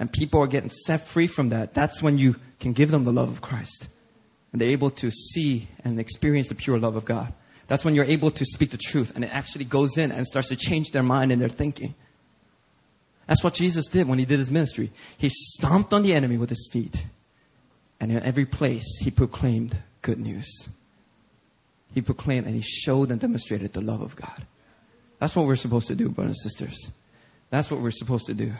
and 0.00 0.12
people 0.12 0.40
are 0.40 0.48
getting 0.48 0.70
set 0.70 1.06
free 1.06 1.28
from 1.28 1.50
that, 1.50 1.72
that's 1.72 2.02
when 2.02 2.18
you 2.18 2.34
can 2.58 2.72
give 2.72 2.90
them 2.90 3.04
the 3.04 3.12
love 3.12 3.28
of 3.28 3.40
Christ. 3.40 3.86
And 4.56 4.60
they're 4.62 4.70
able 4.70 4.88
to 4.88 5.10
see 5.10 5.68
and 5.84 6.00
experience 6.00 6.48
the 6.48 6.54
pure 6.54 6.78
love 6.78 6.96
of 6.96 7.04
God. 7.04 7.30
That's 7.66 7.84
when 7.84 7.94
you're 7.94 8.06
able 8.06 8.30
to 8.30 8.44
speak 8.46 8.70
the 8.70 8.78
truth 8.78 9.12
and 9.14 9.22
it 9.22 9.30
actually 9.30 9.66
goes 9.66 9.98
in 9.98 10.10
and 10.10 10.26
starts 10.26 10.48
to 10.48 10.56
change 10.56 10.92
their 10.92 11.02
mind 11.02 11.30
and 11.30 11.42
their 11.42 11.50
thinking. 11.50 11.94
That's 13.26 13.44
what 13.44 13.52
Jesus 13.52 13.86
did 13.86 14.08
when 14.08 14.18
he 14.18 14.24
did 14.24 14.38
his 14.38 14.50
ministry. 14.50 14.92
He 15.18 15.28
stomped 15.28 15.92
on 15.92 16.04
the 16.04 16.14
enemy 16.14 16.38
with 16.38 16.48
his 16.48 16.70
feet. 16.72 17.04
And 18.00 18.10
in 18.10 18.22
every 18.22 18.46
place, 18.46 18.86
he 19.02 19.10
proclaimed 19.10 19.76
good 20.00 20.18
news. 20.18 20.70
He 21.92 22.00
proclaimed 22.00 22.46
and 22.46 22.54
he 22.54 22.62
showed 22.62 23.10
and 23.10 23.20
demonstrated 23.20 23.74
the 23.74 23.82
love 23.82 24.00
of 24.00 24.16
God. 24.16 24.46
That's 25.18 25.36
what 25.36 25.44
we're 25.44 25.56
supposed 25.56 25.88
to 25.88 25.94
do, 25.94 26.08
brothers 26.08 26.38
and 26.42 26.50
sisters. 26.50 26.92
That's 27.50 27.70
what 27.70 27.82
we're 27.82 27.90
supposed 27.90 28.24
to 28.28 28.34
do. 28.34 28.54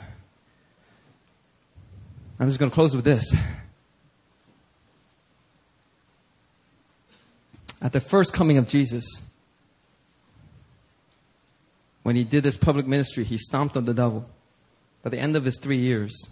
I'm 2.39 2.49
just 2.49 2.59
going 2.59 2.71
to 2.71 2.75
close 2.75 2.95
with 2.95 3.07
this. 3.07 3.35
At 7.81 7.93
the 7.93 8.01
first 8.01 8.33
coming 8.33 8.59
of 8.59 8.67
Jesus, 8.67 9.05
when 12.03 12.17
he 12.17 12.25
did 12.25 12.45
his 12.45 12.57
public 12.57 12.87
ministry, 12.87 13.25
he 13.25 13.37
stomped 13.37 13.77
on 13.77 13.85
the 13.85 13.95
devil. 13.95 14.27
By 15.03 15.11
the 15.11 15.19
end 15.19 15.37
of 15.37 15.45
his 15.45 15.59
three 15.59 15.79
years, 15.79 16.29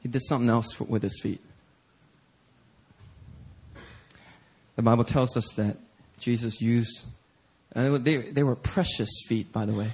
he 0.00 0.08
did 0.08 0.22
something 0.22 0.50
else 0.50 0.78
with 0.80 1.02
his 1.02 1.18
feet. 1.22 1.40
The 4.76 4.82
Bible 4.82 5.04
tells 5.04 5.36
us 5.36 5.46
that 5.56 5.76
Jesus 6.18 6.60
used, 6.60 7.04
and 7.72 8.04
they, 8.04 8.16
they 8.16 8.42
were 8.42 8.56
precious 8.56 9.10
feet, 9.28 9.52
by 9.52 9.66
the 9.66 9.72
way. 9.72 9.92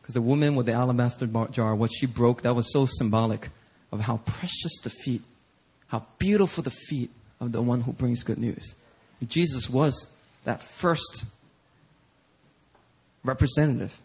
Because 0.00 0.14
the 0.14 0.22
woman 0.22 0.56
with 0.56 0.66
the 0.66 0.72
alabaster 0.72 1.26
jar, 1.50 1.74
what 1.74 1.90
she 1.92 2.06
broke, 2.06 2.42
that 2.42 2.54
was 2.54 2.72
so 2.72 2.86
symbolic 2.86 3.48
of 3.92 4.00
how 4.00 4.18
precious 4.18 4.80
the 4.82 4.90
feet, 4.90 5.22
how 5.88 6.06
beautiful 6.18 6.62
the 6.62 6.70
feet 6.70 7.10
of 7.40 7.52
the 7.52 7.62
one 7.62 7.80
who 7.80 7.92
brings 7.92 8.22
good 8.22 8.38
news. 8.38 8.74
Jesus 9.28 9.68
was 9.68 10.06
that 10.44 10.62
first 10.62 11.24
representative. 13.24 13.98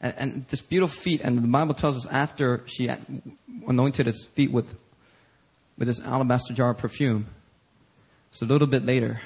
And, 0.00 0.14
and, 0.18 0.46
this 0.48 0.60
beautiful 0.60 0.94
feet, 0.94 1.20
and 1.22 1.38
the 1.38 1.48
Bible 1.48 1.74
tells 1.74 1.96
us 1.96 2.06
after 2.06 2.62
she 2.66 2.90
anointed 3.66 4.06
his 4.06 4.24
feet 4.34 4.50
with, 4.50 4.74
with 5.78 5.88
this 5.88 6.00
alabaster 6.00 6.54
jar 6.54 6.70
of 6.70 6.78
perfume, 6.78 7.26
it's 8.30 8.42
a 8.42 8.46
little 8.46 8.66
bit 8.66 8.84
later, 8.84 9.20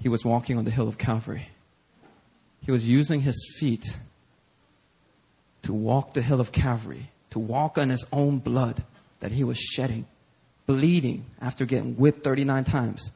he 0.00 0.08
was 0.08 0.24
walking 0.24 0.58
on 0.58 0.64
the 0.64 0.70
hill 0.70 0.88
of 0.88 0.98
Calvary. 0.98 1.48
He 2.64 2.72
was 2.72 2.88
using 2.88 3.20
his 3.20 3.54
feet 3.58 3.96
to 5.62 5.72
walk 5.72 6.14
the 6.14 6.22
hill 6.22 6.40
of 6.40 6.52
Calvary, 6.52 7.10
to 7.30 7.38
walk 7.38 7.78
on 7.78 7.90
his 7.90 8.04
own 8.12 8.38
blood 8.38 8.82
that 9.20 9.32
he 9.32 9.44
was 9.44 9.58
shedding 9.58 10.06
bleeding 10.66 11.24
after 11.40 11.64
getting 11.64 11.94
whipped 11.94 12.24
39 12.24 12.64
times. 12.64 13.12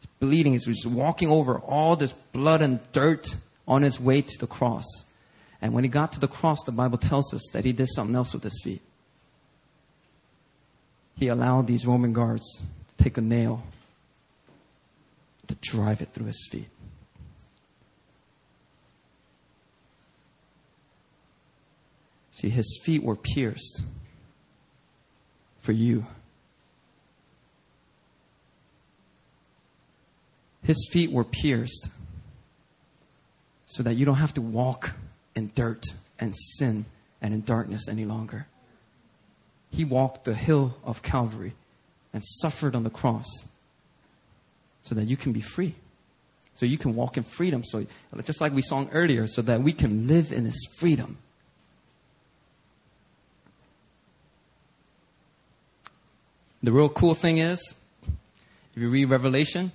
He's 0.00 0.08
bleeding. 0.20 0.52
He's 0.52 0.66
just 0.66 0.86
walking 0.86 1.28
over 1.28 1.58
all 1.58 1.96
this 1.96 2.12
blood 2.12 2.62
and 2.62 2.80
dirt 2.92 3.34
on 3.66 3.82
his 3.82 4.00
way 4.00 4.22
to 4.22 4.38
the 4.38 4.46
cross. 4.46 4.84
And 5.60 5.72
when 5.72 5.84
he 5.84 5.90
got 5.90 6.12
to 6.12 6.20
the 6.20 6.28
cross, 6.28 6.58
the 6.64 6.72
Bible 6.72 6.98
tells 6.98 7.34
us 7.34 7.42
that 7.52 7.64
he 7.64 7.72
did 7.72 7.88
something 7.88 8.14
else 8.14 8.32
with 8.32 8.42
his 8.42 8.60
feet. 8.62 8.80
He 11.16 11.28
allowed 11.28 11.66
these 11.66 11.84
Roman 11.84 12.12
guards 12.12 12.46
to 12.96 13.04
take 13.04 13.18
a 13.18 13.20
nail 13.20 13.62
to 15.48 15.56
drive 15.56 16.00
it 16.00 16.10
through 16.12 16.26
his 16.26 16.48
feet. 16.50 16.68
See, 22.32 22.50
his 22.50 22.80
feet 22.84 23.02
were 23.02 23.16
pierced 23.16 23.82
for 25.58 25.72
you. 25.72 26.06
His 30.68 30.86
feet 30.92 31.10
were 31.10 31.24
pierced 31.24 31.88
so 33.64 33.82
that 33.82 33.94
you 33.94 34.04
don't 34.04 34.16
have 34.16 34.34
to 34.34 34.42
walk 34.42 34.90
in 35.34 35.50
dirt 35.54 35.82
and 36.20 36.36
sin 36.36 36.84
and 37.22 37.32
in 37.32 37.40
darkness 37.40 37.88
any 37.88 38.04
longer. 38.04 38.46
He 39.70 39.86
walked 39.86 40.26
the 40.26 40.34
hill 40.34 40.76
of 40.84 41.00
Calvary 41.02 41.54
and 42.12 42.22
suffered 42.22 42.76
on 42.76 42.84
the 42.84 42.90
cross 42.90 43.24
so 44.82 44.94
that 44.94 45.04
you 45.04 45.16
can 45.16 45.32
be 45.32 45.40
free. 45.40 45.74
So 46.54 46.66
you 46.66 46.76
can 46.76 46.94
walk 46.94 47.16
in 47.16 47.22
freedom. 47.22 47.64
So 47.64 47.86
just 48.22 48.42
like 48.42 48.52
we 48.52 48.60
sang 48.60 48.90
earlier, 48.92 49.26
so 49.26 49.40
that 49.40 49.62
we 49.62 49.72
can 49.72 50.06
live 50.06 50.32
in 50.32 50.44
his 50.44 50.68
freedom. 50.76 51.16
The 56.62 56.72
real 56.72 56.90
cool 56.90 57.14
thing 57.14 57.38
is, 57.38 57.74
if 58.76 58.82
you 58.82 58.90
read 58.90 59.06
Revelation, 59.06 59.72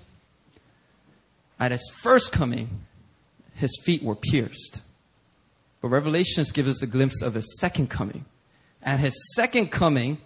at 1.64 1.72
his 1.72 1.89
first 2.01 2.34
coming, 2.34 2.68
his 3.55 3.80
feet 3.86 4.03
were 4.03 4.16
pierced. 4.16 4.82
But 5.82 5.88
Revelations 5.88 6.51
gives 6.51 6.68
us 6.68 6.84
a 6.84 6.88
glimpse 6.88 7.22
of 7.22 7.36
his 7.36 7.57
second 7.57 7.89
coming. 7.89 8.26
At 8.82 8.99
his 8.99 9.14
second 9.34 9.72
coming, 9.72 10.18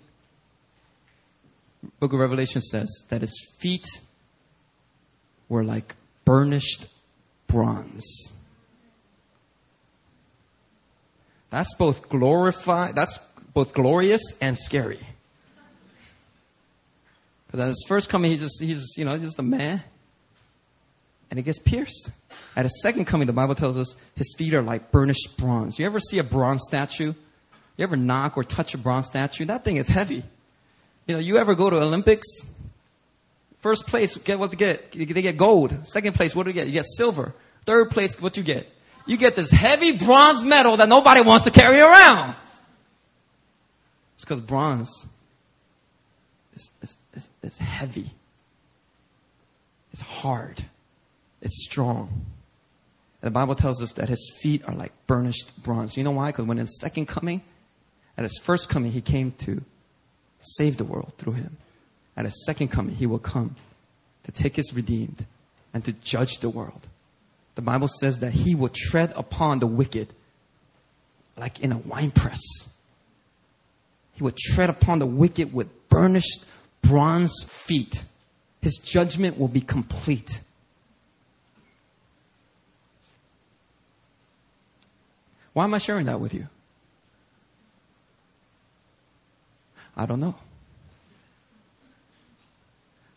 book 1.99 2.11
of 2.11 2.19
Revelation 2.19 2.59
says 2.59 2.89
that 3.09 3.21
his 3.21 3.35
feet 3.59 3.85
were 5.47 5.63
like 5.63 5.95
burnished 6.25 6.87
bronze. 7.45 8.33
That's 11.51 11.71
both 11.75 12.09
glorified, 12.09 12.95
that's 12.95 13.19
both 13.53 13.75
glorious 13.75 14.23
and 14.41 14.57
scary. 14.57 14.99
Because 17.45 17.59
at 17.59 17.67
his 17.67 17.85
first 17.87 18.09
coming, 18.09 18.31
he's 18.31 18.41
just, 18.41 18.59
he's, 18.59 18.83
you 18.97 19.05
know, 19.05 19.19
just 19.19 19.37
a 19.37 19.43
man 19.43 19.83
and 21.29 21.39
it 21.39 21.43
gets 21.43 21.59
pierced. 21.59 22.11
At 22.55 22.65
his 22.65 22.81
second 22.81 23.05
coming, 23.05 23.27
the 23.27 23.33
Bible 23.33 23.55
tells 23.55 23.77
us 23.77 23.95
his 24.15 24.33
feet 24.37 24.53
are 24.53 24.61
like 24.61 24.91
burnished 24.91 25.37
bronze. 25.37 25.77
You 25.79 25.85
ever 25.85 25.99
see 25.99 26.19
a 26.19 26.23
bronze 26.23 26.63
statue? 26.67 27.13
You 27.77 27.83
ever 27.83 27.95
knock 27.95 28.37
or 28.37 28.43
touch 28.43 28.73
a 28.73 28.77
bronze 28.77 29.07
statue? 29.07 29.45
That 29.45 29.63
thing 29.63 29.77
is 29.77 29.87
heavy. 29.87 30.23
You 31.05 31.15
know, 31.15 31.19
you 31.19 31.37
ever 31.37 31.55
go 31.55 31.69
to 31.69 31.81
Olympics? 31.81 32.27
First 33.59 33.87
place, 33.87 34.17
get 34.17 34.39
what 34.39 34.51
they 34.51 34.57
get? 34.57 34.91
They 34.91 35.05
get 35.05 35.37
gold. 35.37 35.87
Second 35.87 36.13
place, 36.15 36.35
what 36.35 36.43
do 36.43 36.49
you 36.49 36.53
get? 36.53 36.67
You 36.67 36.73
get 36.73 36.85
silver. 36.85 37.33
Third 37.65 37.91
place, 37.91 38.19
what 38.19 38.37
you 38.37 38.43
get? 38.43 38.67
You 39.05 39.17
get 39.17 39.35
this 39.35 39.49
heavy 39.49 39.97
bronze 39.97 40.43
medal 40.43 40.77
that 40.77 40.89
nobody 40.89 41.21
wants 41.21 41.45
to 41.45 41.51
carry 41.51 41.79
around. 41.79 42.35
It's 44.15 44.25
because 44.25 44.41
bronze 44.41 44.89
is, 46.53 46.71
is, 46.81 46.97
is, 47.13 47.29
is 47.43 47.57
heavy. 47.57 48.11
It's 49.93 50.01
hard. 50.01 50.63
It's 51.47 51.63
strong. 51.63 52.25
And 53.21 53.27
the 53.27 53.31
Bible 53.31 53.55
tells 53.55 53.81
us 53.81 53.93
that 53.93 54.09
his 54.09 54.35
feet 54.41 54.67
are 54.67 54.75
like 54.75 54.91
burnished 55.07 55.63
bronze. 55.63 55.95
You 55.95 56.03
know 56.03 56.11
why? 56.11 56.31
Because 56.31 56.43
when 56.43 56.57
his 56.57 56.77
second 56.81 57.05
coming, 57.05 57.41
at 58.17 58.23
his 58.23 58.37
first 58.37 58.67
coming, 58.67 58.91
he 58.91 58.99
came 58.99 59.31
to 59.45 59.63
save 60.41 60.75
the 60.75 60.83
world 60.83 61.13
through 61.17 61.33
him. 61.33 61.55
At 62.17 62.25
his 62.25 62.45
second 62.45 62.67
coming, 62.67 62.95
he 62.95 63.05
will 63.05 63.17
come 63.17 63.55
to 64.25 64.31
take 64.33 64.57
his 64.57 64.73
redeemed 64.73 65.25
and 65.73 65.85
to 65.85 65.93
judge 65.93 66.39
the 66.39 66.49
world. 66.49 66.81
The 67.55 67.61
Bible 67.61 67.87
says 67.87 68.19
that 68.19 68.33
he 68.33 68.53
will 68.53 68.71
tread 68.73 69.13
upon 69.15 69.59
the 69.59 69.67
wicked 69.67 70.09
like 71.37 71.61
in 71.61 71.71
a 71.71 71.77
winepress. 71.77 72.41
He 74.15 74.21
will 74.21 74.35
tread 74.37 74.69
upon 74.69 74.99
the 74.99 75.05
wicked 75.05 75.53
with 75.53 75.69
burnished 75.87 76.43
bronze 76.81 77.41
feet. 77.47 78.03
His 78.61 78.81
judgment 78.83 79.39
will 79.39 79.47
be 79.47 79.61
complete. 79.61 80.41
Why 85.57 85.63
am 85.63 85.73
I 85.73 85.79
sharing 85.79 86.05
that 86.05 86.19
with 86.19 86.35
you? 86.35 86.47
I 89.95 90.05
don't 90.05 90.19
know. 90.19 90.35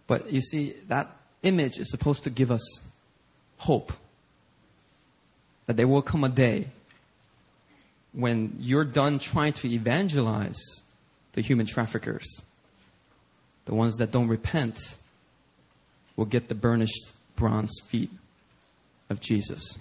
But 0.06 0.32
you 0.32 0.40
see, 0.40 0.72
that 0.88 1.14
image 1.42 1.78
is 1.78 1.90
supposed 1.90 2.24
to 2.24 2.30
give 2.30 2.50
us 2.50 2.62
hope 3.58 3.92
that 5.66 5.76
there 5.76 5.86
will 5.86 6.00
come 6.00 6.24
a 6.24 6.30
day 6.30 6.68
when 8.14 8.56
you're 8.58 8.86
done 8.86 9.18
trying 9.18 9.52
to 9.52 9.68
evangelize 9.68 10.62
the 11.34 11.42
human 11.42 11.66
traffickers, 11.66 12.42
the 13.66 13.74
ones 13.74 13.98
that 13.98 14.12
don't 14.12 14.28
repent, 14.28 14.96
will 16.16 16.24
get 16.24 16.48
the 16.48 16.54
burnished 16.54 17.12
bronze 17.36 17.70
feet 17.84 18.10
of 19.10 19.20
Jesus. 19.20 19.78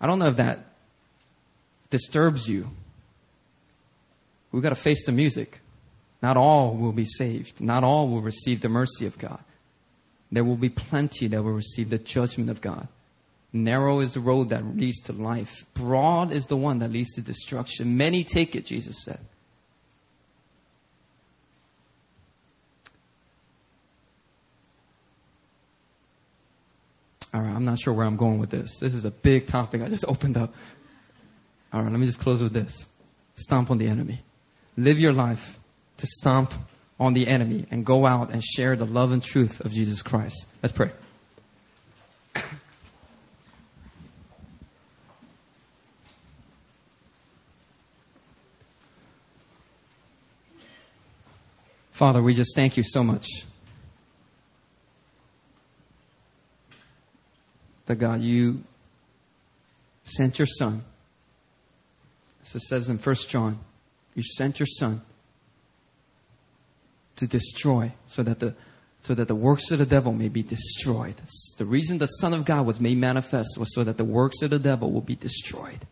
I 0.00 0.06
don't 0.06 0.18
know 0.18 0.26
if 0.26 0.36
that 0.36 0.60
disturbs 1.90 2.48
you. 2.48 2.68
We've 4.52 4.62
got 4.62 4.70
to 4.70 4.74
face 4.74 5.04
the 5.04 5.12
music. 5.12 5.60
Not 6.22 6.36
all 6.36 6.74
will 6.74 6.92
be 6.92 7.04
saved. 7.04 7.60
Not 7.60 7.84
all 7.84 8.08
will 8.08 8.22
receive 8.22 8.60
the 8.60 8.68
mercy 8.68 9.06
of 9.06 9.18
God. 9.18 9.42
There 10.32 10.44
will 10.44 10.56
be 10.56 10.68
plenty 10.68 11.26
that 11.28 11.42
will 11.42 11.52
receive 11.52 11.90
the 11.90 11.98
judgment 11.98 12.50
of 12.50 12.60
God. 12.60 12.88
Narrow 13.52 14.00
is 14.00 14.14
the 14.14 14.20
road 14.20 14.50
that 14.50 14.76
leads 14.76 15.00
to 15.02 15.12
life. 15.12 15.64
Broad 15.74 16.32
is 16.32 16.46
the 16.46 16.56
one 16.56 16.80
that 16.80 16.90
leads 16.90 17.12
to 17.14 17.20
destruction. 17.20 17.96
Many 17.96 18.24
take 18.24 18.56
it, 18.56 18.66
Jesus 18.66 19.02
said. 19.04 19.20
All 27.36 27.42
right, 27.42 27.54
I'm 27.54 27.66
not 27.66 27.78
sure 27.78 27.92
where 27.92 28.06
I'm 28.06 28.16
going 28.16 28.38
with 28.38 28.48
this. 28.48 28.78
This 28.78 28.94
is 28.94 29.04
a 29.04 29.10
big 29.10 29.46
topic 29.46 29.82
I 29.82 29.90
just 29.90 30.06
opened 30.08 30.38
up. 30.38 30.54
All 31.70 31.82
right, 31.82 31.90
let 31.92 32.00
me 32.00 32.06
just 32.06 32.18
close 32.18 32.42
with 32.42 32.54
this. 32.54 32.88
Stomp 33.34 33.70
on 33.70 33.76
the 33.76 33.86
enemy. 33.88 34.22
Live 34.78 34.98
your 34.98 35.12
life 35.12 35.58
to 35.98 36.06
stomp 36.06 36.54
on 36.98 37.12
the 37.12 37.26
enemy 37.26 37.66
and 37.70 37.84
go 37.84 38.06
out 38.06 38.30
and 38.30 38.42
share 38.42 38.74
the 38.74 38.86
love 38.86 39.12
and 39.12 39.22
truth 39.22 39.60
of 39.60 39.70
Jesus 39.70 40.00
Christ. 40.00 40.46
Let's 40.62 40.72
pray. 40.72 40.90
Father, 51.90 52.22
we 52.22 52.32
just 52.32 52.56
thank 52.56 52.78
you 52.78 52.82
so 52.82 53.04
much. 53.04 53.45
That 57.86 57.96
God, 57.96 58.20
you 58.20 58.62
sent 60.04 60.38
your 60.38 60.46
son. 60.46 60.84
As 62.42 62.54
it 62.54 62.62
says 62.62 62.88
in 62.88 62.98
1 62.98 63.14
John, 63.28 63.58
you 64.14 64.22
sent 64.22 64.58
your 64.60 64.66
son 64.66 65.02
to 67.16 67.26
destroy 67.26 67.92
so 68.06 68.22
that 68.22 68.40
the 68.40 68.54
so 69.06 69.14
that 69.14 69.28
the 69.28 69.36
works 69.36 69.70
of 69.70 69.78
the 69.78 69.86
devil 69.86 70.12
may 70.12 70.28
be 70.28 70.42
destroyed. 70.42 71.14
The 71.58 71.64
reason 71.64 71.98
the 71.98 72.06
Son 72.06 72.34
of 72.34 72.44
God 72.44 72.66
was 72.66 72.80
made 72.80 72.98
manifest 72.98 73.56
was 73.56 73.72
so 73.72 73.84
that 73.84 73.98
the 73.98 74.04
works 74.04 74.42
of 74.42 74.50
the 74.50 74.58
devil 74.58 74.90
will 74.90 75.00
be 75.00 75.14
destroyed. 75.14 75.86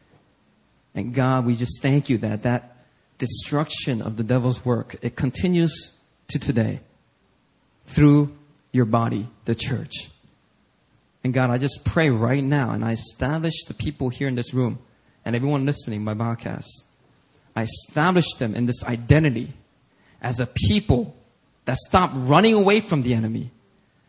And 0.97 1.15
God, 1.15 1.47
we 1.47 1.55
just 1.55 1.81
thank 1.81 2.09
you 2.09 2.19
that 2.19 2.43
that 2.43 2.77
destruction 3.19 4.03
of 4.03 4.17
the 4.17 4.25
devil's 4.25 4.65
work, 4.65 4.97
it 5.01 5.15
continues 5.15 5.97
to 6.27 6.41
today 6.41 6.81
through 7.87 8.37
your 8.73 8.85
body, 8.85 9.29
the 9.45 9.55
church. 9.55 10.11
And 11.25 11.33
God, 11.33 11.49
I 11.49 11.57
just 11.57 11.85
pray 11.85 12.11
right 12.11 12.45
now 12.45 12.71
and 12.71 12.85
I 12.85 12.93
establish 12.93 13.65
the 13.65 13.73
people 13.73 14.11
here 14.11 14.29
in 14.29 14.35
this 14.35 14.53
room 14.53 14.79
and 15.25 15.35
everyone 15.35 15.65
listening 15.65 16.05
by 16.05 16.13
podcast. 16.13 16.67
I 17.57 17.63
establish 17.63 18.35
them 18.35 18.55
in 18.55 18.67
this 18.67 18.85
identity 18.85 19.55
as 20.21 20.39
a 20.39 20.47
people 20.47 21.17
that 21.65 21.79
stop 21.79 22.11
running 22.15 22.53
away 22.53 22.81
from 22.81 23.03
the 23.03 23.15
enemy 23.15 23.51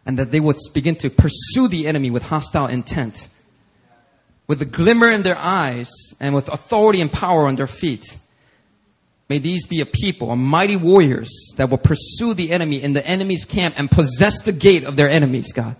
and 0.05 0.19
that 0.19 0.31
they 0.31 0.41
would 0.41 0.57
begin 0.73 0.97
to 0.97 1.09
pursue 1.09 1.69
the 1.69 1.87
enemy 1.87 2.11
with 2.11 2.23
hostile 2.23 2.67
intent, 2.67 3.29
with 4.45 4.61
a 4.61 4.65
glimmer 4.65 5.09
in 5.09 5.23
their 5.23 5.37
eyes 5.37 5.89
and 6.19 6.35
with 6.35 6.49
authority 6.49 6.99
and 6.99 7.11
power 7.11 7.47
on 7.47 7.55
their 7.55 7.65
feet. 7.65 8.17
May 9.29 9.39
these 9.39 9.65
be 9.65 9.79
a 9.79 9.85
people, 9.85 10.31
a 10.31 10.35
mighty 10.35 10.75
warriors 10.75 11.31
that 11.55 11.69
will 11.69 11.77
pursue 11.77 12.33
the 12.33 12.51
enemy 12.51 12.83
in 12.83 12.91
the 12.91 13.07
enemy's 13.07 13.45
camp 13.45 13.75
and 13.79 13.89
possess 13.89 14.43
the 14.43 14.51
gate 14.51 14.83
of 14.83 14.97
their 14.97 15.09
enemies, 15.09 15.53
God. 15.53 15.77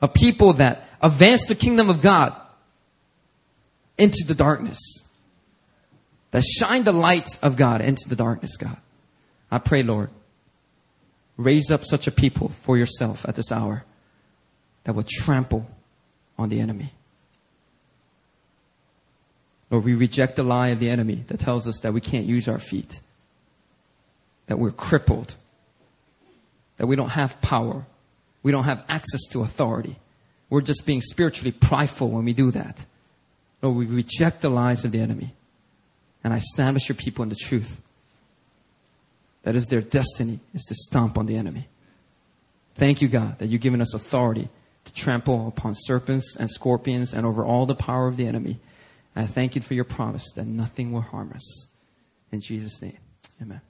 A 0.00 0.08
people 0.08 0.54
that 0.54 0.88
advance 1.00 1.46
the 1.46 1.54
kingdom 1.54 1.90
of 1.90 2.00
God 2.00 2.34
into 3.96 4.24
the 4.26 4.34
darkness. 4.34 4.78
That 6.30 6.44
shine 6.44 6.84
the 6.84 6.92
light 6.92 7.38
of 7.42 7.56
God 7.56 7.80
into 7.80 8.08
the 8.08 8.16
darkness, 8.16 8.56
God. 8.56 8.76
I 9.50 9.58
pray, 9.58 9.82
Lord, 9.82 10.10
raise 11.36 11.70
up 11.70 11.84
such 11.84 12.06
a 12.06 12.10
people 12.10 12.50
for 12.50 12.76
yourself 12.76 13.24
at 13.26 13.34
this 13.34 13.50
hour 13.50 13.84
that 14.84 14.94
will 14.94 15.04
trample 15.06 15.66
on 16.38 16.48
the 16.48 16.60
enemy. 16.60 16.92
Lord, 19.70 19.84
we 19.84 19.94
reject 19.94 20.36
the 20.36 20.42
lie 20.42 20.68
of 20.68 20.80
the 20.80 20.88
enemy 20.88 21.24
that 21.28 21.40
tells 21.40 21.66
us 21.68 21.80
that 21.80 21.92
we 21.92 22.00
can't 22.00 22.26
use 22.26 22.48
our 22.48 22.58
feet, 22.58 23.00
that 24.46 24.58
we're 24.58 24.70
crippled, 24.70 25.36
that 26.78 26.86
we 26.86 26.96
don't 26.96 27.10
have 27.10 27.40
power, 27.40 27.84
we 28.42 28.52
don't 28.52 28.64
have 28.64 28.84
access 28.88 29.20
to 29.30 29.42
authority. 29.42 29.96
We're 30.50 30.60
just 30.60 30.86
being 30.86 31.00
spiritually 31.00 31.52
prideful 31.52 32.10
when 32.10 32.24
we 32.24 32.32
do 32.32 32.50
that. 32.52 32.84
Lord, 33.60 33.76
we 33.76 33.86
reject 33.86 34.40
the 34.40 34.48
lies 34.48 34.84
of 34.84 34.92
the 34.92 35.00
enemy. 35.00 35.34
And 36.24 36.32
I 36.32 36.38
establish 36.38 36.88
your 36.88 36.96
people 36.96 37.22
in 37.22 37.28
the 37.28 37.36
truth. 37.36 37.80
That 39.42 39.56
is 39.56 39.66
their 39.66 39.80
destiny, 39.80 40.40
is 40.54 40.64
to 40.64 40.74
stomp 40.74 41.16
on 41.16 41.26
the 41.26 41.36
enemy. 41.36 41.68
Thank 42.74 43.02
you, 43.02 43.08
God, 43.08 43.38
that 43.38 43.46
you've 43.46 43.60
given 43.60 43.80
us 43.80 43.94
authority 43.94 44.48
to 44.84 44.92
trample 44.92 45.48
upon 45.48 45.74
serpents 45.74 46.36
and 46.36 46.50
scorpions 46.50 47.12
and 47.12 47.26
over 47.26 47.44
all 47.44 47.66
the 47.66 47.74
power 47.74 48.08
of 48.08 48.16
the 48.16 48.26
enemy. 48.26 48.58
And 49.14 49.24
I 49.24 49.26
thank 49.26 49.54
you 49.54 49.60
for 49.60 49.74
your 49.74 49.84
promise 49.84 50.32
that 50.36 50.46
nothing 50.46 50.92
will 50.92 51.00
harm 51.00 51.32
us. 51.34 51.68
In 52.30 52.40
Jesus' 52.40 52.80
name, 52.82 52.98
amen. 53.42 53.60